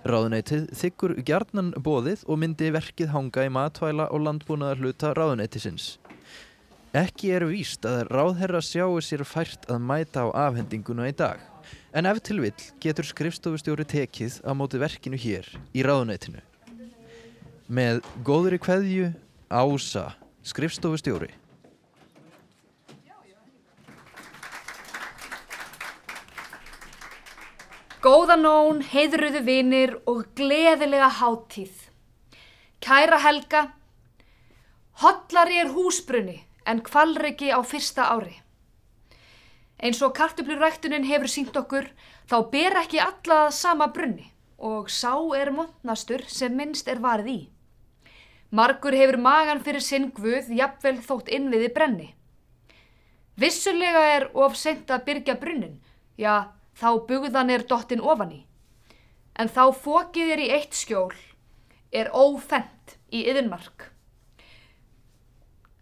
Bónda. 0.00 0.10
Ráðuneytið 0.10 0.70
þykkur 0.74 1.12
gjarnan 1.24 1.72
bóðið 1.76 2.24
og 2.26 2.38
myndi 2.40 2.70
verkið 2.72 3.10
hanga 3.12 3.44
í 3.44 3.50
matvæla 3.52 4.08
og 4.10 4.22
landbúnaðar 4.24 4.78
hluta 4.80 5.12
ráðuneytisins. 5.14 5.98
Ekki 6.92 7.30
er 7.30 7.44
víst 7.46 7.84
að 7.84 8.08
ráðherra 8.08 8.60
sjáu 8.60 9.00
sér 9.00 9.24
fært 9.24 9.68
að 9.68 9.80
mæta 9.80 10.24
á 10.24 10.48
afhendinguna 10.48 11.08
í 11.08 11.12
dag. 11.12 11.38
En 11.92 12.06
ef 12.06 12.20
til 12.22 12.40
vill 12.40 12.56
getur 12.80 13.04
skrifstofustjóri 13.04 13.84
tekið 13.84 14.40
á 14.42 14.50
móti 14.56 14.80
verkinu 14.80 15.16
hér 15.16 15.46
í 15.74 15.84
ráðunætinu. 15.84 16.40
Með 17.68 18.00
góðri 18.24 18.58
kveðju 18.58 19.12
ása 19.50 20.16
skrifstofustjóri. 20.42 21.39
Góðanón, 28.00 28.78
heiðruðu 28.80 29.42
vinir 29.44 29.90
og 30.08 30.22
gleðilega 30.32 31.10
háttíð. 31.18 31.74
Kæra 32.80 33.18
Helga, 33.20 33.60
hotlari 35.02 35.58
er 35.60 35.68
húsbrunni 35.74 36.38
en 36.64 36.78
kvalriki 36.80 37.50
á 37.52 37.60
fyrsta 37.60 38.06
ári. 38.08 38.38
Eins 39.84 40.00
og 40.00 40.14
kartupluræktunin 40.16 41.04
hefur 41.10 41.28
sínt 41.28 41.58
okkur 41.60 41.90
þá 42.30 42.36
ber 42.54 42.78
ekki 42.80 43.02
alla 43.04 43.50
sama 43.52 43.90
brunni 43.92 44.30
og 44.56 44.88
sá 44.88 45.12
er 45.36 45.50
montnastur 45.52 46.24
sem 46.24 46.56
minnst 46.56 46.88
er 46.88 47.02
varð 47.04 47.28
í. 47.28 47.40
Margur 48.48 48.96
hefur 48.96 49.20
magan 49.20 49.60
fyrir 49.60 49.84
sinn 49.84 50.08
guð 50.16 50.48
jafnvel 50.48 51.02
þótt 51.04 51.28
innviði 51.28 51.68
brenni. 51.76 52.08
Vissulega 53.36 54.06
er 54.16 54.26
of 54.32 54.56
sent 54.56 54.88
að 54.88 55.04
byrja 55.10 55.36
brunnin, 55.36 55.76
já 56.16 56.48
þá 56.80 56.88
bugðan 57.08 57.52
er 57.52 57.66
dottin 57.68 58.00
ofan 58.00 58.32
í. 58.32 58.40
En 59.36 59.48
þá 59.48 59.70
fókið 59.76 60.32
er 60.34 60.42
í 60.42 60.48
eitt 60.56 60.76
skjól, 60.76 61.12
er 61.92 62.10
ófent 62.16 62.96
í 63.12 63.24
yðinmark. 63.28 63.90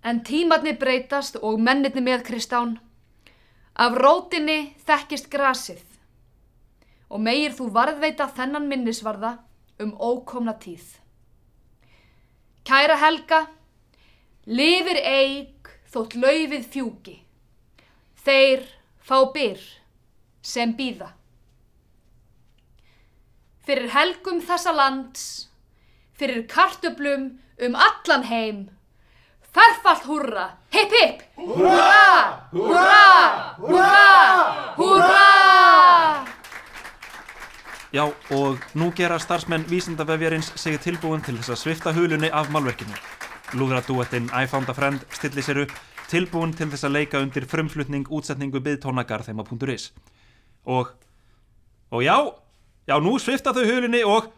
En 0.03 0.23
tímatni 0.25 0.75
breytast 0.79 1.39
og 1.43 1.59
mennitni 1.61 2.03
með 2.05 2.27
Kristán 2.29 2.79
Af 3.79 3.95
rótinni 3.95 4.73
þekkist 4.89 5.29
grasið 5.31 5.85
og 7.09 7.21
meir 7.23 7.53
þú 7.55 7.69
varðveita 7.77 8.27
þennan 8.35 8.67
minnisvarða 8.67 9.37
um 9.79 9.93
ókomna 9.95 10.57
tíð. 10.59 10.97
Kæra 12.67 12.97
Helga, 12.99 13.45
lifir 14.51 14.99
eig 14.99 15.71
þótt 15.93 16.19
laufið 16.19 16.67
fjúki. 16.75 17.15
Þeir 18.27 18.67
fá 18.99 19.23
byr 19.33 19.63
sem 20.49 20.73
býða. 20.79 21.13
Fyrir 23.69 23.93
helgum 23.93 24.41
þessa 24.41 24.73
lands, 24.73 25.23
fyrir 26.17 26.47
kartöblum 26.49 27.31
um 27.61 27.77
allan 27.77 28.25
heim, 28.31 28.67
Ferfalt 29.59 30.05
húrra, 30.05 30.51
hipp 30.71 30.93
hipp! 30.93 31.23
Húrra! 31.37 32.49
Húrra! 32.53 33.57
Húrra! 33.59 34.75
Húrra! 34.77 36.25
Já, 37.93 38.05
og 38.31 38.61
nú 38.77 38.91
gera 38.93 39.17
starfsmenn 39.19 39.65
vísindavefjarins 39.71 40.53
segja 40.61 40.83
tilbúin 40.85 41.25
til 41.25 41.39
þess 41.41 41.55
að 41.55 41.61
svifta 41.63 41.95
hulunni 41.97 42.29
af 42.29 42.53
málverkinu. 42.53 42.93
Lúðradúettinn 43.57 44.29
I 44.37 44.45
Found 44.47 44.69
a 44.69 44.77
Friend 44.77 45.01
stilli 45.17 45.43
sér 45.43 45.65
upp 45.65 45.73
tilbúin 46.13 46.53
til 46.53 46.69
þess 46.69 46.85
að 46.85 46.97
leika 46.99 47.25
undir 47.25 47.49
frumflutning 47.49 48.05
útsetningu 48.13 48.61
byðtónagarþeima.is. 48.69 49.89
Og, 50.69 50.93
og 51.91 52.05
já, 52.05 52.17
já, 52.85 52.97
nú 53.01 53.17
svifta 53.17 53.55
þau 53.57 53.65
hulunni 53.65 54.03
og, 54.05 54.29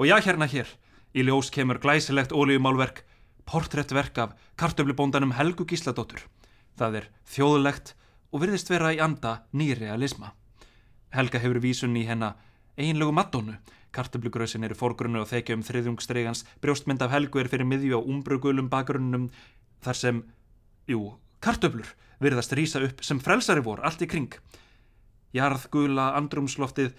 og 0.00 0.08
já, 0.08 0.16
hérna 0.24 0.48
hér. 0.48 0.70
Í 1.12 1.24
ljós 1.28 1.52
kemur 1.52 1.80
glæsilegt 1.82 2.32
ólíumálverk 2.32 3.04
portréttverk 3.48 4.18
af 4.18 4.34
kartöflubóndanum 4.56 5.34
Helgu 5.36 5.64
Gísladóttur. 5.68 6.24
Það 6.76 7.00
er 7.00 7.08
þjóðlegt 7.28 7.94
og 8.32 8.42
virðist 8.42 8.70
vera 8.72 8.92
í 8.96 9.00
anda 9.00 9.42
nýrealisma. 9.52 10.32
Helga 11.12 11.40
hefur 11.40 11.60
vísun 11.64 11.96
í 11.96 12.04
hennar 12.08 12.36
einlegu 12.76 13.12
maddónu. 13.12 13.56
Kartöflugröðsin 13.92 14.64
eru 14.68 14.76
fórgrunnu 14.76 15.22
og 15.24 15.30
þekja 15.30 15.56
um 15.56 15.64
þriðjungstregans. 15.64 16.44
Brjóstmynd 16.60 17.02
af 17.04 17.12
Helgu 17.12 17.40
er 17.40 17.48
fyrir 17.48 17.68
miðju 17.68 17.96
á 17.96 18.00
umbrugulum 18.04 18.68
bakgrunnum 18.72 19.30
þar 19.84 19.96
sem, 19.96 20.20
jú, 20.88 21.16
kartöflur 21.40 21.88
virðast 22.20 22.52
rýsa 22.56 22.82
upp 22.84 23.00
sem 23.04 23.20
frelsari 23.20 23.64
vor 23.64 23.80
allt 23.80 24.04
í 24.04 24.10
kring. 24.10 24.32
Jarðgula 25.36 26.12
andrumsloftið 26.18 26.94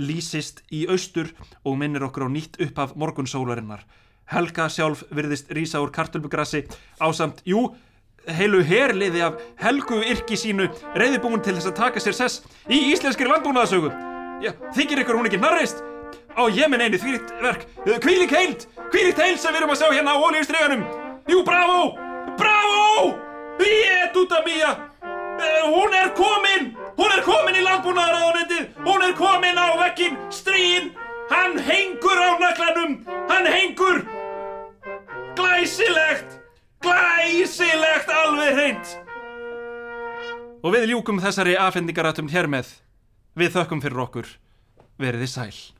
lýsist 0.00 0.62
í 0.74 0.86
austur 0.90 1.30
og 1.64 1.76
minnir 1.78 2.06
okkur 2.06 2.26
á 2.26 2.28
nýtt 2.32 2.60
upp 2.62 2.78
af 2.82 2.94
morgunsólarinnar. 2.98 3.84
Helga 4.26 4.66
sjálf 4.72 5.04
virðist 5.14 5.52
rýsa 5.54 5.78
úr 5.82 5.92
kartulbugrassi 5.94 6.64
á 6.98 7.06
samt, 7.14 7.44
jú, 7.46 7.68
heilu 8.26 8.62
herliði 8.66 9.22
af 9.22 9.36
helgu 9.62 10.00
yrki 10.02 10.34
sínu 10.34 10.66
reyðibúin 10.98 11.44
til 11.44 11.54
þess 11.54 11.70
að 11.70 11.76
taka 11.78 12.02
sér 12.02 12.16
sess 12.18 12.42
í 12.66 12.80
íslenskri 12.90 13.28
landbúnaðasögu. 13.30 13.92
Þykir 14.74 15.04
ykkur 15.04 15.20
hún 15.20 15.30
ekki 15.30 15.38
narrist? 15.40 15.78
Á 16.36 16.42
ég 16.52 16.68
minn 16.68 16.82
eini 16.82 16.98
þvílitt 17.00 17.30
verk, 17.40 17.62
kvílik 18.02 18.34
heilt, 18.34 18.66
kvílikt 18.90 19.22
heilt 19.22 19.40
sem 19.40 19.54
við 19.54 19.62
erum 19.62 19.72
að 19.72 19.80
sjá 19.80 19.88
hérna 19.94 20.16
á 20.18 20.20
ólíustreganum. 20.20 20.82
Jú, 21.30 21.40
bravo, 21.46 21.94
bravo, 22.36 23.14
ég 23.62 24.18
út 24.20 24.32
af 24.32 24.44
mýja, 24.44 24.74
hún 25.70 25.96
er 25.96 26.12
komin, 26.18 26.74
hún 26.96 27.12
er 27.12 27.22
komin 27.26 27.58
í 27.58 27.64
landbúnaðaráðunendið, 27.64 28.64
hún 28.86 29.04
er 29.06 29.14
komin 29.18 29.60
á 29.60 29.68
vekkin, 29.82 30.16
strín, 30.32 30.92
hann 31.30 31.58
hengur 31.58 32.18
á 32.18 32.30
naklanum, 32.40 32.98
hann 33.30 33.50
hengur. 33.50 34.02
Glæsilegt! 35.36 36.40
Glæsilegt 36.84 38.10
alveg 38.12 38.54
hreint! 38.56 38.96
Og 40.64 40.72
við 40.74 40.90
ljúkum 40.90 41.20
þessari 41.22 41.54
afhendingarættum 41.60 42.30
hér 42.32 42.48
með. 42.50 42.72
Við 43.36 43.52
þökkum 43.58 43.82
fyrir 43.84 44.02
okkur. 44.06 44.30
Verið 44.98 45.26
þið 45.26 45.32
sæl. 45.34 45.75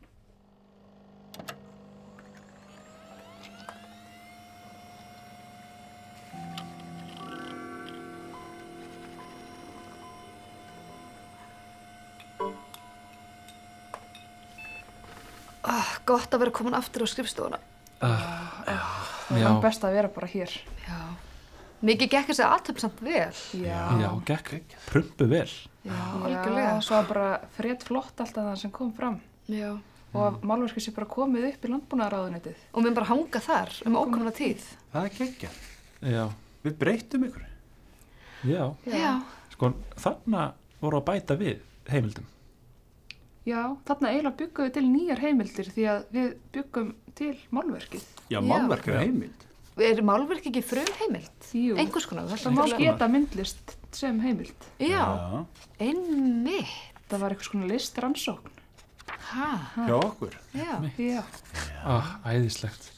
Oh, 15.66 15.92
gott 16.06 16.34
að 16.34 16.44
vera 16.44 16.54
komin 16.54 16.76
aftur 16.78 17.02
á 17.02 17.06
skrifstofuna. 17.10 17.58
Það 18.00 19.40
er 19.42 19.60
best 19.64 19.84
að 19.86 19.96
vera 19.98 20.10
bara 20.12 20.28
hér. 20.30 20.52
Já. 20.86 20.98
Mikið 21.86 22.10
gekk 22.12 22.30
þessi 22.30 22.44
aðtöpsamt 22.46 23.00
vel. 23.04 23.40
Já. 23.60 23.80
Já, 24.00 24.08
gekk 24.30 24.76
prumpu 24.88 25.26
vel. 25.30 25.48
Já, 25.86 26.80
svo 26.82 26.96
var 27.00 27.08
bara 27.10 27.26
frétt 27.56 27.84
flott 27.86 28.22
alltaf 28.22 28.46
það 28.48 28.56
sem 28.62 28.72
kom 28.74 28.92
fram. 28.96 29.20
Já. 29.50 29.76
og 30.16 30.22
að 30.24 30.44
málverkið 30.48 30.84
sé 30.86 30.92
bara 30.96 31.06
komið 31.10 31.44
upp 31.50 31.64
í 31.66 31.70
landbúnaðaráðunitið. 31.72 32.60
Og 32.72 32.84
mun 32.86 32.94
bara 32.96 33.08
hanga 33.10 33.40
þar 33.42 33.72
um 33.84 33.98
ókomna 34.00 34.32
tíð. 34.32 34.62
Það 34.94 35.08
er 35.08 35.16
geggja. 35.18 35.50
Já, 36.00 36.22
Við 36.64 36.78
breytum 36.80 37.26
ykkur. 37.28 37.44
já. 38.48 38.62
Já. 38.86 39.12
Sko, 39.52 39.72
þarna 40.00 40.46
voru 40.80 40.98
að 41.02 41.04
bæta 41.10 41.36
við 41.36 41.60
heimildum. 41.90 42.24
Já, 43.46 43.60
þarna 43.86 44.10
eiginlega 44.10 44.36
byggum 44.40 44.66
við 44.66 44.72
til 44.74 44.86
nýjar 44.90 45.20
heimildir 45.22 45.68
því 45.70 45.84
að 45.92 46.06
við 46.16 46.30
byggum 46.56 46.88
til 47.18 47.34
málverkið. 47.54 48.06
Já, 48.26 48.38
Já. 48.38 48.40
málverk 48.42 48.88
er 48.90 48.98
heimild. 49.04 49.44
Er 49.76 50.00
málverk 50.08 50.46
ekki 50.48 50.62
frum 50.64 50.88
heimild? 51.02 51.48
Jú, 51.52 51.76
Einhvers 51.78 52.06
konar. 52.08 52.26
það 52.32 52.54
má 52.56 52.64
geta 52.80 53.08
myndlist 53.12 53.76
sem 53.94 54.18
heimild. 54.24 54.68
Já, 54.80 55.44
einmitt. 55.78 56.74
Það 57.06 57.20
var 57.22 57.34
eitthvað 57.34 57.50
svona 57.52 57.68
listrannsókn. 57.70 58.52
Ha, 59.30 59.48
Já, 59.86 59.94
okkur. 59.94 60.34
já. 60.54 60.74
Já. 60.98 61.22
Ah, 61.84 62.16
æðislegt. 62.26 62.90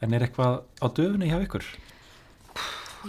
En 0.00 0.14
er 0.14 0.24
eitthvað 0.24 0.62
á 0.80 0.86
döfunni 0.88 1.28
hjá 1.28 1.36
ykkur? 1.44 1.64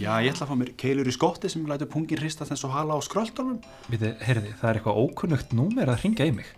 Já, 0.02 0.18
ég 0.26 0.34
ætla 0.34 0.48
að 0.48 0.50
fá 0.52 0.56
mér 0.58 0.74
keilur 0.76 1.08
í 1.08 1.14
skotti 1.14 1.50
sem 1.50 1.64
lætur 1.70 1.88
pungin 1.88 2.18
hristast 2.20 2.52
eins 2.52 2.64
og 2.66 2.74
hala 2.74 2.98
á 2.98 3.00
skröldanum. 3.06 3.62
Við 3.94 4.06
heyrði, 4.26 4.52
það 4.60 4.70
er 4.70 4.80
eitthvað 4.80 5.00
ókunnugt 5.06 5.54
númer 5.54 5.92
að 5.94 6.02
ringa 6.04 6.26
í 6.28 6.34
mig. 6.34 6.50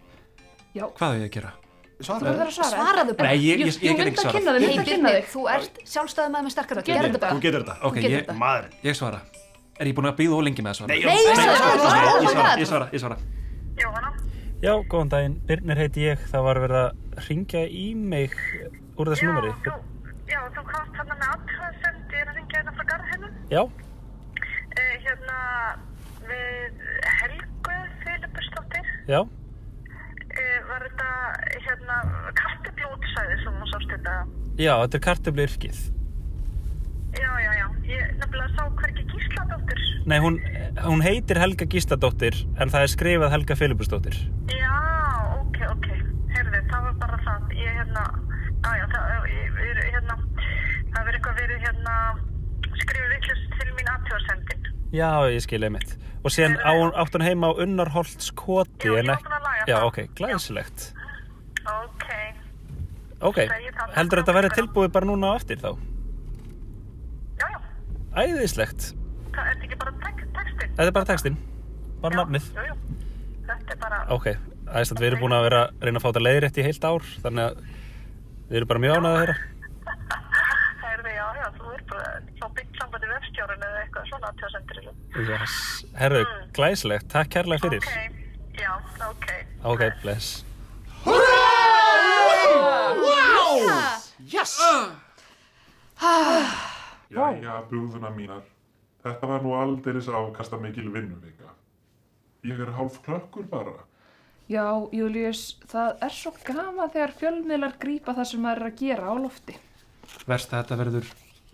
Já. 0.75 0.85
Hvað 0.99 1.13
er 1.15 1.21
ég 1.23 1.29
að 1.29 1.35
gera? 1.37 1.51
Þú 1.95 2.03
Svara. 2.05 2.25
verður 2.27 2.49
að 2.49 2.55
svara. 2.57 2.75
Svaraðu 2.75 3.13
bara. 3.15 3.29
Nei, 3.29 3.37
ég, 3.45 3.59
ég, 3.63 3.77
ég 3.85 3.95
get 3.95 4.07
ekki 4.11 4.19
svara. 4.19 4.33
þig, 4.35 4.65
Hei, 4.65 4.67
mynda 4.75 4.83
kynna 4.89 5.11
þig. 5.15 5.27
þú 5.31 5.43
ert 5.55 5.77
sjálfstæðið 5.87 6.31
maður 6.33 6.45
með 6.49 6.53
sterkara. 6.55 6.81
Getur 6.83 6.95
Gerðu 6.95 7.11
þetta 7.15 7.15
Þú 7.15 7.31
bara. 7.31 7.43
getur 7.45 7.63
þetta. 7.63 7.75
Ok, 7.87 7.95
ég. 8.03 8.33
Maður. 8.41 8.65
ég 8.83 8.97
svara. 8.99 9.19
Er 9.79 9.87
ég 9.89 9.95
búin 9.95 10.09
að 10.11 10.17
býða 10.19 10.35
ólengi 10.39 10.61
með 10.65 10.71
að 10.73 10.77
svara? 10.79 10.89
Nei, 10.91 10.99
ég 10.99 11.07
oh 11.07 11.15
my 11.15 12.33
svara, 12.35 12.51
ég 12.59 12.67
svara, 12.67 12.89
ég 12.91 12.99
svara. 12.99 13.17
Jóhanna? 13.79 14.11
Já, 14.65 14.73
góðan 14.91 15.09
daginn. 15.15 15.37
Birnir 15.47 15.77
heiti 15.79 16.03
ég. 16.09 16.19
Það 16.31 16.43
var 16.49 16.59
verið 16.65 16.81
að 16.81 17.25
ringja 17.29 17.63
í 17.67 17.85
mig 17.95 18.35
úr 18.99 19.11
þessu 19.13 19.27
númeri. 19.31 19.51
Já, 19.51 19.71
þú, 19.71 19.73
já, 20.31 20.39
þú 20.55 20.63
komst 20.73 20.99
hérna 20.99 21.15
með 21.19 21.27
aðtöðsend, 21.35 22.05
ég 22.11 22.19
er 22.21 22.27
að 22.31 22.35
ringja 22.41 22.59
hérna 22.59 22.75
frá 22.75 22.85
garðheimum. 22.91 23.33
Já, 23.55 23.63
Uh, 24.75 24.95
hérna 25.05 25.35
við 26.27 26.79
Helgu 27.21 27.75
Filippustóttir. 28.03 28.87
já. 29.07 29.21
Var 30.65 30.85
þetta 30.87 31.09
hérna 31.65 31.97
karteblútsæði 32.39 33.37
sem 33.43 33.59
hún 33.59 33.69
sást 33.69 33.91
þetta? 33.91 34.15
Já, 34.57 34.73
þetta 34.81 34.97
er 34.97 35.03
kartöfli 35.05 35.45
yrkið. 35.45 35.81
Já, 37.15 37.31
já, 37.39 37.51
já. 37.55 37.65
Ég 37.87 38.15
nefnilega 38.19 38.49
sá 38.57 38.63
hverki 38.81 39.05
Gísladóttir. 39.11 39.81
Nei, 40.09 40.17
hún, 40.23 40.39
hún 40.83 41.03
heitir 41.05 41.39
Helga 41.39 41.67
Gísladóttir 41.71 42.41
en 42.59 42.73
það 42.73 42.87
er 42.87 42.93
skrifað 42.95 43.35
Helga 43.35 43.57
Filipusdóttir. 43.59 44.17
Já, 44.51 44.75
ok, 45.39 45.59
ok. 45.75 45.89
Herði, 46.35 46.61
það 46.71 46.87
var 46.89 46.97
bara 47.05 47.19
það. 47.27 47.53
Ég 47.61 47.79
hérna, 47.79 48.05
já, 48.65 48.85
það 48.95 49.29
ég, 49.31 49.81
hérna, 49.95 50.19
það 50.91 50.99
verið 50.99 51.19
eitthvað 51.19 51.41
verið 51.43 51.67
hérna 51.69 51.97
skrifið 52.83 53.13
vittlust 53.15 53.59
til 53.59 53.69
mín 53.77 53.93
aðtöðsendin. 53.95 54.71
Já, 54.95 55.11
ég 55.27 55.41
skil 55.43 55.63
einmitt. 55.67 55.95
Og 56.25 56.31
síðan 56.33 56.55
á, 56.63 56.71
átt 57.01 57.15
hún 57.17 57.23
heima 57.25 57.49
á 57.51 57.59
Unnarholts 57.61 58.31
koti 58.37 58.87
Já, 58.87 58.95
ég 58.95 59.09
var 59.09 59.19
búin 59.19 59.35
að 59.35 59.43
laga 59.45 59.65
Já, 59.67 59.75
það. 59.75 59.87
ok, 59.89 59.97
glæsilegt. 60.17 60.85
Ok. 61.65 62.05
Ok, 63.25 63.37
það. 63.49 63.91
heldur 63.95 64.21
þetta 64.21 64.33
að 64.33 64.39
vera 64.39 64.53
tilbúið 64.55 64.91
bara 64.95 65.09
núna 65.09 65.33
á 65.33 65.37
eftir 65.39 65.59
þá? 65.61 65.69
Já, 67.41 67.47
já. 67.51 67.59
Æðislegt. 68.23 68.89
Það 69.35 69.51
er 69.51 69.63
ekki 69.67 69.79
bara 69.83 69.93
tek 70.05 70.23
textin. 70.39 70.73
Þetta 70.79 70.87
er 70.87 70.95
bara 70.97 71.09
textinn. 71.11 71.37
Bara 72.03 72.19
nafnið. 72.21 72.49
Jú, 72.55 72.67
jú. 72.69 72.75
Þetta 73.49 73.75
er 73.75 73.81
bara... 73.85 74.01
Ok, 74.15 74.29
æðislegt. 74.69 75.01
Við 75.01 75.09
erum 75.11 75.25
búin 75.25 75.37
að 75.37 75.47
vera 75.49 75.61
að 75.65 75.87
reyna 75.89 76.01
að 76.01 76.05
fá 76.05 76.09
þetta 76.11 76.25
leiðrétt 76.27 76.61
í 76.61 76.67
heilt 76.69 76.87
ár, 76.89 77.11
þannig 77.25 77.49
að 77.49 77.59
við 78.49 78.59
erum 78.61 78.71
bara 78.73 78.83
mjög 78.85 78.99
ánægð 78.99 79.15
að 79.15 79.21
heyra. 79.25 79.37
Herði, 80.85 81.15
já, 81.17 81.25
já, 81.41 81.47
þú 81.59 81.73
er 81.75 81.85
bara 81.91 82.11
þá 82.39 82.45
byggt 82.59 82.79
vefstjórun 83.45 83.65
eða 83.65 83.81
eitthvað 83.83 84.05
svona 84.09 84.27
aðtöðsendir. 84.31 84.77
Yes. 85.29 85.53
Herðu, 85.99 86.23
glæsilegt. 86.55 87.07
Takk 87.11 87.29
kærlega 87.35 87.61
fyrir. 87.63 87.83
Ok, 87.85 87.91
já, 88.59 88.71
ok. 89.09 89.25
Ok, 89.63 89.81
bless. 90.03 90.27
Jæja, 97.15 97.53
brúðuna 97.69 98.09
mínar. 98.11 98.43
Þetta 99.05 99.25
var 99.29 99.41
nú 99.45 99.51
aldeiris 99.55 100.07
afkasta 100.09 100.57
mikil 100.59 100.89
vinnuvika. 100.93 101.49
Ég 102.45 102.59
er 102.59 102.71
hálf 102.75 103.01
klökkur 103.05 103.45
bara. 103.49 103.73
Já, 104.49 104.89
Július, 104.93 105.57
það 105.69 105.91
er 106.05 106.11
svo 106.13 106.31
gaman 106.45 106.89
þegar 106.93 107.11
fjölmiðlar 107.17 107.73
grípa 107.81 108.13
það 108.13 108.25
sem 108.29 108.41
maður 108.45 108.61
er 108.61 108.67
að 108.69 108.79
gera 108.81 109.05
á 109.09 109.13
lofti. 109.17 109.53
Verst 110.29 110.49
að 110.53 110.57
þetta 110.59 110.75
verður 110.83 111.05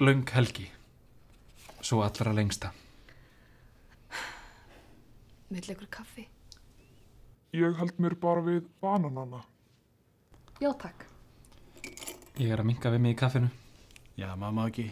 löng 0.04 0.28
helgi. 0.36 0.68
Svo 1.92 2.06
allra 2.06 2.32
lengsta. 2.32 2.70
Vill 5.52 5.72
ykkur 5.74 5.90
kaffi? 5.92 6.24
Ég 7.52 7.74
held 7.76 7.98
mér 8.00 8.14
bara 8.16 8.40
við 8.46 8.62
bananana. 8.80 9.42
Já, 10.64 10.70
takk. 10.80 11.04
Ég 12.40 12.48
er 12.48 12.64
að 12.64 12.70
minka 12.70 12.94
við 12.94 13.04
mig 13.04 13.18
í 13.18 13.18
kaffinu. 13.20 13.50
Já, 14.16 14.30
maður 14.40 14.56
má 14.56 14.62
ekki 14.70 14.86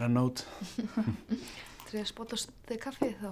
renna 0.00 0.24
út. 0.26 0.42
Treða 1.86 2.10
spótast 2.10 2.50
þig 2.66 2.82
kaffið 2.88 3.14
þá? 3.22 3.30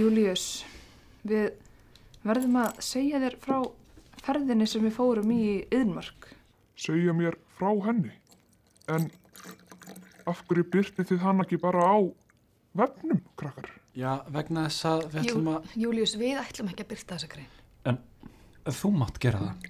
Július, 0.00 0.48
við 1.22 1.52
verðum 2.26 2.58
að 2.64 2.82
segja 2.88 3.22
þér 3.22 3.38
frá 3.46 3.60
ferðinni 4.26 4.66
sem 4.66 4.82
við 4.82 4.98
fórum 4.98 5.30
í 5.30 5.62
Yðnmark. 5.70 6.32
Segja 6.74 7.14
mér 7.14 7.38
frá 7.54 7.70
henni. 7.86 8.18
En 8.90 9.12
af 10.28 10.44
hverju 10.48 10.66
byrti 10.72 11.06
þið 11.08 11.22
hann 11.24 11.42
ekki 11.44 11.58
bara 11.62 11.84
á 11.88 11.96
vefnum, 12.78 13.20
krakkar? 13.40 13.70
Já, 13.98 14.20
vegna 14.30 14.66
þess 14.68 14.86
að 14.86 15.04
við 15.14 15.24
Jú, 15.24 15.32
ætlum 15.32 15.50
að... 15.54 15.72
Július, 15.82 16.14
við 16.20 16.40
ætlum 16.42 16.70
ekki 16.70 16.84
að 16.84 16.90
byrta 16.92 17.16
þessa 17.16 17.30
grein. 17.32 17.52
En 17.88 17.98
þú 18.78 18.90
mátt 18.94 19.18
gera 19.22 19.40
það. 19.42 19.68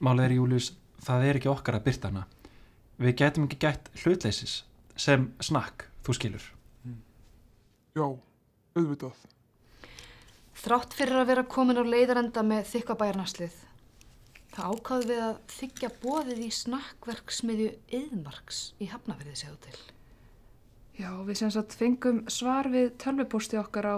Málið 0.00 0.24
er, 0.24 0.36
Július, 0.38 0.70
það 1.04 1.26
er 1.28 1.38
ekki 1.40 1.52
okkar 1.52 1.78
að 1.78 1.86
byrta 1.86 2.10
hana. 2.10 2.24
Við 3.00 3.16
getum 3.20 3.46
ekki 3.46 3.60
gætt 3.62 3.90
hlutleysis 4.02 4.56
sem 5.00 5.28
snakk, 5.44 5.86
þú 6.06 6.16
skilur. 6.16 6.48
Já, 7.96 8.06
auðvitað. 8.76 9.22
Þrátt 10.60 10.92
fyrir 10.96 11.20
að 11.22 11.30
vera 11.30 11.46
komin 11.48 11.80
á 11.80 11.84
leiðarenda 11.84 12.42
með 12.44 12.66
þykkabæjarnaslið, 12.74 13.54
það 14.60 14.74
ákvaðu 14.74 15.08
við 15.08 15.22
að 15.24 15.38
þykja 15.54 15.90
bóðið 16.02 16.40
í 16.44 16.50
snakkverksmiðju 16.52 17.70
Yðmarks 17.96 18.60
í 18.80 18.88
Hafnafyrði 18.90 19.36
segðu 19.40 19.58
til. 19.64 19.78
Já, 21.00 21.10
við 21.24 21.38
sem 21.40 21.52
sagt 21.54 21.76
fengum 21.80 22.20
svar 22.28 22.68
við 22.68 22.90
tölvupósti 23.00 23.56
okkar 23.60 23.88
á 23.88 23.96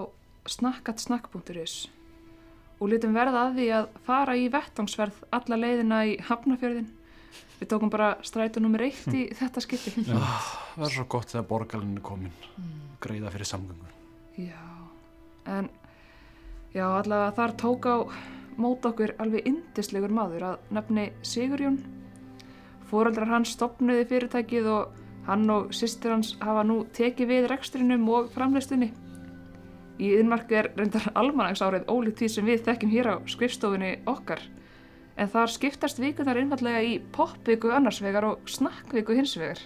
snakkatsnakk.is 0.51 1.77
og 2.83 2.91
litum 2.91 3.15
verða 3.15 3.47
að 3.47 3.59
því 3.59 3.69
að 3.79 3.89
fara 4.07 4.37
í 4.39 4.49
vettangsverð 4.53 5.23
alla 5.35 5.59
leiðina 5.59 6.03
í 6.11 6.17
Hafnafjörðin. 6.29 6.91
Við 7.59 7.71
tókum 7.71 7.91
bara 7.91 8.13
strætu 8.27 8.63
nummer 8.63 8.83
eitt 8.83 9.07
í 9.15 9.29
þetta 9.39 9.63
skipti. 9.63 9.95
Það 10.07 10.87
er 10.87 10.95
svo 10.95 11.07
gott 11.11 11.31
þegar 11.31 11.49
borgarlinn 11.51 11.99
er 11.99 12.05
komin. 12.07 12.35
Greiða 13.03 13.31
fyrir 13.35 13.51
samgöngur. 13.51 13.95
Já, 14.39 14.63
en 15.51 15.71
já, 16.75 16.87
allavega 16.87 17.35
þar 17.39 17.57
tók 17.63 17.91
á 17.91 17.97
mót 18.61 18.85
okkur 18.89 19.15
alveg 19.23 19.47
indislegur 19.49 20.13
maður 20.13 20.47
að 20.53 20.73
nefni 20.77 21.07
Sigurjón. 21.27 21.79
Fóreldrar 22.91 23.31
hans 23.31 23.55
stopnuði 23.57 24.05
fyrirtækið 24.11 24.69
og 24.73 24.99
hann 25.29 25.49
og 25.55 25.73
sýstir 25.77 26.13
hans 26.13 26.35
hafa 26.43 26.65
nú 26.67 26.83
tekið 26.97 27.31
við 27.31 27.49
rekstrinum 27.53 28.09
og 28.13 28.31
framleystunni. 28.35 28.91
Í 30.03 30.11
yðnmarku 30.19 30.59
er 30.59 30.71
reyndar 30.77 31.11
almanagsárið 31.21 31.89
ólíkt 31.93 32.23
því 32.23 32.31
sem 32.35 32.49
við 32.49 32.65
þekkjum 32.67 32.93
hér 32.93 33.11
á 33.13 33.17
skrifstofunni 33.31 33.93
okkar. 34.11 34.43
En 35.17 35.29
þar 35.29 35.53
skiptast 35.53 36.01
vikunar 36.03 36.41
einfallega 36.41 36.81
í 36.83 36.97
popviku 37.15 37.73
annarsvegar 37.77 38.27
og 38.31 38.49
snakkviku 38.49 39.17
hinsvegar. 39.19 39.61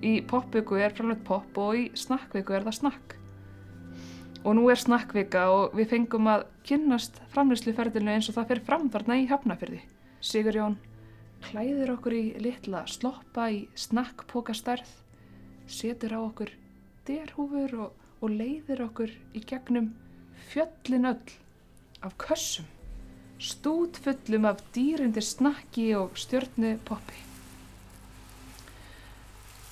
Í 0.00 0.20
popviku 0.28 0.78
er 0.80 0.94
framleitt 0.96 1.24
pop 1.26 1.58
og 1.60 1.76
í 1.76 1.88
snakkviku 1.96 2.56
er 2.56 2.68
það 2.68 2.78
snakk. 2.82 3.19
Og 4.40 4.54
nú 4.56 4.68
er 4.72 4.80
snakkvika 4.80 5.48
og 5.52 5.74
við 5.76 5.90
fengum 5.90 6.28
að 6.32 6.46
kynnast 6.64 7.18
framleysluferðinu 7.34 8.14
eins 8.14 8.30
og 8.30 8.38
það 8.38 8.52
fyrir 8.52 8.66
fram 8.68 8.86
þarna 8.92 9.18
í 9.20 9.26
hafnafyrði. 9.28 9.82
Sigurjón 10.24 10.78
klæðir 11.44 11.92
okkur 11.94 12.16
í 12.16 12.24
litla 12.40 12.84
sloppa 12.88 13.48
í 13.52 13.62
snakkpókastærð, 13.78 14.88
setur 15.68 16.16
á 16.16 16.20
okkur 16.20 16.52
derhúfur 17.08 17.76
og, 17.84 18.06
og 18.20 18.32
leiðir 18.32 18.84
okkur 18.86 19.12
í 19.36 19.42
gegnum 19.44 19.92
fjöllin 20.50 21.08
öll 21.10 21.34
af 22.04 22.16
kössum, 22.20 22.68
stútfullum 23.40 24.48
af 24.48 24.62
dýrindir 24.74 25.24
snakki 25.24 25.90
og 25.98 26.16
stjörnu 26.20 26.76
poppi. 26.88 27.26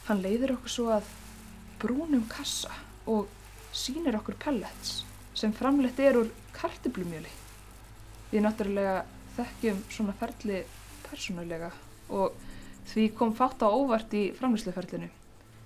Hann 0.08 0.22
leiðir 0.24 0.56
okkur 0.56 0.72
svo 0.72 0.92
að 0.96 1.08
brúnum 1.80 2.24
kassa 2.32 2.72
og 3.08 3.28
sýnir 3.78 4.16
okkur 4.18 4.36
pellets 4.42 5.02
sem 5.38 5.52
framleitt 5.54 6.00
er 6.02 6.18
úr 6.18 6.30
kartiblumjöli. 6.56 7.30
Við 8.32 8.44
náttúrulega 8.44 9.04
þekkjum 9.36 9.84
svona 9.92 10.14
ferli 10.18 10.62
persónulega 11.06 11.70
og 12.14 12.34
því 12.90 13.04
kom 13.18 13.34
fátt 13.36 13.62
á 13.62 13.68
óvart 13.70 14.14
í 14.16 14.28
framlýsluferlinu. 14.38 15.10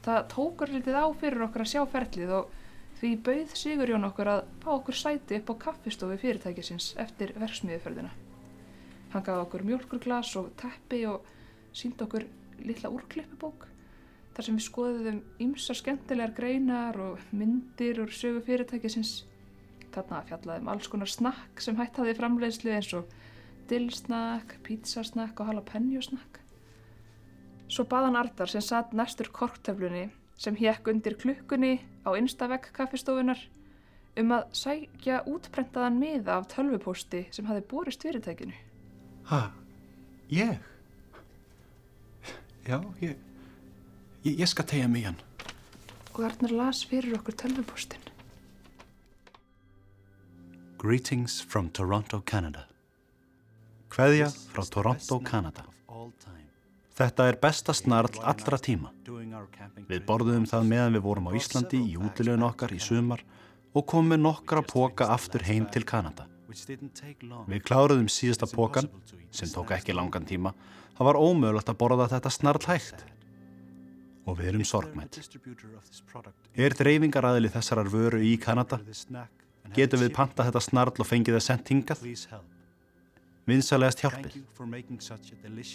Það 0.02 0.20
tókur 0.34 0.74
litið 0.74 0.98
á 0.98 1.06
fyrir 1.18 1.46
okkur 1.46 1.64
að 1.64 1.72
sjá 1.72 1.82
ferlið 1.88 2.34
og 2.40 2.52
því 3.00 3.12
bauð 3.26 3.56
Sigurjón 3.58 4.08
okkur 4.10 4.30
að 4.34 4.44
fá 4.62 4.70
okkur 4.76 4.98
sæti 4.98 5.40
upp 5.40 5.54
á 5.54 5.62
kaffistofu 5.66 6.18
fyrirtækisins 6.20 6.92
eftir 7.02 7.32
verksmiðuferðina. 7.38 8.12
Hann 9.14 9.26
gaf 9.26 9.44
okkur 9.46 9.64
mjölkurglas 9.68 10.36
og 10.40 10.52
teppi 10.60 11.04
og 11.08 11.24
sínd 11.72 12.02
okkur 12.02 12.28
litla 12.62 12.92
úrklippubók 12.92 13.71
þar 14.32 14.46
sem 14.46 14.58
við 14.58 14.66
skoðum 14.66 15.18
ymsa 15.42 15.76
skemmtilegar 15.76 16.34
greinar 16.36 16.98
og 17.00 17.20
myndir 17.36 18.00
úr 18.02 18.12
sögu 18.12 18.42
fyrirtækisins. 18.46 19.24
Þarna 19.92 20.22
fjallaðum 20.28 20.70
alls 20.72 20.88
konar 20.88 21.10
snakk 21.10 21.60
sem 21.60 21.76
hætt 21.76 21.98
hafði 22.00 22.16
framleiðslu 22.16 22.72
eins 22.72 22.92
og 22.96 23.10
dillsnakk, 23.68 24.56
pizzasnakk 24.64 25.40
og 25.40 25.52
jalapeno-snakk. 25.52 26.40
Svo 27.72 27.86
baðan 27.88 28.18
Artar 28.20 28.50
sem 28.52 28.64
satt 28.64 28.92
næstur 28.96 29.30
korktöflunni 29.32 30.10
sem 30.40 30.56
hekk 30.58 30.88
undir 30.92 31.16
klukkunni 31.20 31.78
á 32.04 32.12
innstavegg 32.18 32.72
kaffistofunar 32.76 33.40
um 34.20 34.34
að 34.36 34.48
sækja 34.56 35.22
útprentaðan 35.28 35.96
miða 36.00 36.36
af 36.40 36.50
tölvupósti 36.52 37.24
sem 37.32 37.48
hafði 37.48 37.64
borist 37.70 38.04
fyrirtækinu. 38.04 38.56
Ha, 39.30 39.42
ég? 40.32 40.58
Já, 42.68 42.78
ég, 43.00 43.16
ég, 44.24 44.38
ég 44.38 44.48
skal 44.50 44.66
tegja 44.68 44.88
mig 44.88 45.06
hann. 45.06 45.18
Og 46.12 46.24
Arnar 46.26 46.52
las 46.52 46.82
fyrir 46.84 47.16
okkur 47.18 47.36
tölvupóstin. 47.44 48.00
Greetings 50.82 51.40
from 51.40 51.70
Toronto, 51.70 52.20
Canada. 52.26 52.66
Kveðja 53.92 54.32
frá 54.32 54.64
Toronto, 54.66 55.20
Canada. 55.22 55.66
Þetta 56.92 57.28
er 57.30 57.38
besta 57.40 57.72
snarl 57.72 58.18
allra 58.20 58.58
tíma. 58.60 58.90
Við 59.88 60.02
borðum 60.08 60.44
það 60.48 60.66
meðan 60.68 60.98
við 60.98 61.04
vorum 61.06 61.30
á 61.30 61.32
Íslandi 61.38 61.80
í 61.86 61.96
útilegun 61.96 62.44
okkar 62.48 62.74
í 62.74 62.80
sumar 62.82 63.22
og 63.72 63.86
komum 63.88 64.12
með 64.12 64.24
nokkra 64.26 64.62
póka 64.66 65.08
aftur 65.14 65.44
heim 65.46 65.64
til 65.72 65.86
Kanada. 65.88 66.26
Við 66.52 67.62
kláruðum 67.64 68.10
síðasta 68.12 68.50
pókan, 68.50 68.90
sem 69.32 69.48
tók 69.48 69.72
ekki 69.72 69.96
langan 69.96 70.28
tíma. 70.28 70.52
Það 70.98 71.08
var 71.08 71.20
ómögulegt 71.22 71.72
að 71.72 71.80
borða 71.80 72.10
þetta 72.12 72.32
snarl 72.32 72.66
hægt. 72.68 73.06
Og 74.22 74.38
við 74.38 74.52
erum 74.52 74.64
sorgmætt. 74.66 75.18
Er 76.54 76.74
dreifingaræðili 76.78 77.50
þessarar 77.50 77.90
vöru 77.90 78.20
í 78.22 78.36
Kanada? 78.40 78.78
Getum 79.74 80.02
við 80.02 80.12
panta 80.14 80.46
þetta 80.46 80.62
snarl 80.62 80.94
og 80.94 81.08
fengið 81.08 81.38
það 81.38 81.46
sendt 81.46 81.72
hingað? 81.72 82.04
Vinsalegast 83.48 84.02
hjálpið. 84.04 84.36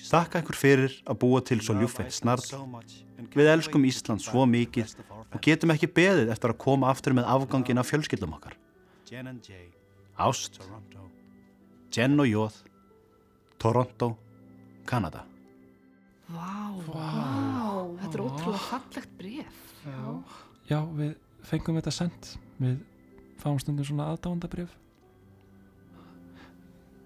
Takk 0.07 0.37
ekkur 0.39 0.55
fyrir 0.55 0.93
að 1.03 1.19
búa 1.19 1.41
til 1.43 1.59
svo 1.59 1.75
ljúfveitt 1.75 2.15
snarl. 2.15 2.45
Við 3.35 3.51
elskum 3.51 3.83
Ísland 3.89 4.23
svo 4.23 4.45
mikið 4.47 4.95
og 5.11 5.41
getum 5.43 5.73
ekki 5.75 5.91
beðið 5.91 6.31
eftir 6.31 6.53
að 6.53 6.61
koma 6.63 6.93
aftur 6.93 7.17
með 7.17 7.27
afgangin 7.33 7.81
af 7.81 7.91
fjölskyldum 7.91 8.37
okkar. 8.37 8.55
Ást, 10.17 10.61
Jen 11.93 12.19
og 12.19 12.27
Jóð, 12.27 12.61
Toronto, 13.59 14.13
Kanada. 14.87 15.25
Vá, 16.27 16.75
vá, 16.89 17.11
þetta 18.01 18.17
er 18.17 18.23
ótrúlega 18.25 18.63
fallegt 18.65 19.13
bref. 19.19 19.61
Já. 19.85 20.01
Já, 20.67 20.79
við 20.97 21.13
fengum 21.47 21.77
þetta 21.79 21.93
sendt. 21.95 22.33
Við 22.59 22.81
fáum 23.39 23.59
stundum 23.63 23.87
svona 23.87 24.09
aðdáðandabrif. 24.11 24.73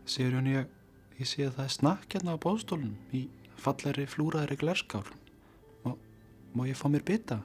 Sigurjón, 0.09 0.49
ég, 0.49 0.73
ég 1.19 1.29
sé 1.29 1.45
að 1.45 1.59
það 1.59 1.67
er 1.67 1.75
snakk 1.75 2.15
hérna 2.15 2.33
á 2.33 2.41
bóðstólunum 2.41 3.13
í 3.13 3.27
falleri 3.61 4.07
flúraðri 4.09 4.57
glerskál. 4.63 5.05
Má, 5.85 5.93
má 6.57 6.65
ég 6.65 6.79
fá 6.79 6.87
mér 6.89 7.05
bita? 7.05 7.43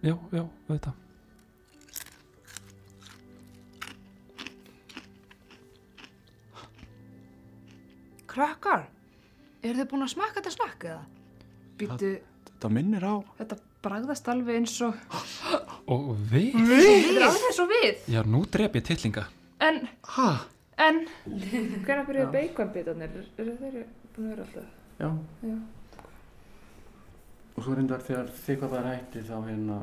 Já, 0.00 0.14
já, 0.32 0.46
auðvitað. 0.46 1.09
Krakkar, 8.40 8.86
eru 9.60 9.76
þið 9.82 9.88
búin 9.90 10.04
að 10.06 10.12
smakka 10.14 10.38
þetta 10.40 10.50
snakk 10.54 10.84
eða? 10.88 11.00
Býttu, 11.80 12.10
Þetta 12.46 12.68
minnir 12.72 13.04
á. 13.04 13.14
þetta 13.36 13.56
bragðast 13.84 14.30
alveg 14.32 14.56
eins 14.62 14.76
og... 14.86 14.96
Og 15.92 16.06
við? 16.30 16.54
Þetta 16.56 17.18
er 17.18 17.26
alveg 17.26 17.44
eins 17.50 17.58
og 17.60 17.68
við. 17.74 18.00
Já, 18.14 18.20
nú 18.24 18.40
drep 18.48 18.78
ég 18.80 18.86
tillinga. 18.88 19.26
En, 19.60 19.82
Hæ? 20.14 20.28
en, 20.86 21.02
hvernig 21.28 22.08
byrjuðu 22.08 22.30
beikonbitarnir? 22.38 23.12
Eru 23.44 23.56
þeir 23.60 23.76
búin 24.16 24.24
að 24.24 24.32
vera 24.32 24.46
alltaf? 24.46 24.72
Já. 25.02 25.10
Já. 25.44 25.56
Og 27.56 27.60
svo 27.66 27.76
reyndar 27.76 28.04
þegar 28.08 28.32
þykvað 28.46 28.72
það 28.78 28.88
hætti 28.88 29.26
þá 29.28 29.36
hérna 29.50 29.78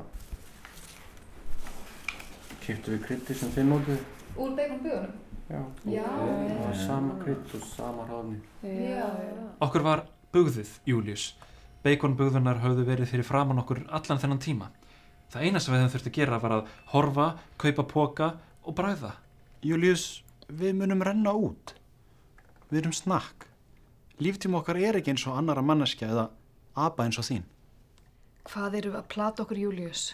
kiptu 2.65 2.95
við 2.95 3.05
krytti 3.05 3.37
sem 3.37 3.53
þið 3.53 3.69
nótuð. 3.69 4.01
Úr 4.37 4.57
beikonbíðunum? 4.57 5.15
Já. 5.47 5.61
Já, 5.87 6.03
Það 6.03 6.57
var 6.59 6.73
já. 6.75 6.87
sama 6.87 7.13
krydd 7.23 7.53
og 7.55 7.63
sama 7.63 8.05
ráðni. 8.09 8.39
Já, 8.63 9.07
já. 9.07 9.35
Okkur 9.63 9.81
var 9.85 10.01
bugðið, 10.33 10.71
Július. 10.85 11.29
Beikonbugðunar 11.85 12.59
höfðu 12.59 12.83
verið 12.87 13.11
fyrir 13.13 13.23
framann 13.27 13.61
okkur 13.61 13.85
allan 13.87 14.19
þennan 14.19 14.41
tíma. 14.43 14.67
Það 15.31 15.45
eina 15.47 15.59
sem 15.63 15.73
við 15.73 15.81
hefum 15.81 15.93
þurft 15.93 16.09
að 16.11 16.17
gera 16.17 16.39
var 16.43 16.55
að 16.57 16.71
horfa, 16.91 17.27
kaupa 17.59 17.83
póka 17.87 18.27
og 18.67 18.75
bræða. 18.75 19.13
Július, 19.63 20.23
við 20.51 20.75
munum 20.81 21.03
renna 21.03 21.31
út. 21.35 21.75
Við 22.71 22.81
erum 22.81 22.95
snakk. 22.95 23.47
Líftíma 24.19 24.59
okkar 24.59 24.79
er 24.81 24.97
ekki 24.99 25.13
eins 25.13 25.27
og 25.29 25.37
annara 25.39 25.61
manneskja 25.63 26.09
eða 26.11 26.27
apa 26.75 27.05
eins 27.05 27.19
og 27.21 27.27
þín. 27.27 27.43
Hvað 28.47 28.77
eru 28.81 28.91
við 28.95 28.99
að 28.99 29.07
plata 29.13 29.43
okkur, 29.43 29.59
Július? 29.63 30.09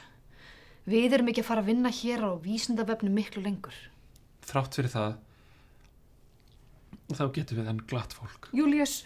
Við 0.90 1.14
erum 1.16 1.30
ekki 1.32 1.42
að 1.42 1.48
fara 1.50 1.64
að 1.64 1.70
vinna 1.72 1.90
hér 1.94 2.26
á 2.28 2.32
vísindavefnu 2.44 3.10
miklu 3.14 3.42
lengur. 3.46 3.74
Þrátt 4.44 4.78
fyrir 4.78 4.92
það, 4.92 5.14
þá 7.14 7.24
getum 7.38 7.60
við 7.62 7.70
enn 7.72 7.86
glatt 7.90 8.16
fólk. 8.18 8.50
Július, 8.56 8.98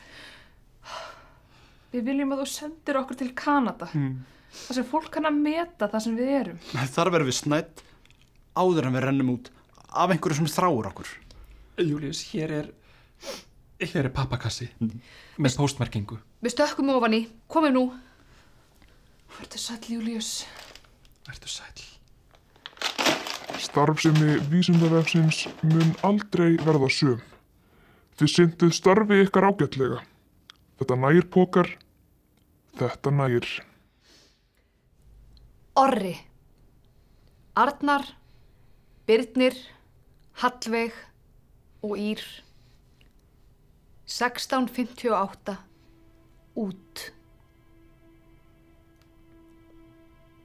við 1.93 2.09
viljum 2.09 2.33
að 2.35 2.41
þú 2.43 2.47
sendir 2.53 2.99
okkur 3.01 3.19
til 3.19 3.29
Kanada. 3.38 3.89
Mm. 3.93 4.17
Það 4.57 4.79
sem 4.79 4.88
fólk 4.88 5.11
kann 5.13 5.27
að 5.29 5.39
meta 5.43 5.89
það 5.91 6.03
sem 6.05 6.17
við 6.17 6.33
erum. 6.39 6.59
Þar 6.95 7.13
verðum 7.13 7.29
við 7.29 7.38
snætt 7.41 7.83
áður 8.57 8.89
en 8.89 8.97
við 8.97 9.05
rennum 9.05 9.33
út 9.35 9.51
af 9.88 10.13
einhverju 10.13 10.39
sem 10.39 10.49
þráur 10.51 10.89
okkur. 10.91 11.11
Július, 11.77 12.23
hér 12.31 12.53
er, 12.63 12.71
hér 13.83 14.07
er 14.07 14.13
pappakassi 14.15 14.71
með 14.81 15.59
póstmerkingu. 15.59 16.17
Við 16.41 16.55
stökkum 16.55 16.89
ofan 16.95 17.17
í, 17.19 17.21
komum 17.51 17.75
nú. 17.75 17.85
Verður 19.38 19.61
sæll, 19.61 19.83
Július. 19.97 20.31
Verður 21.27 21.53
sæll. 21.59 21.96
Starfsemi 23.58 24.38
vísindavefsins 24.51 25.47
mun 25.66 25.95
aldrei 26.05 26.58
verða 26.62 26.89
söm. 26.93 27.22
Þið 28.18 28.32
synduð 28.34 28.74
starfi 28.78 29.18
ykkar 29.26 29.47
ágætlega. 29.49 30.03
Þetta 30.78 30.97
nægir 31.01 31.28
pókar. 31.34 31.70
Þetta 32.78 33.14
nægir. 33.14 33.47
Orri. 35.78 36.14
Arnar, 37.58 38.05
Birnir, 39.10 39.58
Hallveig 40.41 40.93
og 41.82 41.97
Ír. 41.97 42.22
1658. 44.05 45.58
Út. 46.58 47.12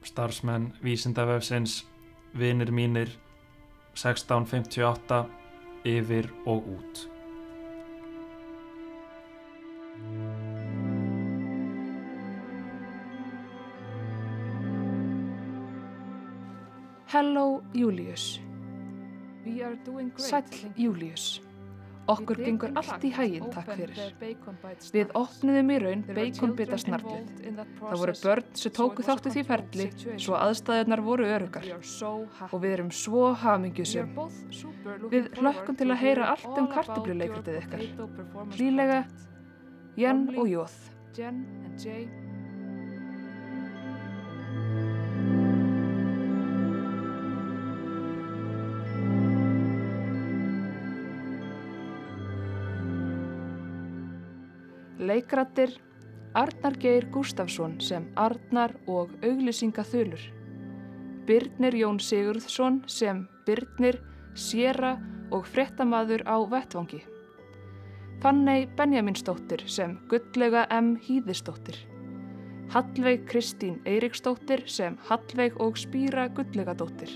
Starfsmenn 0.03 0.73
vísindavefsins, 0.83 1.83
vinir 2.33 2.71
mínir, 2.71 3.09
1658, 3.93 5.25
yfir 5.85 6.29
og 6.45 6.67
út. 6.77 7.07
Hello, 17.13 17.61
Július. 17.73 18.41
Sæll, 20.17 20.73
Július. 20.77 21.41
Okkur 22.11 22.39
gengur 22.43 22.73
allt 22.79 23.03
í 23.07 23.11
hæginn, 23.15 23.45
takk 23.53 23.69
fyrir. 23.77 23.99
Við 24.93 25.13
opniðum 25.15 25.69
í 25.71 25.77
raun 25.83 26.01
beikonbitasnarlið. 26.17 27.29
Það 27.79 28.01
voru 28.01 28.15
börn 28.19 28.49
sem 28.59 28.75
tóku 28.75 29.05
þáttu 29.07 29.33
því 29.33 29.43
ferli, 29.47 29.87
svo 30.25 30.35
aðstæðunar 30.39 31.03
voru 31.05 31.29
örugar. 31.31 31.69
Og 32.49 32.57
við 32.57 32.75
erum 32.77 32.91
svo 33.03 33.29
hamingjusum. 33.43 34.11
Við 35.13 35.31
hlökkum 35.39 35.79
til 35.79 35.89
að 35.91 36.01
heyra 36.03 36.33
allt 36.33 36.59
um 36.59 36.67
kartabluleikritið 36.73 37.61
ykkar. 37.61 37.87
Hlýlega, 38.57 38.99
Jen 39.99 40.27
og 40.35 40.51
Jóð. 40.51 40.77
Leikrattir 55.03 55.75
Arnar 56.33 56.77
Geir 56.81 57.05
Gustafsson 57.11 57.75
sem 57.83 58.07
Arnar 58.17 58.73
og 58.89 59.11
auglýsinga 59.21 59.83
þulur. 59.85 60.21
Byrnir 61.27 61.75
Jón 61.77 61.99
Sigurðsson 62.01 62.81
sem 62.89 63.27
Byrnir, 63.45 63.99
Sjera 64.33 64.95
og 65.31 65.45
fréttamaður 65.45 66.23
á 66.25 66.37
vettvangi. 66.49 67.03
Fannei 68.23 68.65
Benjaminsdóttir 68.77 69.65
sem 69.67 69.97
Gullega 70.09 70.65
M. 70.71 70.95
Hýðisdóttir. 71.05 71.77
Hallveig 72.73 73.27
Kristín 73.29 73.81
Eiriksdóttir 73.85 74.63
sem 74.65 74.97
Hallveig 75.09 75.59
og 75.61 75.77
Spýra 75.77 76.29
Gullegadóttir. 76.33 77.11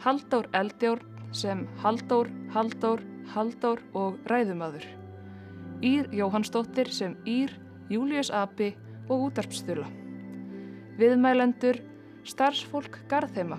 Haldór 0.00 0.48
Eldjórn 0.56 1.04
sem 1.32 1.66
Haldór, 1.82 2.30
Haldór, 2.54 3.04
Haldór 3.34 3.84
og 3.92 4.16
Ræðumadur. 4.30 4.99
Ír 5.80 6.08
Jóhannsdóttir 6.12 6.90
sem 6.92 7.16
Ír, 7.24 7.50
Július 7.88 8.28
Abi 8.30 8.74
og 9.08 9.30
útarpsþula. 9.30 9.86
Viðmælendur 11.00 11.80
starfsfólk 12.28 12.98
Garðheima. 13.08 13.56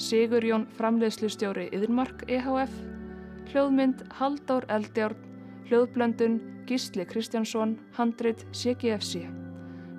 Sigur 0.00 0.44
Jón 0.44 0.64
framleiðslustjóri 0.78 1.68
Yðinmark 1.76 2.24
EHF. 2.32 2.72
Hljóðmynd 3.52 4.06
Haldór 4.16 4.64
Eldjórn. 4.72 5.20
Hljóðblöndun 5.68 6.40
Gísli 6.66 7.04
Kristjánsson, 7.04 7.76
handrit 7.98 8.46
CGFC. 8.56 9.26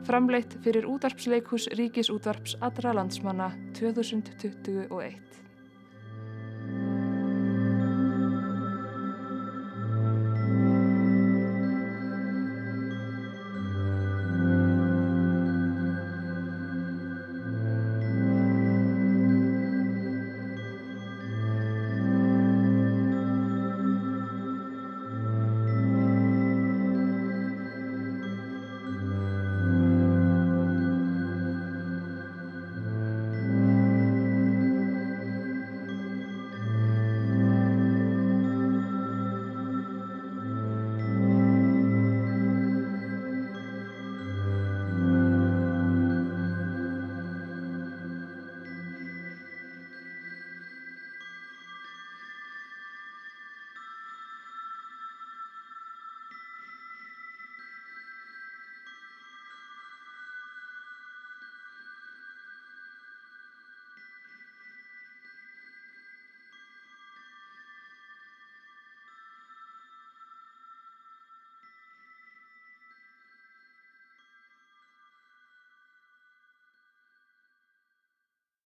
Framleitt 0.07 0.57
fyrir 0.63 0.87
útarpsleikus 0.89 1.67
Ríkisútvarps 1.77 2.57
allra 2.65 2.95
landsmanna 2.97 3.51
2021. 3.77 5.46